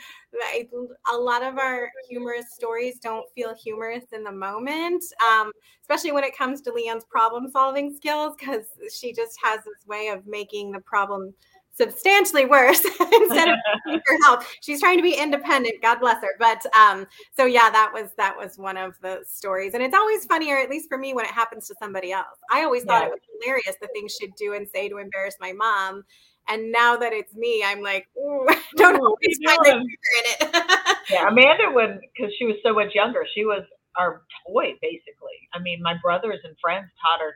a 1.11 1.17
lot 1.17 1.43
of 1.43 1.57
our 1.57 1.91
humorous 2.09 2.53
stories 2.53 2.99
don't 2.99 3.25
feel 3.35 3.55
humorous 3.55 4.05
in 4.13 4.23
the 4.23 4.33
moment, 4.33 5.03
um, 5.27 5.51
especially 5.81 6.13
when 6.13 6.25
it 6.25 6.37
comes 6.37 6.61
to 6.63 6.71
Leanne's 6.71 7.07
problem 7.07 7.51
solving 7.51 7.95
skills, 7.95 8.35
because 8.39 8.67
she 8.95 9.15
just 9.15 9.39
has 9.43 9.61
this 9.65 9.87
way 9.87 10.09
of 10.09 10.27
making 10.27 10.73
the 10.73 10.81
problem 10.81 11.33
substantially 11.77 12.47
worse 12.47 12.85
instead 13.01 13.49
of 13.49 13.57
for 13.85 14.17
help. 14.25 14.43
She's 14.61 14.81
trying 14.81 14.97
to 14.97 15.03
be 15.03 15.15
independent. 15.15 15.83
God 15.83 16.01
bless 16.01 16.23
her. 16.23 16.35
But 16.39 16.65
um, 16.75 17.07
so 17.37 17.45
yeah, 17.45 17.71
that 17.71 17.91
was 17.93 18.11
that 18.17 18.37
was 18.37 18.59
one 18.59 18.77
of 18.77 18.99
the 19.01 19.23
stories, 19.27 19.75
and 19.75 19.83
it's 19.83 19.95
always 19.95 20.25
funnier, 20.25 20.59
at 20.59 20.71
least 20.71 20.89
for 20.89 20.99
me, 20.99 21.15
when 21.15 21.25
it 21.25 21.31
happens 21.31 21.67
to 21.69 21.75
somebody 21.81 22.13
else. 22.13 22.39
I 22.51 22.65
always 22.65 22.85
thought 22.85 23.03
yeah. 23.03 23.09
it 23.09 23.13
was 23.13 23.21
hilarious 23.43 23.77
the 23.81 23.89
things 23.89 24.17
she'd 24.19 24.35
do 24.37 24.55
and 24.55 24.67
say 24.69 24.89
to 24.89 24.99
embarrass 24.99 25.37
my 25.41 25.53
mom. 25.53 26.05
And 26.49 26.71
now 26.71 26.97
that 26.97 27.13
it's 27.13 27.35
me, 27.35 27.65
I'm 27.65 27.83
like, 27.83 28.07
don't 28.77 29.01
always 29.01 29.39
find 29.45 29.59
the 29.65 29.73
in 29.73 29.87
it. 30.31 30.97
yeah, 31.11 31.29
Amanda 31.29 31.73
would, 31.73 31.99
because 32.15 32.33
she 32.39 32.45
was 32.45 32.55
so 32.63 32.73
much 32.73 32.95
younger. 32.95 33.27
She 33.35 33.45
was 33.45 33.65
our 33.99 34.23
toy, 34.47 34.75
basically. 34.81 35.49
I 35.55 35.59
mean, 35.59 35.83
my 35.83 35.95
brothers 36.01 36.39
and 36.45 36.55
friends 36.63 36.87
taught 37.03 37.21
her 37.21 37.35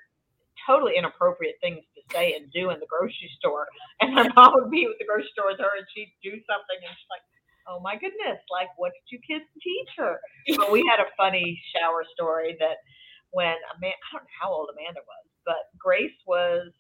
totally 0.67 0.97
inappropriate 0.97 1.57
things 1.61 1.81
say 2.13 2.35
and 2.35 2.51
do 2.53 2.71
in 2.71 2.81
the 2.81 2.91
grocery 2.91 3.31
store. 3.39 3.67
And 4.01 4.15
my 4.15 4.29
mom 4.35 4.57
would 4.57 4.71
be 4.71 4.89
at 4.89 4.97
the 4.99 5.05
grocery 5.05 5.29
store 5.37 5.53
with 5.53 5.61
her 5.61 5.73
and 5.77 5.87
she'd 5.93 6.13
do 6.25 6.33
something 6.49 6.79
and 6.81 6.93
she's 6.93 7.13
like, 7.13 7.25
oh 7.69 7.79
my 7.85 8.01
goodness, 8.01 8.41
like 8.49 8.73
what 8.81 8.93
did 8.97 9.07
you 9.13 9.21
kids 9.23 9.45
teach 9.61 9.93
her? 10.01 10.17
But 10.57 10.73
we 10.73 10.81
had 10.89 11.05
a 11.05 11.13
funny 11.21 11.61
shower 11.77 12.03
story 12.17 12.57
that 12.59 12.81
when 13.31 13.55
Amanda, 13.77 14.01
I 14.01 14.09
don't 14.17 14.25
know 14.25 14.39
how 14.41 14.51
old 14.51 14.73
Amanda 14.73 15.05
was, 15.05 15.27
but 15.45 15.69
Grace 15.79 16.17
was 16.27 16.73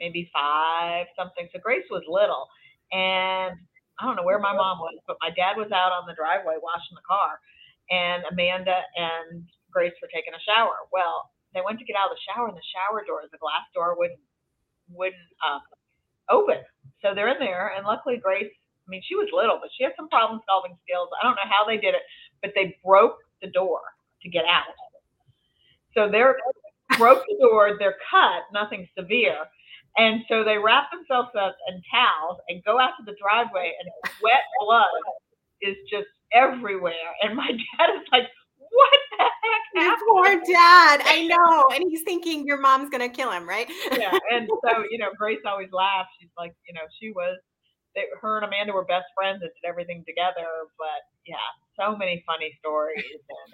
maybe 0.00 0.30
five 0.32 1.06
something. 1.16 1.48
So 1.52 1.60
Grace 1.60 1.86
was 1.90 2.04
little. 2.08 2.46
And 2.92 3.56
I 3.98 4.04
don't 4.04 4.16
know 4.16 4.28
where 4.28 4.38
my 4.38 4.52
mom 4.52 4.78
was, 4.78 5.00
but 5.08 5.16
my 5.24 5.32
dad 5.32 5.56
was 5.56 5.72
out 5.72 5.92
on 5.92 6.04
the 6.06 6.14
driveway 6.14 6.60
washing 6.60 6.96
the 6.96 7.06
car. 7.08 7.40
And 7.88 8.24
Amanda 8.28 8.76
and 8.96 9.46
Grace 9.72 9.94
were 10.02 10.10
taking 10.12 10.34
a 10.36 10.42
shower. 10.44 10.84
Well, 10.92 11.30
they 11.54 11.64
went 11.64 11.80
to 11.80 11.88
get 11.88 11.96
out 11.96 12.12
of 12.12 12.18
the 12.18 12.26
shower, 12.28 12.50
and 12.50 12.58
the 12.58 12.72
shower 12.74 13.00
door, 13.08 13.24
the 13.32 13.40
glass 13.40 13.64
door, 13.72 13.96
wouldn't 13.96 14.20
wouldn't 14.90 15.30
um, 15.46 15.60
open. 16.30 16.58
So 17.02 17.14
they're 17.14 17.28
in 17.32 17.40
there, 17.40 17.72
and 17.76 17.86
luckily 17.86 18.18
Grace. 18.22 18.50
I 18.50 18.88
mean, 18.88 19.02
she 19.08 19.16
was 19.16 19.28
little, 19.32 19.58
but 19.60 19.70
she 19.76 19.84
had 19.84 19.92
some 19.96 20.08
problem 20.08 20.40
solving 20.48 20.76
skills. 20.84 21.08
I 21.20 21.26
don't 21.26 21.34
know 21.36 21.50
how 21.50 21.66
they 21.66 21.76
did 21.76 21.94
it, 21.94 22.02
but 22.42 22.52
they 22.54 22.78
broke 22.84 23.18
the 23.42 23.48
door 23.48 23.80
to 24.22 24.28
get 24.30 24.44
out. 24.44 24.74
So 25.94 26.10
they're 26.10 26.36
broke 26.98 27.24
the 27.28 27.36
door. 27.40 27.76
They're 27.78 27.96
cut, 28.10 28.44
nothing 28.52 28.88
severe. 28.98 29.36
And 29.96 30.22
so 30.28 30.44
they 30.44 30.58
wrap 30.58 30.90
themselves 30.92 31.30
up 31.38 31.56
in 31.68 31.82
towels 31.90 32.38
and 32.48 32.62
go 32.64 32.78
out 32.80 32.92
to 32.98 33.04
the 33.04 33.16
driveway 33.20 33.72
and 33.80 33.90
wet 34.22 34.44
blood 34.60 35.02
is 35.62 35.76
just 35.90 36.08
everywhere. 36.32 37.16
And 37.22 37.36
my 37.36 37.48
dad 37.78 37.90
is 37.96 38.06
like, 38.12 38.24
what 38.76 39.00
the 39.18 39.24
heck 39.24 39.62
Your 39.74 39.84
happened? 39.84 40.08
poor 40.08 40.30
dad. 40.52 41.02
I 41.04 41.26
know. 41.32 41.66
And 41.74 41.84
he's 41.88 42.02
thinking 42.02 42.46
your 42.46 42.60
mom's 42.60 42.90
going 42.90 43.02
to 43.08 43.14
kill 43.14 43.30
him, 43.30 43.48
right? 43.48 43.68
yeah. 43.92 44.16
And 44.32 44.48
so, 44.64 44.84
you 44.90 44.98
know, 44.98 45.08
Grace 45.16 45.40
always 45.46 45.72
laughs. 45.72 46.10
She's 46.20 46.30
like, 46.36 46.54
you 46.68 46.74
know, 46.74 46.82
she 47.00 47.10
was, 47.12 47.38
they, 47.94 48.04
her 48.20 48.36
and 48.38 48.46
Amanda 48.46 48.72
were 48.72 48.84
best 48.84 49.06
friends 49.16 49.40
and 49.42 49.50
did 49.62 49.68
everything 49.68 50.04
together. 50.06 50.46
But 50.78 51.02
yeah, 51.26 51.42
so 51.78 51.96
many 51.96 52.22
funny 52.26 52.52
stories. 52.60 53.04
And, 53.04 53.50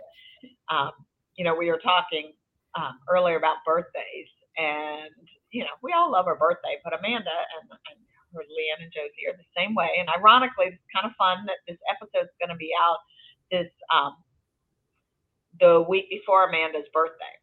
um, 0.70 0.92
you 1.36 1.44
know, 1.44 1.54
we 1.54 1.70
were 1.70 1.80
talking 1.82 2.32
um, 2.74 2.98
earlier 3.08 3.36
about 3.36 3.56
birthdays. 3.64 4.28
And, 4.58 5.14
you 5.50 5.62
know, 5.64 5.74
we 5.82 5.92
all 5.92 6.10
love 6.10 6.26
our 6.26 6.36
birthday, 6.36 6.76
but 6.84 6.92
Amanda 6.98 7.32
and, 7.60 7.70
and 7.70 7.98
her 8.34 8.40
Leanne 8.40 8.82
and 8.84 8.92
Josie 8.92 9.28
are 9.28 9.36
the 9.36 9.48
same 9.56 9.74
way. 9.74 9.88
And 9.98 10.08
ironically, 10.08 10.66
it's 10.72 10.82
kind 10.92 11.06
of 11.06 11.12
fun 11.16 11.44
that 11.46 11.60
this 11.68 11.78
episode's 11.88 12.32
going 12.40 12.50
to 12.52 12.56
be 12.56 12.72
out 12.80 12.98
this 13.52 13.68
um, 13.92 14.16
the 15.62 15.86
week 15.88 16.10
before 16.10 16.50
Amanda's 16.50 16.90
birthday. 16.92 17.38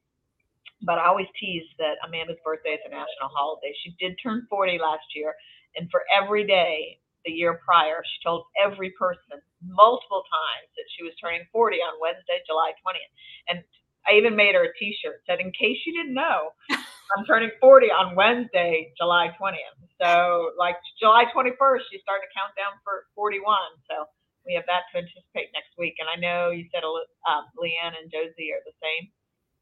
But 0.84 1.00
I 1.00 1.08
always 1.08 1.32
tease 1.40 1.64
that 1.80 1.96
Amanda's 2.04 2.40
birthday 2.44 2.76
is 2.76 2.84
a 2.86 2.92
national 2.92 3.32
holiday. 3.32 3.72
She 3.84 3.96
did 4.00 4.20
turn 4.22 4.46
40 4.52 4.78
last 4.80 5.08
year, 5.16 5.34
and 5.76 5.90
for 5.90 6.04
every 6.12 6.46
day 6.46 7.00
the 7.26 7.32
year 7.32 7.60
prior, 7.64 8.04
she 8.04 8.20
told 8.24 8.44
every 8.60 8.92
person 9.00 9.40
multiple 9.64 10.24
times 10.28 10.68
that 10.76 10.88
she 10.96 11.04
was 11.04 11.16
turning 11.20 11.48
40 11.52 11.78
on 11.80 12.00
Wednesday, 12.00 12.44
July 12.48 12.72
20th. 12.84 13.12
And 13.48 13.64
I 14.08 14.16
even 14.16 14.36
made 14.36 14.56
her 14.56 14.64
a 14.68 14.74
T-shirt 14.80 15.24
said, 15.26 15.40
"In 15.40 15.52
case 15.52 15.80
you 15.86 15.96
didn't 15.96 16.16
know, 16.16 16.52
I'm 16.72 17.26
turning 17.28 17.52
40 17.60 17.88
on 17.88 18.16
Wednesday, 18.16 18.92
July 18.98 19.36
20th." 19.40 19.80
So, 20.02 20.52
like 20.58 20.76
July 21.00 21.26
21st, 21.36 21.84
she 21.92 22.00
started 22.00 22.28
to 22.28 22.32
count 22.36 22.56
down 22.56 22.80
for 22.84 23.08
41. 23.16 23.44
So 23.88 24.08
we 24.50 24.56
have 24.56 24.66
that 24.66 24.90
to 24.92 24.98
anticipate 24.98 25.54
next 25.54 25.78
week. 25.78 25.94
And 26.02 26.10
I 26.10 26.18
know 26.18 26.50
you 26.50 26.66
said 26.74 26.82
um, 26.84 27.46
Leanne 27.54 27.94
and 27.94 28.10
Josie 28.12 28.50
are 28.50 28.66
the 28.66 28.74
same. 28.82 29.14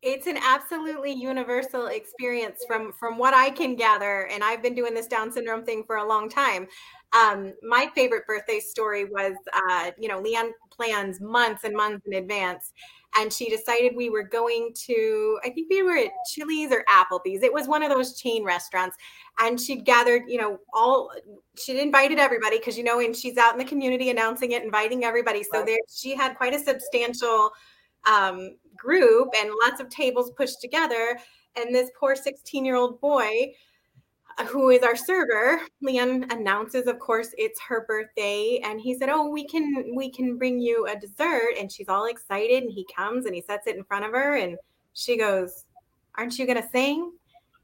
It's 0.02 0.28
an 0.28 0.38
absolutely 0.38 1.12
universal 1.12 1.88
experience 1.88 2.64
from 2.68 2.94
from 2.94 3.18
what 3.18 3.34
I 3.34 3.50
can 3.50 3.76
gather, 3.76 4.28
and 4.32 4.44
I've 4.44 4.62
been 4.62 4.76
doing 4.76 4.94
this 4.94 5.08
Down 5.08 5.32
syndrome 5.32 5.66
thing 5.66 5.84
for 5.88 5.98
a 5.98 6.08
long 6.08 6.30
time. 6.30 6.68
Um, 7.14 7.54
my 7.64 7.90
favorite 7.96 8.28
birthday 8.28 8.60
story 8.60 9.06
was, 9.06 9.34
uh, 9.54 9.92
you 9.98 10.08
know, 10.08 10.22
Leanne 10.22 10.52
plans 10.72 11.20
months 11.20 11.64
and 11.64 11.76
months 11.76 12.06
in 12.06 12.14
advance, 12.14 12.72
and 13.18 13.34
she 13.34 13.50
decided 13.50 13.96
we 13.96 14.10
were 14.10 14.24
going 14.24 14.72
to, 14.86 15.40
I 15.44 15.50
think 15.50 15.70
we 15.70 15.82
were 15.82 15.98
at 15.98 16.12
Chili's 16.32 16.72
or 16.72 16.86
Applebee's. 16.90 17.42
It 17.44 17.52
was 17.52 17.68
one 17.68 17.82
of 17.82 17.90
those 17.90 18.20
chain 18.20 18.44
restaurants, 18.44 18.96
and 19.40 19.60
she'd 19.60 19.86
gathered, 19.86 20.24
you 20.28 20.40
know, 20.40 20.60
all 20.74 21.12
she'd 21.58 21.80
invited 21.80 22.20
everybody 22.20 22.60
because 22.60 22.78
you 22.78 22.84
know, 22.84 23.00
and 23.00 23.16
she's 23.16 23.38
out 23.38 23.54
in 23.54 23.60
the 23.60 23.66
community 23.66 24.10
announcing 24.10 24.52
it, 24.52 24.64
inviting 24.64 25.04
everybody. 25.04 25.44
So 25.44 25.64
there, 25.66 25.80
she 25.90 26.16
had 26.16 26.36
quite 26.36 26.54
a 26.54 26.60
substantial 26.60 27.52
um, 28.06 28.56
group 28.78 29.30
and 29.40 29.50
lots 29.64 29.82
of 29.82 29.90
tables 29.90 30.32
pushed 30.38 30.62
together. 30.62 31.18
And 31.56 31.74
this 31.74 31.90
poor 32.00 32.16
16 32.16 32.64
year 32.66 32.76
old 32.76 33.02
boy, 33.02 33.54
who 34.46 34.70
is 34.70 34.84
our 34.84 34.96
server, 34.96 35.62
Leanne 35.84 36.32
announces, 36.32 36.88
of 36.88 37.00
course, 37.00 37.30
it's 37.38 37.60
her 37.68 37.86
birthday. 37.88 38.60
And 38.64 38.80
he 38.80 38.98
said, 38.98 39.10
Oh, 39.10 39.30
we 39.30 39.48
can 39.48 39.96
we 39.96 40.12
can 40.12 40.38
bring 40.38 40.60
you 40.60 40.86
a 40.86 40.96
dessert. 40.96 41.56
And 41.60 41.72
she's 41.72 41.90
all 41.90 42.06
excited. 42.06 42.64
And 42.64 42.72
he 42.72 42.86
comes 42.96 43.26
and 43.26 43.34
he 43.34 43.42
sets 43.42 43.68
it 43.68 43.76
in 43.76 43.84
front 43.84 44.06
of 44.06 44.12
her. 44.12 44.36
And 44.36 44.58
she 44.94 45.18
goes, 45.18 45.66
Aren't 46.18 46.38
you 46.38 46.46
gonna 46.46 46.68
sing? 46.72 47.12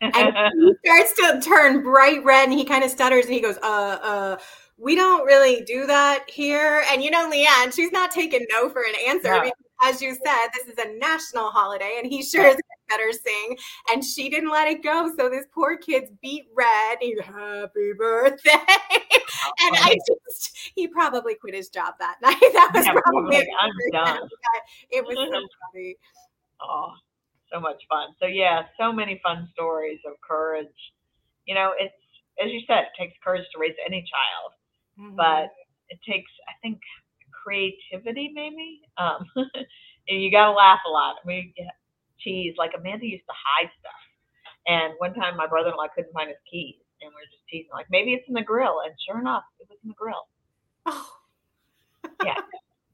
And 0.02 0.34
he 0.60 0.74
starts 0.86 1.14
to 1.14 1.42
turn 1.42 1.84
bright 1.84 2.24
red 2.24 2.50
and 2.50 2.58
he 2.58 2.66
kind 2.66 2.84
of 2.84 2.92
stutters 2.92 3.26
and 3.26 3.34
he 3.34 3.42
goes, 3.42 3.58
uh, 3.64 3.98
uh, 4.02 4.38
we 4.78 4.96
don't 4.96 5.26
really 5.26 5.64
do 5.64 5.86
that 5.86 6.30
here. 6.30 6.84
And 6.92 7.04
you 7.04 7.10
know, 7.10 7.30
Leanne, 7.30 7.74
she's 7.74 7.92
not 7.92 8.12
taking 8.12 8.46
no 8.52 8.70
for 8.70 8.82
an 8.82 8.96
answer. 9.08 9.32
No. 9.32 9.42
Because, 9.42 9.96
as 9.96 10.02
you 10.02 10.14
said, 10.14 10.48
this 10.54 10.68
is 10.68 10.78
a 10.78 10.98
national 10.98 11.50
holiday 11.50 11.96
and 12.02 12.12
he 12.12 12.24
sure 12.24 12.48
is 12.48 12.58
better 12.94 13.12
sing. 13.12 13.58
And 13.92 14.04
she 14.04 14.30
didn't 14.30 14.52
let 14.52 14.68
it 14.68 14.84
go. 14.84 15.12
So 15.18 15.30
this 15.30 15.46
poor 15.54 15.78
kid's 15.78 16.12
beat 16.22 16.46
red. 16.56 16.98
He's 17.02 17.20
happy 17.22 17.94
birthday. 17.98 18.52
and 19.62 19.76
I 19.78 19.98
just, 20.08 20.58
he 20.76 20.88
probably 20.88 21.36
quit 21.36 21.56
his 21.56 21.70
job 21.70 21.96
that 22.00 22.18
night. 22.22 22.40
That 22.54 22.72
was 22.74 22.86
Yeah, 22.86 22.94
probably 23.04 23.38
like, 23.38 23.48
I'm 23.60 23.72
done. 23.92 24.30
It 24.92 25.06
was 25.06 25.16
so 25.18 25.48
funny. 25.74 25.96
Oh, 26.62 26.94
so 27.52 27.60
much 27.60 27.82
fun. 27.90 28.10
So 28.20 28.28
yeah, 28.28 28.64
so 28.80 28.92
many 28.94 29.20
fun 29.24 29.50
stories 29.54 30.00
of 30.08 30.14
courage. 30.28 30.68
You 31.46 31.56
know, 31.56 31.72
it's 31.80 31.94
as 32.44 32.52
you 32.52 32.62
said, 32.68 32.86
it 32.86 32.90
takes 33.00 33.16
courage 33.24 33.46
to 33.54 33.60
raise 33.60 33.76
any 33.86 34.02
child, 34.02 34.54
Mm-hmm. 35.00 35.16
but 35.16 35.50
it 35.90 36.00
takes, 36.08 36.32
I 36.48 36.54
think, 36.62 36.80
creativity 37.44 38.32
maybe. 38.34 38.82
Um, 38.98 39.26
and 39.36 40.22
you 40.22 40.32
got 40.32 40.46
to 40.48 40.52
laugh 40.52 40.80
a 40.88 40.90
lot. 40.90 41.16
We 41.26 41.54
tease 42.24 42.56
like 42.58 42.72
Amanda 42.78 43.06
used 43.06 43.26
to 43.26 43.36
hide 43.36 43.70
stuff, 43.80 44.04
and 44.68 44.94
one 44.98 45.14
time 45.14 45.38
my 45.38 45.48
brother-in-law 45.48 45.88
couldn't 45.96 46.14
find 46.14 46.30
his 46.30 46.40
keys, 46.50 46.76
and 47.02 47.12
we 47.12 47.22
are 47.22 47.32
just 47.32 47.44
teasing 47.50 47.74
like 47.74 47.88
maybe 47.90 48.14
it's 48.14 48.28
in 48.28 48.34
the 48.34 48.42
grill, 48.42 48.82
and 48.86 48.94
sure 49.06 49.20
enough, 49.20 49.44
it 49.60 49.68
was 49.70 49.78
in 49.84 49.90
the 49.90 49.96
grill. 49.96 50.28
Oh. 50.86 51.10
yeah. 52.24 52.40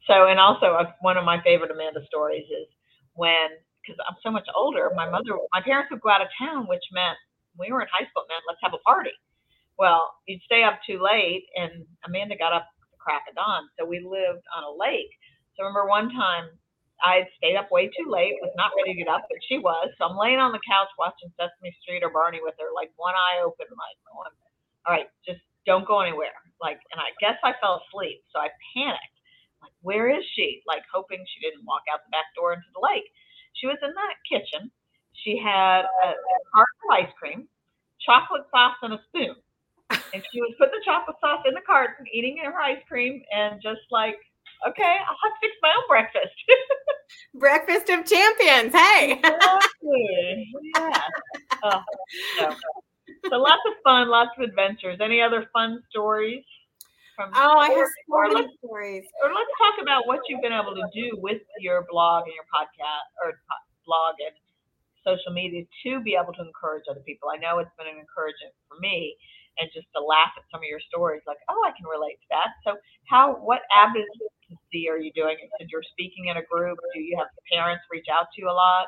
So, 0.09 0.25
and 0.25 0.39
also 0.39 0.73
uh, 0.73 0.91
one 1.01 1.17
of 1.17 1.25
my 1.25 1.41
favorite 1.43 1.69
Amanda 1.69 2.01
stories 2.05 2.45
is 2.49 2.65
when, 3.13 3.53
because 3.81 3.97
I'm 4.09 4.17
so 4.23 4.31
much 4.31 4.47
older, 4.57 4.89
my 4.95 5.09
mother, 5.09 5.37
my 5.53 5.61
parents 5.61 5.91
would 5.91 6.01
go 6.01 6.09
out 6.09 6.21
of 6.21 6.29
town, 6.37 6.65
which 6.67 6.83
meant 6.91 7.17
we 7.57 7.71
were 7.71 7.81
in 7.81 7.87
high 7.93 8.09
school, 8.09 8.25
it 8.25 8.29
meant 8.33 8.41
let's 8.47 8.61
have 8.63 8.73
a 8.73 8.81
party. 8.81 9.13
Well, 9.77 10.09
you'd 10.27 10.41
stay 10.41 10.63
up 10.63 10.79
too 10.85 10.99
late, 11.01 11.45
and 11.55 11.85
Amanda 12.05 12.35
got 12.35 12.53
up 12.53 12.67
the 12.91 12.97
crack 12.97 13.23
of 13.29 13.35
dawn. 13.35 13.69
So 13.77 13.85
we 13.85 13.99
lived 13.99 14.43
on 14.49 14.63
a 14.65 14.73
lake. 14.73 15.13
So 15.55 15.63
I 15.63 15.67
remember 15.67 15.87
one 15.87 16.09
time 16.09 16.49
I 17.03 17.23
had 17.23 17.29
stayed 17.39 17.55
up 17.55 17.71
way 17.71 17.87
too 17.87 18.07
late, 18.11 18.35
was 18.43 18.53
not 18.55 18.71
ready 18.75 18.93
to 18.93 18.99
get 19.05 19.11
up, 19.11 19.23
but 19.29 19.39
she 19.47 19.57
was. 19.57 19.89
So 19.97 20.05
I'm 20.05 20.19
laying 20.19 20.39
on 20.39 20.51
the 20.51 20.63
couch 20.67 20.91
watching 20.99 21.31
Sesame 21.39 21.75
Street 21.81 22.03
or 22.03 22.11
Barney 22.11 22.39
with 22.43 22.55
her, 22.59 22.71
like 22.75 22.91
one 22.99 23.15
eye 23.15 23.39
open, 23.39 23.67
like, 23.71 23.97
oh, 24.11 24.25
going, 24.25 24.35
all 24.87 24.93
right, 24.95 25.07
just 25.23 25.39
don't 25.65 25.87
go 25.87 26.01
anywhere. 26.01 26.35
Like, 26.59 26.79
and 26.91 26.99
I 26.99 27.15
guess 27.23 27.39
I 27.43 27.55
fell 27.63 27.79
asleep. 27.87 28.23
So 28.35 28.39
I 28.43 28.51
panicked 28.75 29.15
like, 29.61 29.75
where 29.81 30.11
is 30.11 30.23
she? 30.35 30.63
Like, 30.67 30.83
hoping 30.91 31.23
she 31.23 31.39
didn't 31.39 31.65
walk 31.67 31.83
out 31.91 32.03
the 32.03 32.11
back 32.11 32.31
door 32.35 32.53
into 32.53 32.67
the 32.75 32.83
lake. 32.83 33.07
She 33.55 33.67
was 33.67 33.79
in 33.83 33.91
the 33.91 34.09
kitchen. 34.27 34.71
She 35.23 35.35
had 35.35 35.83
a, 35.83 36.15
a 36.15 36.39
carton 36.51 36.79
of 36.87 36.91
ice 36.95 37.13
cream, 37.19 37.47
chocolate 37.99 38.47
sauce, 38.51 38.79
and 38.83 38.95
a 38.95 39.01
spoon. 39.11 39.35
And 39.89 40.23
she 40.31 40.39
was 40.39 40.55
putting 40.57 40.79
the 40.79 40.85
chocolate 40.85 41.17
sauce 41.19 41.43
in 41.47 41.53
the 41.53 41.65
carton, 41.65 42.05
eating 42.13 42.39
her 42.43 42.55
ice 42.55 42.81
cream, 42.87 43.21
and 43.35 43.59
just 43.61 43.83
like, 43.91 44.15
okay, 44.67 44.97
I'll 45.07 45.17
have 45.23 45.33
to 45.33 45.39
fix 45.41 45.55
my 45.61 45.69
own 45.69 45.87
breakfast. 45.87 46.35
Breakfast 47.33 47.89
of 47.89 48.05
champions. 48.05 48.73
Hey. 48.73 49.19
exactly. 49.23 50.47
Yeah. 50.75 51.01
Oh, 51.63 51.81
so, 52.37 52.55
so 53.29 53.35
lots 53.37 53.61
of 53.67 53.73
fun, 53.83 54.09
lots 54.09 54.31
of 54.37 54.43
adventures. 54.43 54.99
Any 55.01 55.21
other 55.21 55.47
fun 55.51 55.81
stories? 55.89 56.43
From 57.15 57.31
Oh, 57.35 57.57
I 57.57 57.69
have 57.71 57.87
so 58.07 58.21
many 58.21 58.35
let's 58.35 58.53
stories. 58.63 59.03
or 59.23 59.33
let's 59.33 59.51
talk 59.59 59.81
about 59.81 60.07
what 60.07 60.21
you've 60.29 60.41
been 60.41 60.53
able 60.53 60.75
to 60.75 60.87
do 60.93 61.17
with 61.19 61.41
your 61.59 61.85
blog 61.89 62.23
and 62.25 62.33
your 62.33 62.47
podcast 62.47 63.09
or 63.25 63.41
blog 63.85 64.15
and 64.23 64.35
social 65.03 65.33
media 65.33 65.65
to 65.83 65.99
be 65.99 66.15
able 66.15 66.31
to 66.33 66.41
encourage 66.45 66.83
other 66.89 67.01
people. 67.01 67.27
I 67.27 67.37
know 67.37 67.59
it's 67.59 67.73
been 67.77 67.87
an 67.87 67.99
encouragement 67.99 68.53
for 68.69 68.77
me 68.79 69.17
and 69.59 69.67
just 69.73 69.87
to 69.95 69.99
laugh 69.99 70.31
at 70.37 70.43
some 70.51 70.61
of 70.63 70.69
your 70.69 70.79
stories 70.79 71.21
like, 71.27 71.39
oh, 71.49 71.59
I 71.67 71.71
can 71.75 71.83
relate 71.91 72.19
to 72.23 72.27
that. 72.31 72.55
So 72.63 72.79
how, 73.09 73.35
what 73.35 73.61
advocacy 74.49 74.89
are 74.89 74.97
you 74.97 75.11
doing? 75.13 75.37
You 75.41 75.49
said 75.59 75.67
you're 75.71 75.83
speaking 75.83 76.27
in 76.27 76.37
a 76.37 76.43
group. 76.43 76.77
Do 76.93 76.99
you 76.99 77.17
have 77.17 77.27
parents 77.51 77.83
reach 77.91 78.05
out 78.11 78.27
to 78.35 78.41
you 78.41 78.49
a 78.49 78.53
lot? 78.53 78.87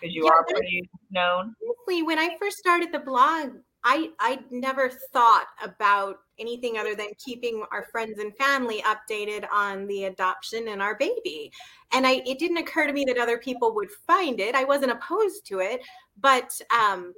Because 0.00 0.14
you 0.14 0.24
Yeah, 0.24 0.30
are 0.30 0.44
pretty 0.52 0.88
known. 1.10 1.54
Honestly, 1.62 2.02
when 2.02 2.18
I 2.18 2.36
first 2.38 2.58
started 2.58 2.92
the 2.92 2.98
blog, 3.00 3.50
I 3.84 4.10
I 4.18 4.40
never 4.50 4.90
thought 5.12 5.46
about 5.62 6.16
anything 6.38 6.78
other 6.78 6.94
than 6.94 7.08
keeping 7.24 7.64
our 7.72 7.86
friends 7.92 8.18
and 8.18 8.36
family 8.36 8.82
updated 8.82 9.46
on 9.52 9.86
the 9.86 10.04
adoption 10.04 10.68
and 10.68 10.82
our 10.82 10.96
baby. 10.96 11.50
And 11.92 12.06
I 12.06 12.22
it 12.26 12.38
didn't 12.38 12.58
occur 12.58 12.86
to 12.86 12.92
me 12.92 13.04
that 13.06 13.18
other 13.18 13.38
people 13.38 13.74
would 13.74 13.90
find 14.06 14.40
it. 14.40 14.54
I 14.54 14.64
wasn't 14.64 14.92
opposed 14.92 15.46
to 15.46 15.60
it, 15.60 15.80
but 16.20 16.60
um 16.70 17.14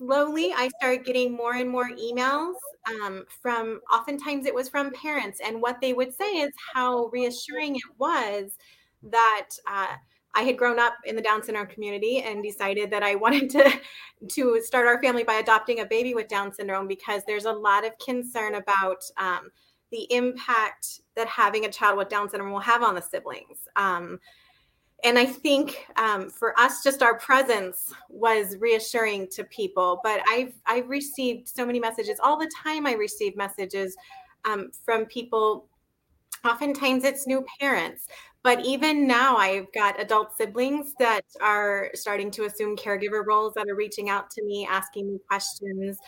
slowly 0.00 0.52
I 0.56 0.70
started 0.78 1.04
getting 1.04 1.36
more 1.36 1.54
and 1.54 1.68
more 1.68 1.90
emails 1.90 2.54
um, 2.88 3.24
from 3.42 3.80
oftentimes 3.92 4.46
it 4.46 4.54
was 4.54 4.68
from 4.68 4.92
parents 4.92 5.40
and 5.44 5.60
what 5.60 5.80
they 5.80 5.92
would 5.92 6.14
say 6.14 6.38
is 6.38 6.52
how 6.74 7.06
reassuring 7.12 7.76
it 7.76 7.82
was 7.98 8.56
that 9.02 9.48
uh, 9.66 9.94
I 10.34 10.42
had 10.42 10.56
grown 10.56 10.78
up 10.78 10.94
in 11.04 11.16
the 11.16 11.22
Down 11.22 11.42
syndrome 11.42 11.66
community 11.66 12.22
and 12.22 12.42
decided 12.42 12.90
that 12.90 13.02
I 13.02 13.14
wanted 13.16 13.50
to 13.50 13.80
to 14.28 14.62
start 14.62 14.86
our 14.86 15.02
family 15.02 15.24
by 15.24 15.34
adopting 15.34 15.80
a 15.80 15.86
baby 15.86 16.14
with 16.14 16.28
Down 16.28 16.52
syndrome 16.52 16.88
because 16.88 17.22
there's 17.26 17.44
a 17.44 17.52
lot 17.52 17.84
of 17.84 17.92
concern 17.98 18.54
about 18.54 19.02
um, 19.18 19.50
the 19.92 20.06
impact 20.10 21.00
that 21.16 21.26
having 21.26 21.66
a 21.66 21.72
child 21.72 21.98
with 21.98 22.08
Down 22.08 22.30
syndrome 22.30 22.52
will 22.52 22.60
have 22.60 22.82
on 22.82 22.94
the 22.94 23.02
siblings. 23.02 23.68
Um, 23.76 24.18
and 25.04 25.18
I 25.18 25.26
think 25.26 25.86
um, 25.96 26.30
for 26.30 26.58
us, 26.58 26.82
just 26.82 27.02
our 27.02 27.18
presence 27.18 27.92
was 28.08 28.56
reassuring 28.58 29.28
to 29.32 29.44
people. 29.44 30.00
But 30.02 30.20
I've 30.28 30.54
I've 30.66 30.88
received 30.88 31.48
so 31.48 31.64
many 31.64 31.80
messages 31.80 32.18
all 32.22 32.38
the 32.38 32.50
time. 32.62 32.86
I 32.86 32.92
receive 32.92 33.36
messages 33.36 33.96
um, 34.44 34.70
from 34.84 35.06
people 35.06 35.66
oftentimes 36.44 37.04
it's 37.04 37.26
new 37.26 37.44
parents. 37.58 38.06
But 38.42 38.64
even 38.64 39.06
now, 39.06 39.36
I've 39.36 39.70
got 39.72 40.00
adult 40.00 40.36
siblings 40.36 40.94
that 40.98 41.26
are 41.42 41.90
starting 41.92 42.30
to 42.32 42.44
assume 42.44 42.74
caregiver 42.74 43.24
roles 43.26 43.52
that 43.54 43.68
are 43.68 43.74
reaching 43.74 44.08
out 44.08 44.30
to 44.30 44.44
me, 44.44 44.66
asking 44.70 45.08
me 45.08 45.18
questions, 45.28 45.98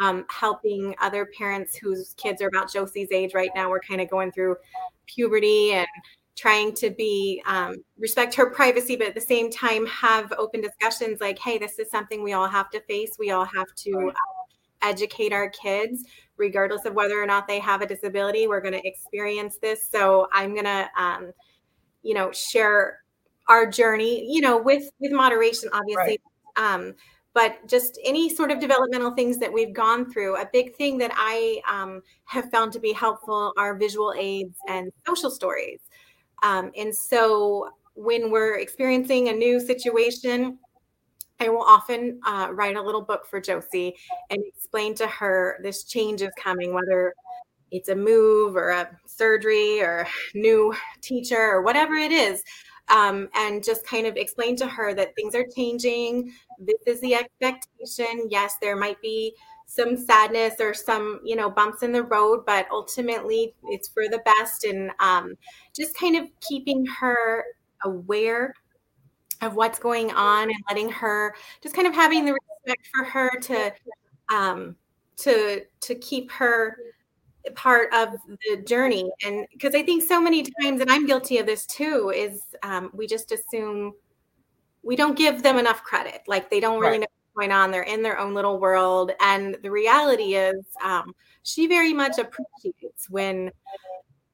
um, 0.00 0.24
helping 0.30 0.94
other 1.00 1.28
parents 1.36 1.76
whose 1.76 2.14
kids 2.16 2.40
are 2.42 2.46
about 2.46 2.72
Josie's 2.72 3.08
age 3.10 3.34
right 3.34 3.50
now. 3.56 3.68
We're 3.68 3.80
kind 3.80 4.00
of 4.00 4.08
going 4.08 4.30
through 4.30 4.56
puberty 5.06 5.72
and 5.72 5.88
trying 6.40 6.74
to 6.74 6.88
be 6.90 7.42
um, 7.46 7.76
respect 7.98 8.34
her 8.34 8.48
privacy, 8.48 8.96
but 8.96 9.06
at 9.06 9.14
the 9.14 9.20
same 9.20 9.50
time 9.50 9.84
have 9.86 10.32
open 10.38 10.62
discussions 10.62 11.20
like, 11.20 11.38
hey, 11.38 11.58
this 11.58 11.78
is 11.78 11.90
something 11.90 12.22
we 12.22 12.32
all 12.32 12.48
have 12.48 12.70
to 12.70 12.80
face. 12.82 13.10
We 13.18 13.30
all 13.30 13.44
have 13.44 13.66
to 13.74 14.08
uh, 14.08 14.12
educate 14.80 15.34
our 15.34 15.50
kids, 15.50 16.04
regardless 16.38 16.86
of 16.86 16.94
whether 16.94 17.22
or 17.22 17.26
not 17.26 17.46
they 17.46 17.58
have 17.58 17.82
a 17.82 17.86
disability. 17.86 18.46
We're 18.46 18.62
going 18.62 18.72
to 18.72 18.86
experience 18.86 19.58
this. 19.60 19.86
So 19.86 20.28
I'm 20.32 20.54
going 20.54 20.64
to, 20.64 20.88
um, 20.96 21.32
you 22.02 22.14
know, 22.14 22.32
share 22.32 23.00
our 23.48 23.66
journey, 23.66 24.32
you 24.32 24.40
know, 24.40 24.56
with 24.56 24.84
with 24.98 25.12
moderation, 25.12 25.68
obviously. 25.74 26.20
Right. 26.56 26.74
Um, 26.74 26.94
but 27.34 27.58
just 27.68 28.00
any 28.04 28.34
sort 28.34 28.50
of 28.50 28.58
developmental 28.58 29.12
things 29.12 29.36
that 29.38 29.52
we've 29.52 29.72
gone 29.74 30.10
through. 30.10 30.36
A 30.36 30.48
big 30.52 30.74
thing 30.74 30.98
that 30.98 31.12
I 31.14 31.60
um, 31.68 32.02
have 32.24 32.50
found 32.50 32.72
to 32.72 32.80
be 32.80 32.92
helpful 32.92 33.52
are 33.56 33.76
visual 33.76 34.14
aids 34.18 34.56
and 34.68 34.90
social 35.06 35.30
stories. 35.30 35.80
Um, 36.42 36.70
and 36.76 36.94
so 36.94 37.70
when 37.94 38.30
we're 38.30 38.58
experiencing 38.58 39.28
a 39.28 39.32
new 39.32 39.60
situation, 39.60 40.58
I 41.40 41.48
will 41.48 41.62
often 41.62 42.20
uh, 42.26 42.48
write 42.52 42.76
a 42.76 42.82
little 42.82 43.00
book 43.00 43.26
for 43.26 43.40
Josie 43.40 43.96
and 44.28 44.42
explain 44.46 44.94
to 44.96 45.06
her 45.06 45.58
this 45.62 45.84
change 45.84 46.22
is 46.22 46.32
coming, 46.38 46.74
whether 46.74 47.14
it's 47.70 47.88
a 47.88 47.94
move 47.94 48.56
or 48.56 48.70
a 48.70 48.90
surgery 49.06 49.80
or 49.80 50.06
new 50.34 50.74
teacher 51.00 51.40
or 51.40 51.62
whatever 51.62 51.94
it 51.94 52.12
is. 52.12 52.42
Um, 52.88 53.28
and 53.36 53.62
just 53.62 53.86
kind 53.86 54.06
of 54.06 54.16
explain 54.16 54.56
to 54.56 54.66
her 54.66 54.92
that 54.94 55.14
things 55.14 55.34
are 55.36 55.46
changing. 55.54 56.32
This 56.58 56.80
is 56.86 57.00
the 57.00 57.14
expectation. 57.14 58.26
Yes, 58.28 58.56
there 58.60 58.76
might 58.76 59.00
be 59.00 59.32
some 59.70 59.96
sadness 59.96 60.54
or 60.58 60.74
some 60.74 61.20
you 61.22 61.36
know 61.36 61.48
bumps 61.48 61.84
in 61.84 61.92
the 61.92 62.02
road 62.02 62.44
but 62.44 62.66
ultimately 62.72 63.54
it's 63.68 63.88
for 63.88 64.08
the 64.08 64.20
best. 64.24 64.64
And 64.64 64.90
um, 64.98 65.36
just 65.74 65.96
kind 65.96 66.16
of 66.16 66.24
keeping 66.40 66.84
her 66.86 67.44
aware 67.84 68.52
of 69.42 69.54
what's 69.54 69.78
going 69.78 70.10
on 70.10 70.50
and 70.50 70.58
letting 70.68 70.90
her 70.90 71.34
just 71.62 71.74
kind 71.74 71.86
of 71.86 71.94
having 71.94 72.24
the 72.24 72.32
respect 72.32 72.88
for 72.92 73.04
her 73.04 73.30
to 73.42 73.72
um, 74.34 74.74
to 75.18 75.62
to 75.82 75.94
keep 75.94 76.32
her 76.32 76.76
part 77.54 77.94
of 77.94 78.08
the 78.26 78.62
journey. 78.64 79.08
And 79.24 79.46
because 79.52 79.76
i 79.76 79.82
think 79.84 80.02
so 80.02 80.20
many 80.20 80.44
times 80.60 80.80
and 80.80 80.90
i'm 80.90 81.06
guilty 81.06 81.38
of 81.38 81.46
this 81.46 81.64
too 81.66 82.12
is 82.14 82.42
um, 82.64 82.90
we 82.92 83.06
just 83.06 83.30
assume 83.30 83.92
we 84.82 84.96
don't 84.96 85.16
give 85.16 85.42
them 85.42 85.58
enough 85.58 85.82
credit. 85.82 86.22
Like 86.26 86.50
they 86.50 86.60
don't 86.60 86.80
really 86.80 86.98
right. 86.98 87.00
know 87.00 87.19
going 87.40 87.52
on. 87.52 87.70
They're 87.70 87.82
in 87.82 88.02
their 88.02 88.18
own 88.18 88.34
little 88.34 88.58
world. 88.58 89.12
And 89.20 89.56
the 89.62 89.70
reality 89.70 90.34
is, 90.34 90.64
um, 90.84 91.14
she 91.42 91.66
very 91.66 91.94
much 91.94 92.18
appreciates 92.18 93.08
when 93.08 93.50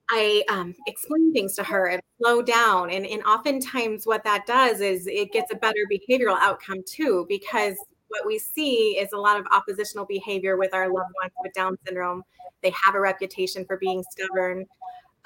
I 0.09 0.43
um, 0.49 0.75
explain 0.87 1.33
things 1.33 1.55
to 1.55 1.63
her 1.63 1.87
and 1.87 2.01
slow 2.21 2.41
down. 2.41 2.91
And, 2.91 3.05
and 3.05 3.23
oftentimes, 3.23 4.05
what 4.05 4.23
that 4.25 4.45
does 4.45 4.81
is 4.81 5.07
it 5.07 5.31
gets 5.31 5.53
a 5.53 5.55
better 5.55 5.79
behavioral 5.91 6.37
outcome 6.39 6.83
too, 6.85 7.25
because 7.29 7.75
what 8.09 8.25
we 8.25 8.39
see 8.39 8.97
is 8.97 9.13
a 9.13 9.17
lot 9.17 9.39
of 9.39 9.45
oppositional 9.51 10.05
behavior 10.05 10.57
with 10.57 10.73
our 10.73 10.87
loved 10.87 11.11
ones 11.21 11.33
with 11.43 11.53
Down 11.53 11.77
syndrome. 11.85 12.23
They 12.61 12.73
have 12.85 12.95
a 12.95 12.99
reputation 12.99 13.65
for 13.65 13.77
being 13.77 14.03
stubborn. 14.11 14.65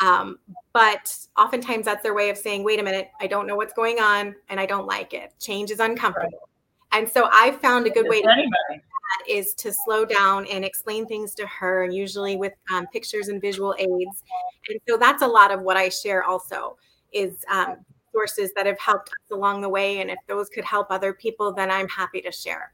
Um, 0.04 0.40
but 0.74 1.16
oftentimes 1.38 1.86
that's 1.86 2.02
their 2.02 2.16
way 2.16 2.32
of 2.32 2.38
saying, 2.38 2.64
wait 2.64 2.80
a 2.80 2.84
minute, 2.84 3.10
I 3.20 3.28
don't 3.28 3.46
know 3.46 3.56
what's 3.56 3.74
going 3.74 4.00
on 4.00 4.36
and 4.50 4.60
I 4.60 4.66
don't 4.66 4.88
like 4.88 5.14
it. 5.14 5.34
Change 5.40 5.70
is 5.70 5.80
uncomfortable. 5.80 6.50
And 6.92 7.08
so 7.08 7.30
I 7.32 7.52
found 7.52 7.88
a 7.88 7.90
good 7.90 8.08
way 8.08 8.22
to 8.22 8.28
do 8.28 8.50
that 8.50 8.82
is 9.30 9.54
to 9.56 9.72
slow 9.74 10.06
down 10.06 10.46
and 10.48 10.64
explain 10.66 11.06
things 11.06 11.34
to 11.36 11.48
her, 11.48 11.86
usually 11.86 12.36
with 12.38 12.54
um, 12.72 12.88
pictures 12.88 13.28
and 13.28 13.42
visual 13.42 13.76
aids. 13.78 14.24
And 14.70 14.80
so 14.88 14.98
that's 14.98 15.22
a 15.22 15.28
lot 15.28 15.52
of 15.52 15.62
what 15.62 15.78
I 15.78 15.90
share 15.90 16.24
also 16.24 16.78
is 17.14 17.44
um, 17.50 17.78
sources 18.12 18.52
that 18.56 18.66
have 18.66 18.80
helped 18.80 19.10
us 19.10 19.32
along 19.32 19.62
the 19.62 19.70
way. 19.70 20.00
And 20.00 20.10
if 20.10 20.20
those 20.28 20.50
could 20.50 20.64
help 20.64 20.88
other 20.90 21.14
people, 21.14 21.54
then 21.54 21.70
I'm 21.70 21.88
happy 21.88 22.22
to 22.22 22.32
share. 22.32 22.74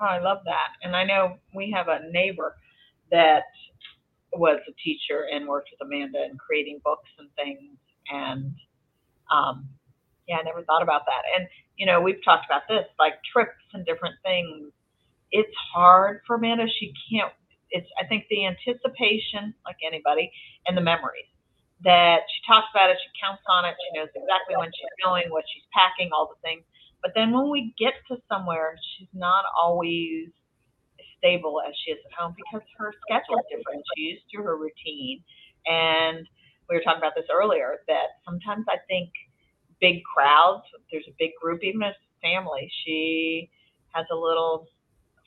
Oh, 0.00 0.06
I 0.06 0.18
love 0.18 0.38
that. 0.44 0.72
And 0.82 0.96
I 0.96 1.04
know 1.04 1.36
we 1.54 1.70
have 1.70 1.88
a 1.88 2.10
neighbor 2.10 2.56
that 3.10 3.44
was 4.32 4.58
a 4.68 4.72
teacher 4.82 5.26
and 5.32 5.46
worked 5.46 5.70
with 5.70 5.86
Amanda 5.86 6.24
in 6.24 6.36
creating 6.36 6.80
books 6.84 7.08
and 7.18 7.28
things. 7.36 7.78
And 8.10 8.54
um, 9.30 9.68
yeah, 10.28 10.36
I 10.38 10.42
never 10.42 10.62
thought 10.62 10.82
about 10.82 11.02
that. 11.06 11.22
And 11.36 11.48
you 11.76 11.86
know, 11.86 12.00
we've 12.00 12.22
talked 12.24 12.46
about 12.46 12.62
this, 12.68 12.84
like 12.98 13.14
trips 13.32 13.62
and 13.72 13.84
different 13.86 14.16
things. 14.22 14.72
It's 15.32 15.54
hard 15.74 16.20
for 16.26 16.36
Amanda. 16.36 16.66
She 16.68 16.92
can't. 17.10 17.32
It's 17.70 17.88
I 18.00 18.06
think 18.06 18.26
the 18.30 18.46
anticipation, 18.46 19.54
like 19.66 19.76
anybody, 19.86 20.30
and 20.66 20.76
the 20.76 20.82
memories 20.82 21.26
that 21.82 22.22
she 22.30 22.40
talks 22.46 22.68
about 22.72 22.90
it. 22.90 22.96
She 23.02 23.10
counts 23.20 23.42
on 23.48 23.64
it. 23.64 23.74
She 23.76 23.98
knows 23.98 24.08
exactly 24.14 24.56
when 24.56 24.70
she's 24.70 24.94
going, 25.04 25.28
what 25.30 25.44
she's 25.52 25.66
packing, 25.74 26.10
all 26.14 26.30
the 26.30 26.40
things. 26.40 26.62
But 27.02 27.12
then 27.14 27.32
when 27.32 27.50
we 27.50 27.74
get 27.78 27.94
to 28.08 28.16
somewhere, 28.30 28.78
she's 28.96 29.10
not 29.12 29.44
always 29.60 30.30
stable 31.18 31.60
as 31.66 31.74
she 31.84 31.92
is 31.92 31.98
at 32.06 32.12
home 32.16 32.34
because 32.36 32.64
her 32.78 32.94
schedule 33.04 33.36
is 33.40 33.46
different. 33.50 33.82
She's 33.96 34.16
used 34.16 34.26
to 34.34 34.42
her 34.42 34.56
routine. 34.56 35.24
And 35.66 36.26
we 36.68 36.76
were 36.76 36.82
talking 36.82 37.00
about 37.00 37.14
this 37.16 37.28
earlier 37.32 37.80
that 37.88 38.20
sometimes 38.24 38.64
I 38.68 38.78
think 38.88 39.10
big 39.80 40.02
crowds, 40.04 40.64
there's 40.90 41.06
a 41.08 41.14
big 41.18 41.30
group, 41.40 41.62
even 41.62 41.82
as 41.82 41.94
family, 42.22 42.70
she 42.84 43.50
has 43.92 44.06
a 44.10 44.16
little 44.16 44.68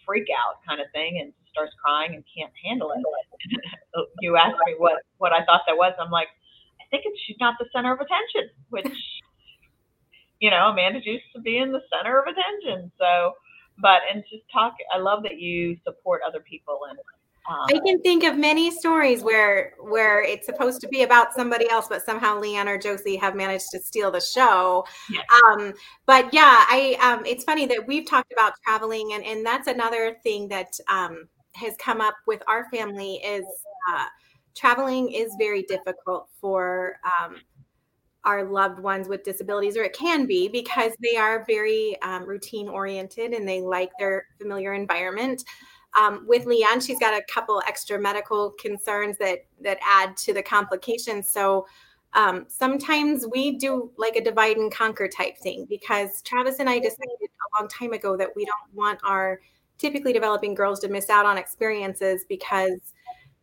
freak 0.05 0.27
out 0.31 0.63
kind 0.67 0.81
of 0.81 0.87
thing 0.93 1.19
and 1.21 1.33
starts 1.51 1.73
crying 1.83 2.15
and 2.15 2.23
can't 2.35 2.53
handle 2.63 2.91
it. 2.91 3.01
you 4.21 4.37
asked 4.37 4.57
me 4.65 4.75
what 4.77 5.03
what 5.17 5.33
I 5.33 5.43
thought 5.45 5.61
that 5.67 5.75
was. 5.75 5.93
I'm 5.99 6.11
like, 6.11 6.27
I 6.79 6.85
think 6.89 7.03
it's 7.05 7.19
she's 7.25 7.37
not 7.39 7.55
the 7.59 7.65
center 7.73 7.93
of 7.93 7.99
attention, 7.99 8.49
which 8.69 8.87
you 10.39 10.49
know, 10.49 10.69
Amanda 10.69 10.99
used 11.03 11.25
to 11.35 11.41
be 11.41 11.57
in 11.57 11.71
the 11.71 11.81
center 11.91 12.19
of 12.19 12.25
attention. 12.27 12.91
So, 12.97 13.33
but 13.81 14.01
and 14.11 14.23
just 14.29 14.43
talk. 14.51 14.73
I 14.93 14.99
love 14.99 15.23
that 15.23 15.39
you 15.39 15.77
support 15.83 16.21
other 16.27 16.39
people 16.39 16.79
and 16.89 16.97
um, 17.49 17.65
I 17.67 17.79
can 17.85 18.01
think 18.01 18.23
of 18.23 18.37
many 18.37 18.71
stories 18.71 19.23
where 19.23 19.73
where 19.79 20.21
it's 20.21 20.45
supposed 20.45 20.81
to 20.81 20.87
be 20.89 21.03
about 21.03 21.33
somebody 21.33 21.69
else, 21.69 21.87
but 21.87 22.05
somehow 22.05 22.39
Leanne 22.39 22.67
or 22.67 22.77
Josie 22.77 23.15
have 23.15 23.35
managed 23.35 23.67
to 23.71 23.79
steal 23.79 24.11
the 24.11 24.19
show. 24.19 24.85
Yeah. 25.09 25.21
Um, 25.45 25.73
but 26.05 26.33
yeah, 26.33 26.65
I 26.67 26.97
um, 27.01 27.25
it's 27.25 27.43
funny 27.43 27.65
that 27.67 27.87
we've 27.87 28.05
talked 28.05 28.33
about 28.33 28.53
traveling, 28.63 29.13
and 29.13 29.23
and 29.23 29.45
that's 29.45 29.67
another 29.67 30.17
thing 30.23 30.49
that 30.49 30.73
um, 30.89 31.27
has 31.55 31.73
come 31.79 32.01
up 32.01 32.15
with 32.27 32.43
our 32.47 32.69
family 32.69 33.15
is 33.15 33.45
uh, 33.93 34.05
traveling 34.55 35.11
is 35.11 35.33
very 35.39 35.63
difficult 35.63 36.27
for 36.41 36.99
um, 37.21 37.37
our 38.25 38.43
loved 38.43 38.79
ones 38.79 39.07
with 39.07 39.23
disabilities, 39.23 39.77
or 39.77 39.83
it 39.83 39.93
can 39.93 40.25
be 40.25 40.49
because 40.49 40.91
they 41.01 41.15
are 41.15 41.45
very 41.47 41.99
um, 42.01 42.25
routine 42.27 42.67
oriented 42.67 43.31
and 43.31 43.47
they 43.47 43.61
like 43.61 43.91
their 43.97 44.25
familiar 44.37 44.73
environment. 44.73 45.43
Um, 45.99 46.25
with 46.27 46.45
Leanne, 46.45 46.85
she's 46.85 46.99
got 46.99 47.13
a 47.13 47.23
couple 47.31 47.61
extra 47.67 47.99
medical 47.99 48.51
concerns 48.51 49.17
that 49.17 49.45
that 49.61 49.77
add 49.83 50.15
to 50.17 50.33
the 50.33 50.43
complications. 50.43 51.29
So 51.29 51.65
um, 52.13 52.45
sometimes 52.47 53.25
we 53.31 53.57
do 53.57 53.91
like 53.97 54.15
a 54.15 54.23
divide 54.23 54.57
and 54.57 54.73
conquer 54.73 55.07
type 55.07 55.37
thing 55.37 55.65
because 55.69 56.21
Travis 56.21 56.59
and 56.59 56.69
I 56.69 56.79
decided 56.79 57.17
a 57.21 57.61
long 57.61 57.67
time 57.67 57.93
ago 57.93 58.15
that 58.17 58.29
we 58.35 58.45
don't 58.45 58.73
want 58.73 58.99
our 59.03 59.39
typically 59.77 60.13
developing 60.13 60.55
girls 60.55 60.79
to 60.79 60.87
miss 60.87 61.09
out 61.09 61.25
on 61.25 61.37
experiences 61.37 62.25
because 62.27 62.93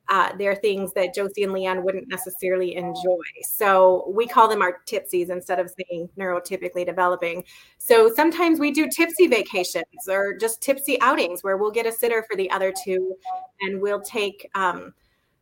uh, 0.08 0.30
they're 0.36 0.54
things 0.54 0.92
that 0.92 1.14
Josie 1.14 1.44
and 1.44 1.52
Leanne 1.52 1.82
wouldn't 1.82 2.08
necessarily 2.08 2.76
enjoy. 2.76 3.22
So 3.42 4.10
we 4.14 4.26
call 4.26 4.48
them 4.48 4.60
our 4.60 4.80
tipsies 4.86 5.30
instead 5.30 5.58
of 5.58 5.70
saying 5.70 6.10
neurotypically 6.18 6.84
developing. 6.84 7.44
So 7.78 8.12
sometimes 8.14 8.60
we 8.60 8.70
do 8.70 8.88
tipsy 8.88 9.26
vacations 9.26 10.08
or 10.08 10.36
just 10.36 10.60
tipsy 10.60 11.00
outings 11.00 11.42
where 11.42 11.56
we'll 11.56 11.70
get 11.70 11.86
a 11.86 11.92
sitter 11.92 12.24
for 12.28 12.36
the 12.36 12.50
other 12.50 12.72
two 12.84 13.16
and 13.62 13.80
we'll 13.80 14.02
take 14.02 14.50
um, 14.54 14.92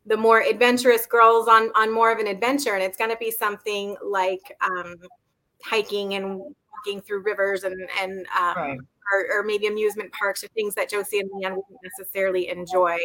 the 0.06 0.16
more 0.16 0.42
adventurous 0.42 1.06
girls 1.06 1.48
on, 1.48 1.70
on 1.74 1.92
more 1.92 2.12
of 2.12 2.18
an 2.18 2.28
adventure. 2.28 2.74
And 2.74 2.82
it's 2.82 2.96
going 2.96 3.10
to 3.10 3.16
be 3.16 3.32
something 3.32 3.96
like 4.04 4.56
um, 4.60 4.96
hiking 5.64 6.14
and 6.14 6.38
walking 6.38 7.00
through 7.00 7.22
rivers 7.22 7.64
and, 7.64 7.88
and 8.00 8.26
um, 8.38 8.56
right. 8.56 8.78
Or, 9.12 9.38
or 9.38 9.42
maybe 9.42 9.66
amusement 9.66 10.12
parks 10.12 10.44
or 10.44 10.48
things 10.48 10.74
that 10.74 10.90
Josie 10.90 11.20
and 11.20 11.30
Leanne 11.30 11.56
wouldn't 11.56 11.80
necessarily 11.82 12.48
enjoy. 12.48 12.98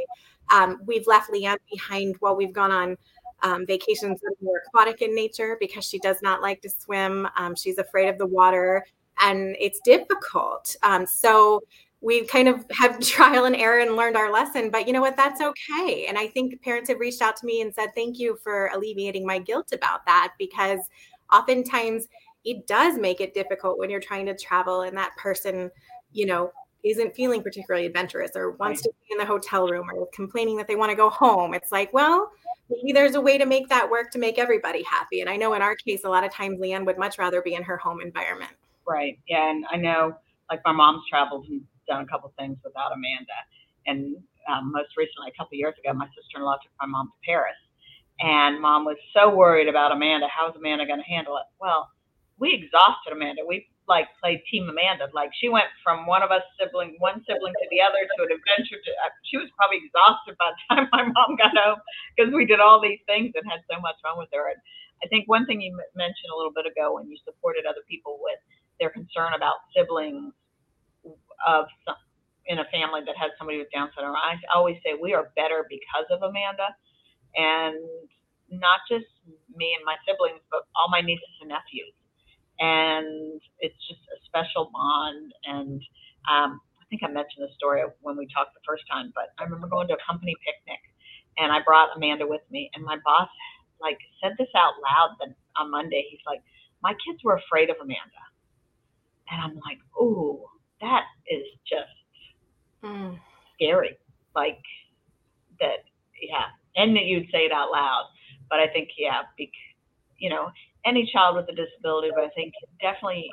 Um, 0.51 0.79
we've 0.85 1.07
left 1.07 1.31
Leanne 1.31 1.57
behind 1.71 2.15
while 2.19 2.35
we've 2.35 2.53
gone 2.53 2.71
on 2.71 2.97
um, 3.43 3.65
vacations 3.65 4.19
that 4.21 4.27
are 4.27 4.43
more 4.43 4.61
aquatic 4.67 5.01
in 5.01 5.13
nature 5.13 5.57
because 5.59 5.85
she 5.85 5.99
does 5.99 6.21
not 6.21 6.41
like 6.41 6.61
to 6.61 6.69
swim. 6.69 7.27
Um, 7.37 7.55
she's 7.55 7.77
afraid 7.77 8.09
of 8.09 8.17
the 8.17 8.25
water 8.25 8.85
and 9.19 9.55
it's 9.59 9.79
difficult. 9.81 10.75
Um, 10.83 11.05
so 11.05 11.61
we 12.01 12.25
kind 12.25 12.47
of 12.47 12.65
have 12.71 12.99
trial 13.01 13.45
and 13.45 13.55
error 13.55 13.79
and 13.79 13.95
learned 13.95 14.15
our 14.15 14.31
lesson 14.31 14.69
but 14.69 14.87
you 14.87 14.93
know 14.93 15.01
what 15.01 15.17
that's 15.17 15.41
okay 15.41 16.05
and 16.07 16.17
i 16.17 16.27
think 16.27 16.61
parents 16.61 16.89
have 16.89 16.99
reached 16.99 17.21
out 17.21 17.35
to 17.35 17.45
me 17.45 17.61
and 17.61 17.73
said 17.73 17.89
thank 17.95 18.19
you 18.19 18.37
for 18.43 18.67
alleviating 18.73 19.25
my 19.25 19.39
guilt 19.39 19.69
about 19.73 20.05
that 20.05 20.33
because 20.37 20.79
oftentimes 21.33 22.07
it 22.43 22.67
does 22.67 22.97
make 22.97 23.21
it 23.21 23.33
difficult 23.33 23.77
when 23.77 23.89
you're 23.89 23.99
trying 23.99 24.25
to 24.25 24.35
travel 24.35 24.81
and 24.81 24.97
that 24.97 25.15
person 25.17 25.69
you 26.11 26.25
know 26.25 26.51
isn't 26.83 27.15
feeling 27.15 27.41
particularly 27.41 27.85
adventurous 27.85 28.31
or 28.35 28.51
wants 28.51 28.79
right. 28.79 28.83
to 28.83 28.91
be 29.07 29.13
in 29.13 29.17
the 29.17 29.25
hotel 29.25 29.67
room 29.67 29.89
or 29.93 30.07
complaining 30.13 30.55
that 30.57 30.67
they 30.67 30.75
want 30.75 30.89
to 30.89 30.95
go 30.95 31.09
home 31.09 31.53
it's 31.53 31.71
like 31.71 31.91
well 31.93 32.29
maybe 32.69 32.91
there's 32.93 33.15
a 33.15 33.21
way 33.21 33.37
to 33.37 33.45
make 33.45 33.67
that 33.69 33.89
work 33.89 34.11
to 34.11 34.19
make 34.19 34.37
everybody 34.37 34.83
happy 34.83 35.21
and 35.21 35.29
i 35.29 35.35
know 35.35 35.53
in 35.53 35.61
our 35.61 35.75
case 35.75 36.03
a 36.03 36.09
lot 36.09 36.23
of 36.23 36.31
times 36.31 36.59
leanne 36.59 36.85
would 36.85 36.97
much 36.97 37.17
rather 37.17 37.41
be 37.41 37.55
in 37.55 37.63
her 37.63 37.77
home 37.77 37.99
environment 38.01 38.51
right 38.87 39.19
yeah 39.27 39.49
and 39.49 39.65
i 39.71 39.75
know 39.75 40.13
like 40.49 40.61
my 40.65 40.71
mom's 40.71 41.03
traveled 41.09 41.45
and 41.49 41.61
done 41.87 42.01
a 42.01 42.05
couple 42.05 42.31
things 42.37 42.57
without 42.63 42.91
Amanda. 42.93 43.37
And 43.87 44.17
um, 44.51 44.71
most 44.71 44.95
recently, 44.97 45.31
a 45.33 45.37
couple 45.37 45.57
years 45.57 45.75
ago, 45.83 45.93
my 45.93 46.07
sister-in-law 46.15 46.57
took 46.61 46.71
my 46.79 46.87
mom 46.87 47.07
to 47.07 47.17
Paris, 47.25 47.55
and 48.19 48.61
mom 48.61 48.85
was 48.85 48.97
so 49.13 49.33
worried 49.33 49.67
about 49.67 49.91
Amanda. 49.91 50.27
How's 50.27 50.55
Amanda 50.55 50.85
going 50.85 50.99
to 50.99 51.05
handle 51.05 51.37
it? 51.37 51.43
Well, 51.59 51.89
we 52.39 52.53
exhausted 52.55 53.13
Amanda. 53.13 53.43
We 53.47 53.67
like 53.87 54.07
played 54.21 54.41
Team 54.51 54.69
Amanda. 54.69 55.09
Like 55.13 55.31
she 55.37 55.49
went 55.49 55.67
from 55.83 56.05
one 56.07 56.23
of 56.23 56.31
us 56.31 56.43
sibling, 56.59 56.97
one 56.99 57.21
sibling 57.27 57.53
to 57.53 57.67
the 57.71 57.81
other 57.81 58.01
to 58.03 58.19
an 58.25 58.31
adventure. 58.33 58.79
To 58.81 58.91
uh, 59.05 59.13
she 59.25 59.37
was 59.37 59.49
probably 59.57 59.85
exhausted 59.85 60.37
by 60.39 60.51
the 60.53 60.59
time 60.75 60.85
my 60.93 61.03
mom 61.05 61.37
got 61.37 61.53
home 61.57 61.79
because 62.15 62.33
we 62.33 62.45
did 62.45 62.59
all 62.61 62.81
these 62.81 63.01
things 63.05 63.33
and 63.35 63.45
had 63.49 63.61
so 63.69 63.79
much 63.81 63.97
fun 64.01 64.17
with 64.17 64.29
her. 64.33 64.49
And 64.49 64.59
I 65.03 65.07
think 65.09 65.29
one 65.29 65.45
thing 65.45 65.61
you 65.61 65.73
mentioned 65.95 66.31
a 66.33 66.37
little 66.37 66.53
bit 66.53 66.65
ago 66.65 66.95
when 66.97 67.09
you 67.09 67.17
supported 67.25 67.65
other 67.69 67.85
people 67.89 68.19
with 68.21 68.39
their 68.79 68.89
concern 68.91 69.33
about 69.37 69.61
siblings 69.75 70.33
of 71.47 71.65
some, 71.85 71.97
in 72.47 72.59
a 72.59 72.67
family 72.71 73.01
that 73.05 73.17
has 73.17 73.31
somebody 73.37 73.59
with 73.59 73.69
Down 73.73 73.89
syndrome. 73.95 74.15
I 74.17 74.37
always 74.53 74.77
say 74.85 74.95
we 74.99 75.13
are 75.13 75.31
better 75.35 75.65
because 75.69 76.07
of 76.11 76.23
Amanda, 76.23 76.73
and 77.35 77.77
not 78.51 78.81
just 78.89 79.07
me 79.55 79.75
and 79.77 79.85
my 79.85 79.97
siblings, 80.07 80.41
but 80.51 80.65
all 80.77 80.89
my 80.89 81.01
nieces 81.01 81.29
and 81.41 81.49
nephews. 81.49 81.96
And 82.59 83.41
it's 83.59 83.77
just 83.87 84.01
a 84.09 84.17
special 84.25 84.69
bond. 84.73 85.33
And 85.45 85.81
um, 86.29 86.61
I 86.81 86.85
think 86.89 87.03
I 87.03 87.07
mentioned 87.07 87.45
the 87.45 87.53
story 87.55 87.83
when 88.01 88.17
we 88.17 88.27
talked 88.33 88.53
the 88.53 88.65
first 88.65 88.83
time, 88.89 89.11
but 89.13 89.33
I 89.39 89.43
remember 89.43 89.67
going 89.67 89.87
to 89.89 89.95
a 89.95 90.03
company 90.05 90.35
picnic, 90.43 90.81
and 91.37 91.51
I 91.51 91.61
brought 91.61 91.95
Amanda 91.95 92.25
with 92.25 92.41
me, 92.49 92.71
and 92.73 92.83
my 92.83 92.97
boss 93.05 93.29
like 93.79 93.99
said 94.23 94.33
this 94.39 94.49
out 94.57 94.73
loud 94.81 95.15
then 95.19 95.35
on 95.55 95.69
Monday. 95.69 96.07
He's 96.09 96.25
like, 96.25 96.41
"My 96.81 96.93
kids 97.05 97.23
were 97.23 97.35
afraid 97.35 97.69
of 97.69 97.75
Amanda," 97.79 98.23
and 99.29 99.41
I'm 99.41 99.55
like, 99.61 99.77
"Ooh." 100.01 100.47
that 100.81 101.03
is 101.29 101.45
just 101.67 102.83
mm. 102.83 103.17
scary. 103.55 103.97
Like 104.35 104.61
that, 105.59 105.85
yeah. 106.21 106.45
And 106.75 106.95
that 106.95 107.05
you'd 107.05 107.29
say 107.31 107.45
it 107.45 107.51
out 107.51 107.71
loud. 107.71 108.05
But 108.49 108.59
I 108.59 108.67
think, 108.67 108.89
yeah, 108.97 109.21
bec- 109.37 109.49
you 110.17 110.29
know, 110.29 110.49
any 110.87 111.09
child 111.11 111.35
with 111.35 111.49
a 111.49 111.55
disability, 111.55 112.09
but 112.15 112.23
I 112.23 112.29
think 112.29 112.53
definitely 112.81 113.29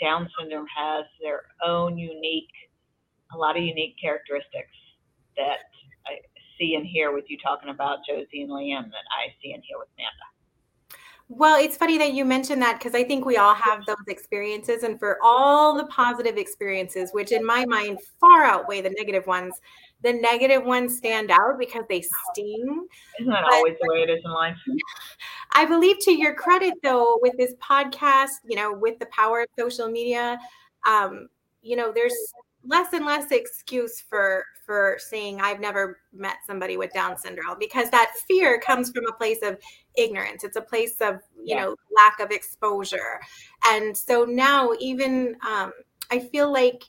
Down 0.00 0.28
syndrome 0.38 0.66
has 0.74 1.04
their 1.20 1.42
own 1.64 1.98
unique, 1.98 2.50
a 3.32 3.36
lot 3.36 3.56
of 3.56 3.62
unique 3.62 3.96
characteristics 4.00 4.76
that 5.36 5.58
I 6.06 6.18
see 6.58 6.74
and 6.74 6.86
hear 6.86 7.12
with 7.12 7.24
you 7.28 7.38
talking 7.42 7.70
about 7.70 7.98
Josie 8.08 8.42
and 8.42 8.50
Leanne 8.50 8.90
that 8.90 9.06
I 9.12 9.32
see 9.42 9.52
and 9.52 9.62
hear 9.66 9.78
with 9.78 9.88
Amanda. 9.96 10.32
Well, 11.28 11.62
it's 11.62 11.76
funny 11.78 11.96
that 11.98 12.12
you 12.12 12.26
mentioned 12.26 12.60
that 12.60 12.78
because 12.78 12.94
I 12.94 13.04
think 13.04 13.24
we 13.24 13.38
all 13.38 13.54
have 13.54 13.86
those 13.86 13.96
experiences. 14.08 14.82
And 14.82 14.98
for 14.98 15.18
all 15.22 15.74
the 15.74 15.86
positive 15.86 16.36
experiences, 16.36 17.10
which 17.12 17.32
in 17.32 17.44
my 17.44 17.64
mind 17.64 18.00
far 18.20 18.44
outweigh 18.44 18.82
the 18.82 18.90
negative 18.90 19.26
ones, 19.26 19.54
the 20.02 20.12
negative 20.12 20.64
ones 20.64 20.96
stand 20.96 21.30
out 21.30 21.58
because 21.58 21.84
they 21.88 22.02
sting. 22.30 22.86
Isn't 23.20 23.32
that 23.32 23.44
but, 23.44 23.54
always 23.54 23.74
the 23.80 23.92
way 23.92 24.02
it 24.02 24.10
is 24.10 24.20
in 24.24 24.30
life? 24.32 24.56
I 25.54 25.64
believe 25.64 25.98
to 26.00 26.12
your 26.12 26.34
credit, 26.34 26.74
though, 26.82 27.18
with 27.20 27.36
this 27.36 27.54
podcast, 27.54 28.40
you 28.44 28.56
know, 28.56 28.72
with 28.72 28.98
the 28.98 29.06
power 29.06 29.42
of 29.42 29.48
social 29.58 29.88
media, 29.88 30.38
um, 30.86 31.28
you 31.62 31.76
know, 31.76 31.92
there's 31.92 32.14
less 32.64 32.92
and 32.92 33.04
less 33.04 33.30
excuse 33.30 34.00
for 34.00 34.44
for 34.64 34.96
saying 35.00 35.40
I've 35.40 35.60
never 35.60 35.98
met 36.12 36.36
somebody 36.46 36.76
with 36.76 36.92
Down 36.92 37.18
syndrome 37.18 37.56
because 37.58 37.90
that 37.90 38.12
fear 38.28 38.60
comes 38.60 38.90
from 38.90 39.06
a 39.06 39.12
place 39.12 39.42
of 39.42 39.58
ignorance. 39.96 40.44
It's 40.44 40.56
a 40.56 40.62
place 40.62 41.00
of 41.00 41.16
you 41.36 41.56
yeah. 41.56 41.64
know 41.64 41.76
lack 41.96 42.20
of 42.20 42.30
exposure, 42.30 43.20
and 43.66 43.96
so 43.96 44.24
now 44.24 44.72
even 44.78 45.36
um, 45.46 45.72
I 46.10 46.20
feel 46.20 46.52
like 46.52 46.84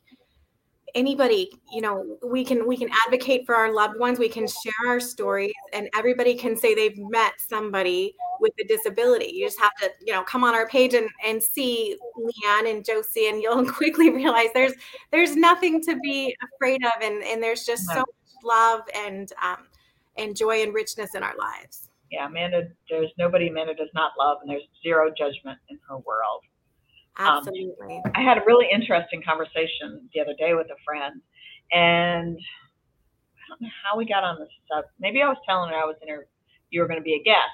anybody 0.95 1.51
you 1.71 1.81
know 1.81 2.17
we 2.23 2.45
can 2.45 2.67
we 2.67 2.77
can 2.77 2.89
advocate 3.05 3.45
for 3.45 3.55
our 3.55 3.73
loved 3.73 3.97
ones 3.99 4.19
we 4.19 4.29
can 4.29 4.47
share 4.47 4.87
our 4.87 4.99
stories 4.99 5.53
and 5.73 5.89
everybody 5.95 6.35
can 6.35 6.55
say 6.55 6.75
they've 6.75 6.97
met 6.97 7.33
somebody 7.37 8.13
with 8.39 8.53
a 8.59 8.67
disability. 8.67 9.31
You 9.33 9.47
just 9.47 9.59
have 9.59 9.73
to 9.81 9.89
you 10.05 10.13
know 10.13 10.21
come 10.23 10.43
on 10.43 10.53
our 10.53 10.67
page 10.67 10.93
and 10.93 11.09
and 11.25 11.41
see 11.41 11.97
leanne 12.17 12.69
and 12.69 12.85
josie 12.85 13.27
and 13.27 13.41
you'll 13.41 13.65
quickly 13.71 14.11
realize 14.11 14.49
there's 14.53 14.73
there's 15.11 15.35
nothing 15.35 15.81
to 15.81 15.97
be 16.03 16.35
afraid 16.55 16.83
of 16.85 17.01
and 17.01 17.23
and 17.23 17.41
there's 17.41 17.65
just 17.65 17.85
so 17.87 17.99
much 17.99 18.43
love 18.43 18.81
and 18.95 19.31
um 19.41 19.65
and 20.17 20.35
joy 20.35 20.61
and 20.61 20.75
richness 20.75 21.15
in 21.15 21.23
our 21.23 21.35
lives. 21.37 21.89
Yeah 22.11 22.27
amanda 22.27 22.67
there's 22.89 23.09
nobody 23.17 23.47
amanda 23.47 23.73
does 23.73 23.89
not 23.95 24.11
love 24.19 24.37
and 24.41 24.51
there's 24.51 24.67
zero 24.83 25.11
judgment 25.17 25.57
in 25.69 25.79
her 25.89 25.97
world 25.97 26.43
Absolutely. 27.17 28.01
Um, 28.05 28.11
I 28.15 28.21
had 28.21 28.37
a 28.37 28.43
really 28.45 28.67
interesting 28.71 29.21
conversation 29.21 30.09
the 30.13 30.21
other 30.21 30.33
day 30.37 30.53
with 30.53 30.67
a 30.67 30.79
friend, 30.83 31.21
and 31.71 32.37
I 32.37 33.43
don't 33.49 33.61
know 33.61 33.69
how 33.83 33.97
we 33.97 34.05
got 34.05 34.23
on 34.23 34.39
this 34.39 34.49
stuff. 34.65 34.85
Maybe 34.99 35.21
I 35.21 35.27
was 35.27 35.37
telling 35.47 35.69
her 35.69 35.75
I 35.75 35.85
was 35.85 35.97
in 36.01 36.09
her, 36.09 36.27
you 36.69 36.81
were 36.81 36.87
going 36.87 36.99
to 36.99 37.03
be 37.03 37.13
a 37.13 37.23
guest, 37.23 37.53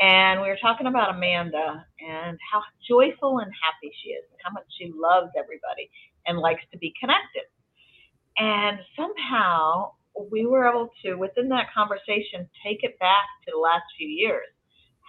and 0.00 0.40
we 0.40 0.48
were 0.48 0.58
talking 0.60 0.86
about 0.86 1.14
Amanda 1.14 1.84
and 2.00 2.38
how 2.50 2.62
joyful 2.88 3.38
and 3.38 3.52
happy 3.62 3.92
she 4.02 4.10
is, 4.10 4.24
and 4.30 4.40
how 4.42 4.50
much 4.50 4.66
she 4.76 4.92
loves 4.94 5.30
everybody 5.38 5.90
and 6.26 6.38
likes 6.38 6.62
to 6.72 6.78
be 6.78 6.92
connected. 6.98 7.46
And 8.38 8.78
somehow 8.96 9.92
we 10.30 10.46
were 10.46 10.68
able 10.68 10.90
to, 11.04 11.14
within 11.14 11.48
that 11.50 11.72
conversation, 11.72 12.48
take 12.64 12.82
it 12.82 12.98
back 12.98 13.26
to 13.46 13.52
the 13.52 13.58
last 13.58 13.84
few 13.96 14.08
years. 14.08 14.46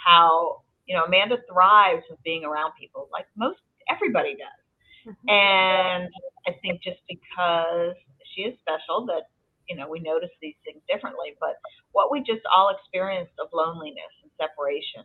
How 0.06 0.62
you 0.86 0.96
know 0.96 1.06
Amanda 1.06 1.38
thrives 1.52 2.04
with 2.10 2.22
being 2.24 2.44
around 2.44 2.74
people, 2.80 3.10
like 3.12 3.26
most 3.36 3.60
everybody 3.91 4.36
does. 4.36 4.62
Mm-hmm. 5.08 5.30
And 5.30 6.10
I 6.47 6.51
think 6.62 6.82
just 6.82 7.01
because 7.10 7.95
she 8.34 8.43
is 8.43 8.56
special 8.62 9.06
that 9.08 9.30
you 9.67 9.75
know 9.75 9.89
we 9.89 9.99
notice 9.99 10.30
these 10.41 10.56
things 10.63 10.82
differently. 10.88 11.34
But 11.39 11.58
what 11.91 12.12
we 12.12 12.19
just 12.19 12.41
all 12.56 12.69
experienced 12.69 13.34
of 13.41 13.49
loneliness 13.54 14.13
and 14.23 14.32
separation, 14.38 15.04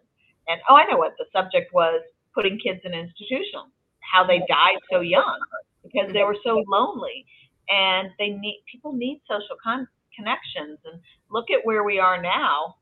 and 0.48 0.60
oh, 0.68 0.76
I 0.76 0.84
know 0.90 0.98
what 0.98 1.16
the 1.18 1.26
subject 1.32 1.72
was: 1.72 2.02
putting 2.34 2.58
kids 2.58 2.80
in 2.84 2.92
institutions, 2.92 3.72
how 4.00 4.26
they 4.26 4.38
died 4.48 4.80
so 4.92 5.00
young 5.00 5.40
because 5.82 6.12
they 6.12 6.24
were 6.24 6.36
so 6.44 6.62
lonely, 6.68 7.24
and 7.68 8.10
they 8.18 8.30
need 8.30 8.62
people 8.70 8.92
need 8.92 9.22
social 9.28 9.56
con- 9.62 9.88
connections. 10.14 10.78
And 10.84 11.00
look 11.30 11.50
at 11.50 11.64
where 11.64 11.84
we 11.84 11.98
are 11.98 12.20
now 12.20 12.76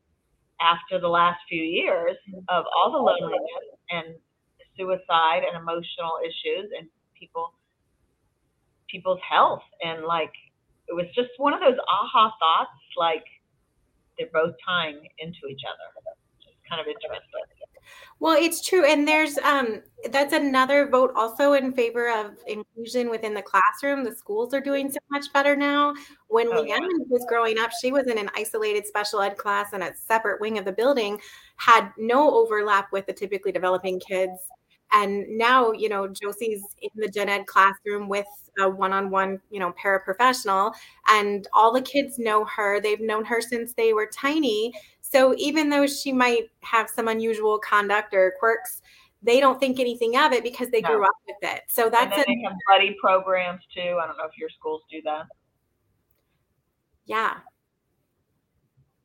after 0.61 1.01
the 1.01 1.09
last 1.09 1.39
few 1.49 1.63
years 1.63 2.17
of 2.49 2.65
all 2.75 2.93
the 2.93 2.99
loneliness 2.99 3.65
and 3.91 4.15
suicide 4.77 5.43
and 5.47 5.61
emotional 5.61 6.19
issues 6.25 6.71
and 6.79 6.89
people 7.19 7.55
people's 8.95 9.21
health. 9.29 9.63
And 9.83 10.05
like 10.05 10.33
it 10.89 10.95
was 10.95 11.07
just 11.15 11.31
one 11.39 11.53
of 11.53 11.61
those 11.61 11.79
aha 11.89 12.33
thoughts 12.39 12.81
like 12.97 13.25
they're 14.19 14.29
both 14.33 14.55
tying 14.67 15.01
into 15.19 15.47
each 15.51 15.63
other. 15.67 16.07
It's 16.41 16.69
kind 16.69 16.81
of 16.81 16.87
interesting. 16.87 17.21
Well 18.21 18.37
it's 18.39 18.67
true. 18.67 18.85
And 18.85 19.07
there's 19.07 19.37
um 19.39 19.83
that's 20.11 20.33
another 20.33 20.89
vote 20.89 21.13
also 21.17 21.53
in 21.55 21.73
favor 21.73 22.11
of 22.11 22.37
inclusion 22.47 23.11
within 23.11 23.35
the 23.35 23.43
classroom. 23.43 24.05
The 24.05 24.15
schools 24.15 24.55
are 24.55 24.61
doing 24.61 24.91
so 24.91 24.99
much 25.11 25.33
better 25.33 25.57
now. 25.57 25.95
When 26.29 26.49
oh, 26.49 26.63
leanne 26.63 26.81
yeah. 26.81 27.05
was 27.09 27.27
growing 27.29 27.59
up 27.59 27.71
she 27.81 27.93
was 27.93 28.07
in 28.07 28.17
an 28.17 28.31
isolated 28.37 28.87
special 28.87 29.21
ed 29.21 29.37
class 29.37 29.73
in 29.73 29.83
a 29.83 29.95
separate 29.97 30.41
wing 30.41 30.57
of 30.57 30.65
the 30.65 30.73
building 30.73 31.19
had 31.57 31.91
no 31.99 32.35
overlap 32.35 32.91
with 32.93 33.07
the 33.07 33.13
typically 33.13 33.53
developing 33.53 34.01
kids 34.01 34.39
and 34.95 35.27
now 35.29 35.73
you 35.73 35.89
know 35.89 36.09
josie's 36.09 36.63
in 36.81 36.91
the 36.95 37.09
gen 37.09 37.29
ed 37.29 37.47
classroom 37.47 38.09
with 38.09 38.27
a 38.61 38.69
one-on-one 38.69 39.41
you 39.51 39.59
know 39.59 39.73
paraprofessional 39.73 40.73
and 41.09 41.49
all 41.53 41.73
the 41.73 41.83
kids 41.83 42.19
know 42.19 42.45
her. 42.45 42.81
They've 42.81 43.01
known 43.01 43.25
her 43.25 43.41
since 43.41 43.73
they 43.75 43.93
were 43.93 44.09
tiny. 44.13 44.73
So 45.01 45.35
even 45.37 45.69
though 45.69 45.87
she 45.87 46.13
might 46.13 46.51
have 46.61 46.89
some 46.89 47.09
unusual 47.09 47.59
conduct 47.59 48.15
or 48.15 48.35
quirks 48.39 48.83
they 49.23 49.41
don't 49.41 49.59
think 49.59 49.81
anything 49.81 50.19
of 50.19 50.33
it 50.33 50.43
because 50.43 50.69
they 50.69 50.83
no. 50.83 50.89
grew 50.91 51.05
up 51.05 51.17
with 51.27 51.51
it. 51.51 51.63
So 51.67 51.89
that's 51.89 52.15
and 52.15 52.25
they 52.27 52.43
have 52.45 52.53
buddy 52.69 52.95
programs 53.01 53.63
too. 53.75 53.99
I 54.01 54.07
don't 54.07 54.19
know 54.19 54.27
if 54.27 54.37
your 54.39 54.51
schools 54.51 54.83
do 54.91 55.01
that. 55.03 55.25
Yeah. 57.07 57.39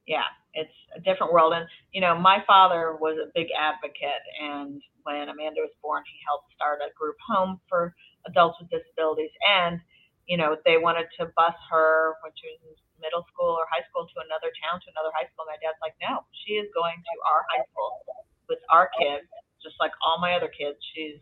Yeah 0.05 0.23
it's 0.53 0.73
a 0.95 0.99
different 1.01 1.33
world. 1.33 1.53
And, 1.53 1.65
you 1.93 2.01
know, 2.01 2.17
my 2.17 2.43
father 2.45 2.97
was 2.97 3.17
a 3.21 3.31
big 3.35 3.47
advocate. 3.53 4.23
And 4.41 4.81
when 5.03 5.29
Amanda 5.29 5.61
was 5.61 5.75
born, 5.81 6.03
he 6.09 6.17
helped 6.25 6.53
start 6.53 6.81
a 6.81 6.89
group 6.97 7.17
home 7.21 7.61
for 7.69 7.93
adults 8.25 8.57
with 8.59 8.73
disabilities. 8.73 9.33
And, 9.45 9.79
you 10.25 10.37
know, 10.37 10.57
they 10.65 10.77
wanted 10.77 11.07
to 11.21 11.29
bus 11.37 11.57
her 11.69 12.17
when 12.25 12.33
she 12.33 12.49
was 12.49 12.59
in 12.65 12.73
middle 13.01 13.25
school 13.29 13.53
or 13.53 13.69
high 13.69 13.85
school 13.89 14.09
to 14.09 14.17
another 14.25 14.49
town, 14.65 14.81
to 14.81 14.89
another 14.93 15.13
high 15.13 15.29
school. 15.29 15.45
My 15.45 15.59
dad's 15.61 15.79
like, 15.81 15.95
no, 16.01 16.25
she 16.45 16.57
is 16.57 16.69
going 16.73 16.97
to 16.97 17.15
our 17.29 17.41
high 17.53 17.65
school 17.69 18.01
with 18.49 18.61
our 18.73 18.89
kids, 18.97 19.29
just 19.61 19.77
like 19.77 19.93
all 20.01 20.17
my 20.17 20.33
other 20.33 20.49
kids. 20.49 20.81
She's 20.93 21.21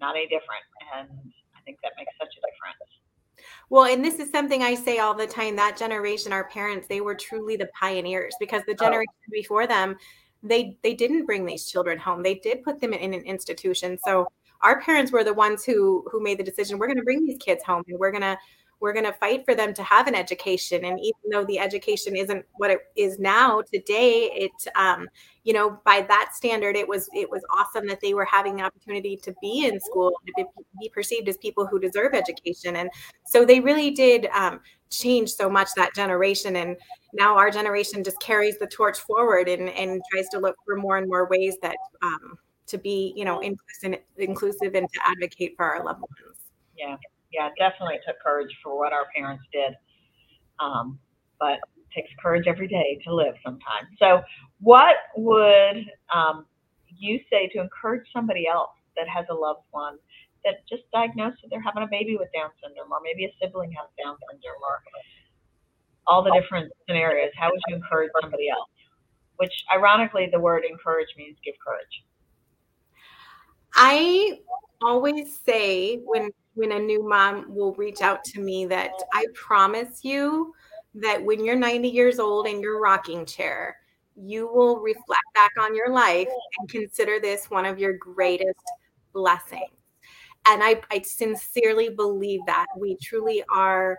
not 0.00 0.16
any 0.16 0.28
different. 0.28 0.64
And 0.96 1.12
I 1.52 1.60
think 1.64 1.80
that 1.84 1.92
makes 2.00 2.12
such 2.16 2.32
a 2.32 2.40
difference. 2.40 2.95
Well, 3.68 3.84
and 3.84 4.04
this 4.04 4.20
is 4.20 4.30
something 4.30 4.62
I 4.62 4.74
say 4.74 4.98
all 4.98 5.14
the 5.14 5.26
time 5.26 5.56
that 5.56 5.76
generation, 5.76 6.32
our 6.32 6.48
parents, 6.48 6.86
they 6.86 7.00
were 7.00 7.14
truly 7.14 7.56
the 7.56 7.68
pioneers 7.78 8.34
because 8.38 8.62
the 8.66 8.76
oh. 8.78 8.84
generation 8.84 9.14
oh. 9.28 9.32
before 9.32 9.66
them, 9.66 9.96
they 10.42 10.76
they 10.82 10.94
didn't 10.94 11.26
bring 11.26 11.44
these 11.44 11.66
children 11.66 11.98
home. 11.98 12.22
They 12.22 12.36
did 12.36 12.62
put 12.62 12.80
them 12.80 12.92
in 12.92 13.12
an 13.12 13.22
institution. 13.22 13.98
So 14.04 14.28
our 14.62 14.80
parents 14.80 15.10
were 15.12 15.24
the 15.24 15.34
ones 15.34 15.64
who 15.64 16.04
who 16.10 16.22
made 16.22 16.38
the 16.38 16.44
decision 16.44 16.78
we're 16.78 16.86
going 16.86 16.98
to 16.98 17.04
bring 17.04 17.26
these 17.26 17.38
kids 17.38 17.64
home 17.64 17.82
and 17.88 17.98
we're 17.98 18.12
going 18.12 18.22
to 18.22 18.38
we're 18.80 18.92
going 18.92 19.04
to 19.04 19.12
fight 19.14 19.44
for 19.44 19.54
them 19.54 19.72
to 19.74 19.82
have 19.82 20.06
an 20.06 20.14
education. 20.14 20.84
And 20.84 20.98
even 21.00 21.30
though 21.30 21.44
the 21.44 21.58
education 21.58 22.16
isn't 22.16 22.44
what 22.56 22.70
it 22.70 22.80
is 22.94 23.18
now 23.18 23.62
today 23.72 24.30
it 24.34 24.52
um, 24.74 25.08
you 25.44 25.52
know 25.52 25.80
by 25.84 26.02
that 26.08 26.32
standard 26.34 26.76
it 26.76 26.86
was 26.86 27.08
it 27.14 27.30
was 27.30 27.42
awesome 27.56 27.86
that 27.86 28.00
they 28.00 28.14
were 28.14 28.24
having 28.24 28.56
the 28.56 28.62
opportunity 28.62 29.16
to 29.16 29.34
be 29.40 29.66
in 29.66 29.80
school 29.80 30.12
to 30.36 30.46
be 30.80 30.88
perceived 30.90 31.28
as 31.28 31.36
people 31.38 31.66
who 31.66 31.78
deserve 31.78 32.14
education. 32.14 32.76
And 32.76 32.90
so 33.26 33.44
they 33.44 33.60
really 33.60 33.90
did 33.90 34.26
um, 34.26 34.60
change 34.90 35.32
so 35.32 35.48
much 35.48 35.68
that 35.76 35.94
generation. 35.94 36.56
And 36.56 36.76
now 37.12 37.36
our 37.36 37.50
generation 37.50 38.04
just 38.04 38.20
carries 38.20 38.58
the 38.58 38.66
torch 38.66 38.98
forward 38.98 39.48
and, 39.48 39.68
and 39.70 40.02
tries 40.12 40.28
to 40.30 40.38
look 40.38 40.56
for 40.64 40.76
more 40.76 40.98
and 40.98 41.08
more 41.08 41.28
ways 41.28 41.56
that 41.62 41.76
um, 42.02 42.38
to 42.66 42.78
be 42.78 43.12
you 43.16 43.24
know 43.24 43.40
inclusive, 43.40 44.00
inclusive 44.18 44.74
and 44.74 44.88
to 44.92 45.00
advocate 45.06 45.54
for 45.56 45.64
our 45.64 45.84
loved 45.84 46.00
ones. 46.00 46.38
Yeah 46.76 46.96
yeah, 47.32 47.50
definitely 47.58 47.98
took 48.06 48.16
courage 48.22 48.50
for 48.62 48.78
what 48.78 48.92
our 48.92 49.06
parents 49.14 49.44
did. 49.52 49.74
Um, 50.58 50.98
but 51.38 51.58
it 51.76 51.86
takes 51.94 52.10
courage 52.22 52.46
every 52.46 52.68
day 52.68 52.98
to 53.04 53.14
live 53.14 53.34
sometimes. 53.44 53.88
So, 53.98 54.22
what 54.60 54.96
would 55.16 55.84
um, 56.14 56.46
you 56.88 57.20
say 57.30 57.48
to 57.48 57.60
encourage 57.60 58.06
somebody 58.12 58.46
else 58.46 58.70
that 58.96 59.06
has 59.08 59.26
a 59.30 59.34
loved 59.34 59.64
one 59.70 59.96
that 60.44 60.66
just 60.68 60.82
diagnosed 60.92 61.38
that 61.42 61.48
they're 61.50 61.62
having 61.62 61.82
a 61.82 61.90
baby 61.90 62.16
with 62.16 62.28
Down 62.32 62.50
syndrome, 62.62 62.90
or 62.90 63.00
maybe 63.02 63.24
a 63.24 63.32
sibling 63.42 63.72
has 63.72 63.88
Down 64.02 64.16
syndrome, 64.30 64.62
or 64.62 64.80
all 66.06 66.22
the 66.22 66.32
different 66.40 66.72
scenarios? 66.88 67.32
How 67.36 67.50
would 67.50 67.60
you 67.68 67.74
encourage 67.74 68.10
somebody 68.22 68.48
else? 68.48 68.70
Which, 69.36 69.52
ironically, 69.74 70.28
the 70.32 70.40
word 70.40 70.64
encourage 70.68 71.08
means 71.18 71.36
give 71.44 71.54
courage. 71.64 72.04
I 73.74 74.38
always 74.80 75.38
say 75.44 75.96
when 75.96 76.30
when 76.56 76.72
a 76.72 76.78
new 76.78 77.06
mom 77.06 77.44
will 77.54 77.74
reach 77.74 78.00
out 78.00 78.24
to 78.24 78.40
me 78.40 78.66
that 78.66 78.90
I 79.12 79.26
promise 79.34 80.00
you 80.02 80.54
that 80.94 81.22
when 81.22 81.44
you're 81.44 81.54
90 81.54 81.88
years 81.88 82.18
old 82.18 82.46
in 82.46 82.60
your 82.60 82.80
rocking 82.80 83.26
chair, 83.26 83.76
you 84.16 84.48
will 84.48 84.80
reflect 84.80 85.22
back 85.34 85.52
on 85.60 85.76
your 85.76 85.90
life 85.90 86.28
and 86.58 86.68
consider 86.68 87.20
this 87.20 87.50
one 87.50 87.66
of 87.66 87.78
your 87.78 87.92
greatest 87.98 88.58
blessings. 89.12 89.70
And 90.48 90.62
I, 90.62 90.80
I 90.90 91.02
sincerely 91.02 91.90
believe 91.90 92.40
that 92.46 92.66
we 92.76 92.96
truly 93.02 93.44
are 93.54 93.98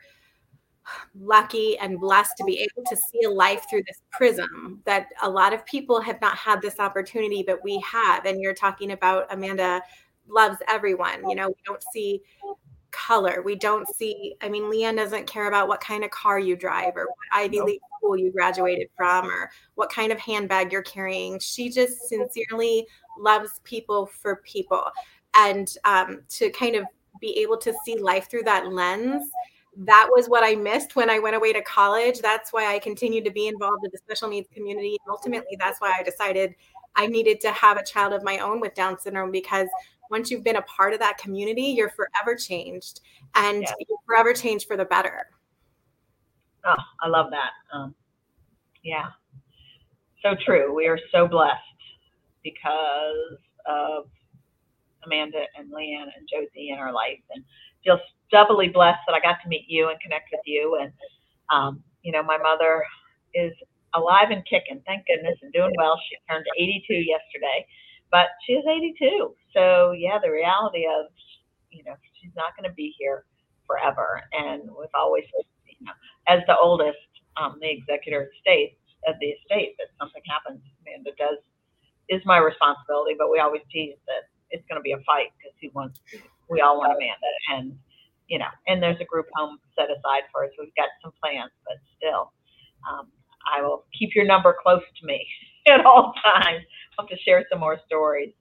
lucky 1.20 1.78
and 1.78 2.00
blessed 2.00 2.34
to 2.38 2.44
be 2.44 2.60
able 2.60 2.84
to 2.90 2.96
see 2.96 3.24
a 3.26 3.30
life 3.30 3.66
through 3.70 3.84
this 3.86 4.02
prism 4.12 4.82
that 4.86 5.08
a 5.22 5.30
lot 5.30 5.54
of 5.54 5.66
people 5.66 6.02
have 6.02 6.20
not 6.22 6.38
had 6.38 6.62
this 6.62 6.80
opportunity, 6.80 7.44
but 7.46 7.64
we 7.64 7.80
have. 7.82 8.26
And 8.26 8.42
you're 8.42 8.56
talking 8.56 8.94
about 8.94 9.32
Amanda 9.32 9.82
loves 10.30 10.58
everyone. 10.68 11.30
You 11.30 11.36
know, 11.36 11.50
we 11.50 11.56
don't 11.66 11.84
see 11.94 12.22
color. 12.98 13.42
We 13.44 13.56
don't 13.56 13.88
see, 13.96 14.36
I 14.42 14.50
mean, 14.50 14.64
Leanne 14.64 14.98
doesn't 14.98 15.28
care 15.28 15.48
about 15.48 15.68
what 15.68 15.82
kind 15.82 16.04
of 16.04 16.12
car 16.12 16.40
you 16.40 16.56
drive 16.56 16.96
or 16.96 17.06
what 17.06 17.18
Ivy 17.32 17.62
League 17.62 17.82
school 17.98 18.18
you 18.18 18.32
graduated 18.32 18.90
from 18.96 19.28
or 19.28 19.52
what 19.76 19.92
kind 19.92 20.12
of 20.12 20.20
handbag 20.20 20.72
you're 20.72 20.82
carrying. 20.82 21.40
She 21.40 21.70
just 21.70 22.08
sincerely 22.10 22.88
loves 23.20 23.62
people 23.64 24.06
for 24.06 24.38
people. 24.38 24.84
And 25.36 25.74
um, 25.86 26.22
to 26.30 26.50
kind 26.52 26.76
of 26.76 26.86
be 27.22 27.38
able 27.40 27.58
to 27.58 27.74
see 27.86 27.98
life 27.98 28.30
through 28.30 28.44
that 28.44 28.72
lens, 28.72 29.30
that 29.78 30.08
was 30.10 30.28
what 30.28 30.44
I 30.44 30.56
missed 30.56 30.96
when 30.96 31.10
I 31.10 31.20
went 31.20 31.36
away 31.36 31.54
to 31.54 31.62
college. 31.62 32.20
That's 32.20 32.52
why 32.52 32.74
I 32.74 32.80
continued 32.80 33.26
to 33.26 33.32
be 33.32 33.48
involved 33.48 33.84
with 33.84 33.92
the 33.92 34.00
special 34.00 34.28
needs 34.28 34.48
community. 34.52 34.98
And 35.06 35.12
ultimately, 35.12 35.56
that's 35.60 35.80
why 35.80 35.94
I 35.98 36.04
decided 36.04 36.56
I 36.96 37.06
needed 37.06 37.40
to 37.42 37.52
have 37.52 37.78
a 37.78 37.84
child 37.84 38.14
of 38.14 38.24
my 38.24 38.40
own 38.40 38.60
with 38.60 38.74
Down 38.74 39.00
syndrome 39.00 39.30
because 39.30 39.68
once 40.10 40.32
you've 40.32 40.44
been 40.44 40.58
a 40.58 40.62
part 40.64 40.94
of 40.94 41.00
that 41.00 41.18
community, 41.18 41.64
you're 41.64 41.90
forever 41.90 42.36
changed 42.36 43.02
and 43.36 43.64
yeah. 43.64 43.74
you're 43.88 43.98
forever 44.06 44.34
changed 44.34 44.68
for 44.68 44.78
the 44.78 44.86
better. 44.86 45.28
Oh, 46.66 46.76
I 47.02 47.08
love 47.08 47.28
that. 47.32 47.52
Um, 47.76 47.96
yeah, 48.84 49.08
so 50.24 50.36
true. 50.46 50.74
We 50.74 50.88
are 50.88 51.00
so 51.12 51.28
blessed 51.28 51.62
because 52.44 53.38
of 53.66 54.06
Amanda 55.06 55.44
and 55.58 55.72
Leanne 55.72 56.12
and 56.18 56.28
Josie 56.30 56.70
in 56.70 56.80
our 56.80 56.92
life, 56.92 57.20
and 57.34 57.44
feel 57.84 58.00
doubly 58.32 58.70
blessed 58.70 59.00
that 59.08 59.14
I 59.14 59.20
got 59.20 59.38
to 59.44 59.50
meet 59.50 59.66
you 59.68 59.90
and 59.90 60.00
connect 60.00 60.30
with 60.32 60.42
you. 60.46 60.80
And 60.82 60.92
um, 61.52 61.84
you 62.04 62.12
know, 62.12 62.24
my 62.24 62.38
mother 62.38 62.84
is 63.34 63.54
alive 63.94 64.32
and 64.32 64.44
kicking, 64.46 64.82
thank 64.86 65.06
goodness, 65.08 65.38
and 65.42 65.52
doing 65.54 65.74
well. 65.78 66.00
She 66.10 66.18
turned 66.30 66.46
82 66.58 66.94
yesterday, 66.94 67.66
but 68.12 68.28
she 68.46 68.54
is 68.54 68.66
82. 68.68 69.36
So 69.54 69.92
yeah, 69.94 70.20
the 70.24 70.32
reality 70.32 70.86
of 70.88 71.08
you 71.72 71.84
know 71.86 71.96
she's 72.22 72.32
not 72.36 72.58
going 72.58 72.70
to 72.70 72.76
be 72.76 72.96
here 73.00 73.26
forever, 73.68 74.24
and 74.34 74.64
we've 74.64 74.96
always 74.96 75.26
you 75.66 75.86
know 75.86 75.94
as 76.28 76.42
the 76.48 76.58
oldest, 76.58 77.00
um, 77.38 77.58
the 77.62 77.72
executor 77.72 78.24
of 78.24 78.30
estate 78.38 78.78
of 79.08 79.16
the 79.22 79.36
estate 79.40 79.76
that 79.80 79.90
something 80.00 80.22
happens, 80.28 80.62
Amanda 80.84 81.12
does 81.18 81.40
is 82.10 82.22
my 82.26 82.38
responsibility. 82.40 83.16
But 83.18 83.32
we 83.32 83.40
always 83.40 83.64
tease 83.72 83.98
that 84.08 84.30
it's 84.52 84.66
going 84.70 84.80
to 84.80 84.84
be 84.86 84.94
a 84.94 85.02
fight 85.06 85.34
because 85.40 85.56
he 85.60 85.70
wants 85.76 86.00
we 86.50 86.62
all 86.62 86.78
want 86.80 86.94
Amanda, 86.96 87.32
and 87.56 87.78
you 88.28 88.40
know, 88.40 88.52
and 88.68 88.82
there's 88.84 89.02
a 89.02 89.06
group 89.06 89.28
home 89.36 89.60
set 89.78 89.90
aside 89.92 90.24
for 90.32 90.46
us. 90.46 90.52
We've 90.60 90.76
got 90.76 90.90
some 91.04 91.14
plans, 91.22 91.52
but 91.66 91.78
still, 91.98 92.34
um, 92.90 93.08
I 93.48 93.62
will 93.62 93.86
keep 93.98 94.16
your 94.16 94.26
number 94.26 94.56
close 94.62 94.84
to 95.02 95.08
me 95.08 95.28
at 95.68 95.86
all 95.86 96.14
times. 96.24 96.66
I'll 96.98 97.08
to 97.08 97.18
share 97.18 97.46
some 97.50 97.60
more 97.60 97.80
stories. 97.86 98.34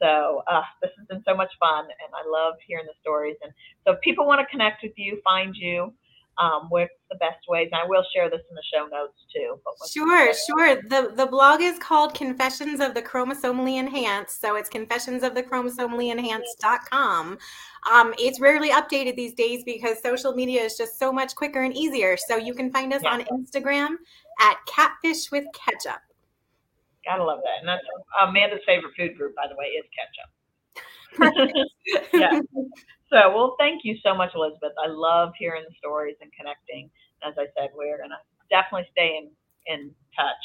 So 0.00 0.42
uh, 0.50 0.62
this 0.80 0.90
has 0.98 1.06
been 1.06 1.22
so 1.26 1.34
much 1.34 1.52
fun, 1.60 1.84
and 1.84 2.12
I 2.12 2.28
love 2.28 2.54
hearing 2.66 2.86
the 2.86 2.94
stories. 3.00 3.36
And 3.42 3.52
so 3.86 3.92
if 3.92 4.00
people 4.00 4.26
want 4.26 4.40
to 4.40 4.46
connect 4.46 4.82
with 4.82 4.92
you, 4.96 5.20
find 5.24 5.54
you, 5.54 5.92
um, 6.38 6.66
what's 6.70 6.90
the 7.10 7.16
best 7.16 7.46
ways? 7.48 7.68
And 7.72 7.80
I 7.80 7.86
will 7.86 8.04
share 8.14 8.30
this 8.30 8.40
in 8.48 8.54
the 8.54 8.62
show 8.72 8.86
notes 8.86 9.14
too. 9.34 9.60
sure, 9.92 10.32
sure. 10.34 10.82
The 10.88 11.12
the 11.14 11.26
blog 11.26 11.60
is 11.60 11.78
called 11.78 12.14
Confessions 12.14 12.80
of 12.80 12.94
the 12.94 13.02
Chromosomally 13.02 13.78
Enhanced. 13.78 14.40
So 14.40 14.56
it's 14.56 14.68
confessions 14.68 15.22
of 15.22 15.34
the 15.34 15.42
chromosomally 15.42 16.10
enhanced.com. 16.10 17.38
Um, 17.92 18.14
it's 18.18 18.40
rarely 18.40 18.70
updated 18.70 19.16
these 19.16 19.34
days 19.34 19.62
because 19.64 20.00
social 20.02 20.32
media 20.32 20.62
is 20.62 20.76
just 20.76 20.98
so 20.98 21.12
much 21.12 21.34
quicker 21.34 21.62
and 21.62 21.76
easier. 21.76 22.16
So 22.16 22.36
you 22.36 22.54
can 22.54 22.72
find 22.72 22.92
us 22.92 23.02
yeah. 23.04 23.10
on 23.10 23.20
Instagram 23.24 23.96
at 24.40 24.56
catfish 24.66 25.30
with 25.30 25.44
ketchup. 25.52 26.00
Gotta 27.04 27.24
love 27.24 27.40
that. 27.42 27.60
And 27.60 27.68
that's 27.68 27.82
Amanda's 28.20 28.62
favorite 28.66 28.94
food 28.96 29.16
group, 29.16 29.34
by 29.34 29.46
the 29.48 29.56
way, 29.56 29.74
is 29.74 29.84
ketchup. 29.90 30.30
yeah. 32.12 32.40
So, 33.10 33.28
well, 33.34 33.56
thank 33.58 33.84
you 33.84 33.96
so 34.02 34.14
much, 34.14 34.30
Elizabeth. 34.34 34.72
I 34.82 34.88
love 34.88 35.32
hearing 35.38 35.64
the 35.68 35.74
stories 35.76 36.16
and 36.20 36.30
connecting. 36.32 36.90
As 37.26 37.34
I 37.38 37.46
said, 37.56 37.70
we're 37.76 37.98
gonna 37.98 38.20
definitely 38.50 38.88
stay 38.92 39.18
in 39.18 39.30
in 39.66 39.90
touch. 40.16 40.44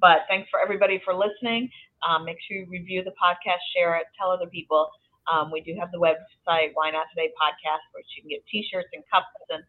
But 0.00 0.26
thanks 0.28 0.48
for 0.50 0.60
everybody 0.60 1.00
for 1.04 1.14
listening. 1.14 1.70
Um, 2.02 2.24
make 2.24 2.36
sure 2.46 2.58
you 2.58 2.66
review 2.68 3.02
the 3.04 3.14
podcast, 3.16 3.62
share 3.74 3.96
it, 3.96 4.06
tell 4.18 4.30
other 4.30 4.46
people. 4.46 4.90
Um, 5.30 5.50
we 5.50 5.60
do 5.60 5.74
have 5.78 5.90
the 5.90 5.98
website, 5.98 6.70
Why 6.74 6.90
Not 6.90 7.06
Today 7.14 7.32
podcast, 7.40 7.80
where 7.92 8.02
you 8.14 8.22
can 8.22 8.28
get 8.28 8.44
T-shirts 8.50 8.88
and 8.92 9.02
cups 9.10 9.32
and 9.48 9.62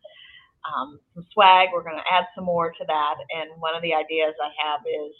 um, 0.68 1.00
some 1.14 1.26
swag. 1.32 1.70
We're 1.72 1.84
going 1.84 1.96
to 1.96 2.12
add 2.12 2.26
some 2.36 2.46
more 2.46 2.72
to 2.72 2.84
that. 2.88 3.16
And 3.32 3.50
one 3.62 3.76
of 3.76 3.82
the 3.82 3.94
ideas 3.94 4.34
I 4.42 4.52
have 4.60 4.82
is 4.84 5.14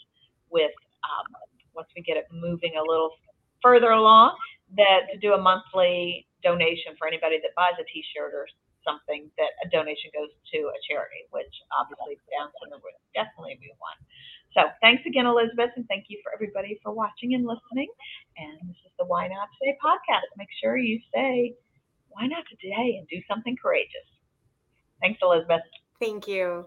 with 0.50 0.72
um, 1.06 1.26
once 1.74 1.88
we 1.94 2.02
get 2.02 2.16
it 2.16 2.26
moving 2.32 2.74
a 2.74 2.82
little 2.82 3.14
further 3.62 3.94
along, 3.94 4.34
that 4.74 5.06
to 5.12 5.18
do 5.18 5.32
a 5.34 5.40
monthly 5.40 6.26
donation 6.42 6.98
for 6.98 7.06
anybody 7.06 7.38
that 7.38 7.54
buys 7.54 7.78
a 7.78 7.86
T-shirt 7.86 8.34
or 8.34 8.46
something, 8.82 9.30
that 9.38 9.54
a 9.62 9.66
donation 9.70 10.10
goes 10.14 10.30
to 10.54 10.58
a 10.70 10.78
charity, 10.86 11.26
which 11.30 11.50
obviously 11.74 12.18
Down 12.30 12.50
syndrome 12.58 12.82
would 12.82 12.98
definitely 13.14 13.58
be 13.62 13.70
one. 13.78 13.98
So 14.54 14.72
thanks 14.80 15.04
again, 15.06 15.26
Elizabeth, 15.26 15.70
and 15.76 15.84
thank 15.86 16.06
you 16.08 16.18
for 16.24 16.32
everybody 16.32 16.80
for 16.82 16.90
watching 16.90 17.34
and 17.34 17.44
listening. 17.44 17.90
And 18.38 18.56
this 18.70 18.80
is 18.86 18.92
the 18.98 19.04
Why 19.04 19.28
Not 19.28 19.52
Today 19.60 19.76
podcast. 19.84 20.26
Make 20.38 20.48
sure 20.62 20.78
you 20.78 20.98
say, 21.12 21.54
why 22.08 22.26
not 22.26 22.44
today 22.48 22.96
and 22.96 23.06
do 23.08 23.20
something 23.28 23.56
courageous. 23.60 24.08
Thanks, 25.02 25.20
Elizabeth. 25.22 25.60
Thank 26.00 26.26
you. 26.26 26.64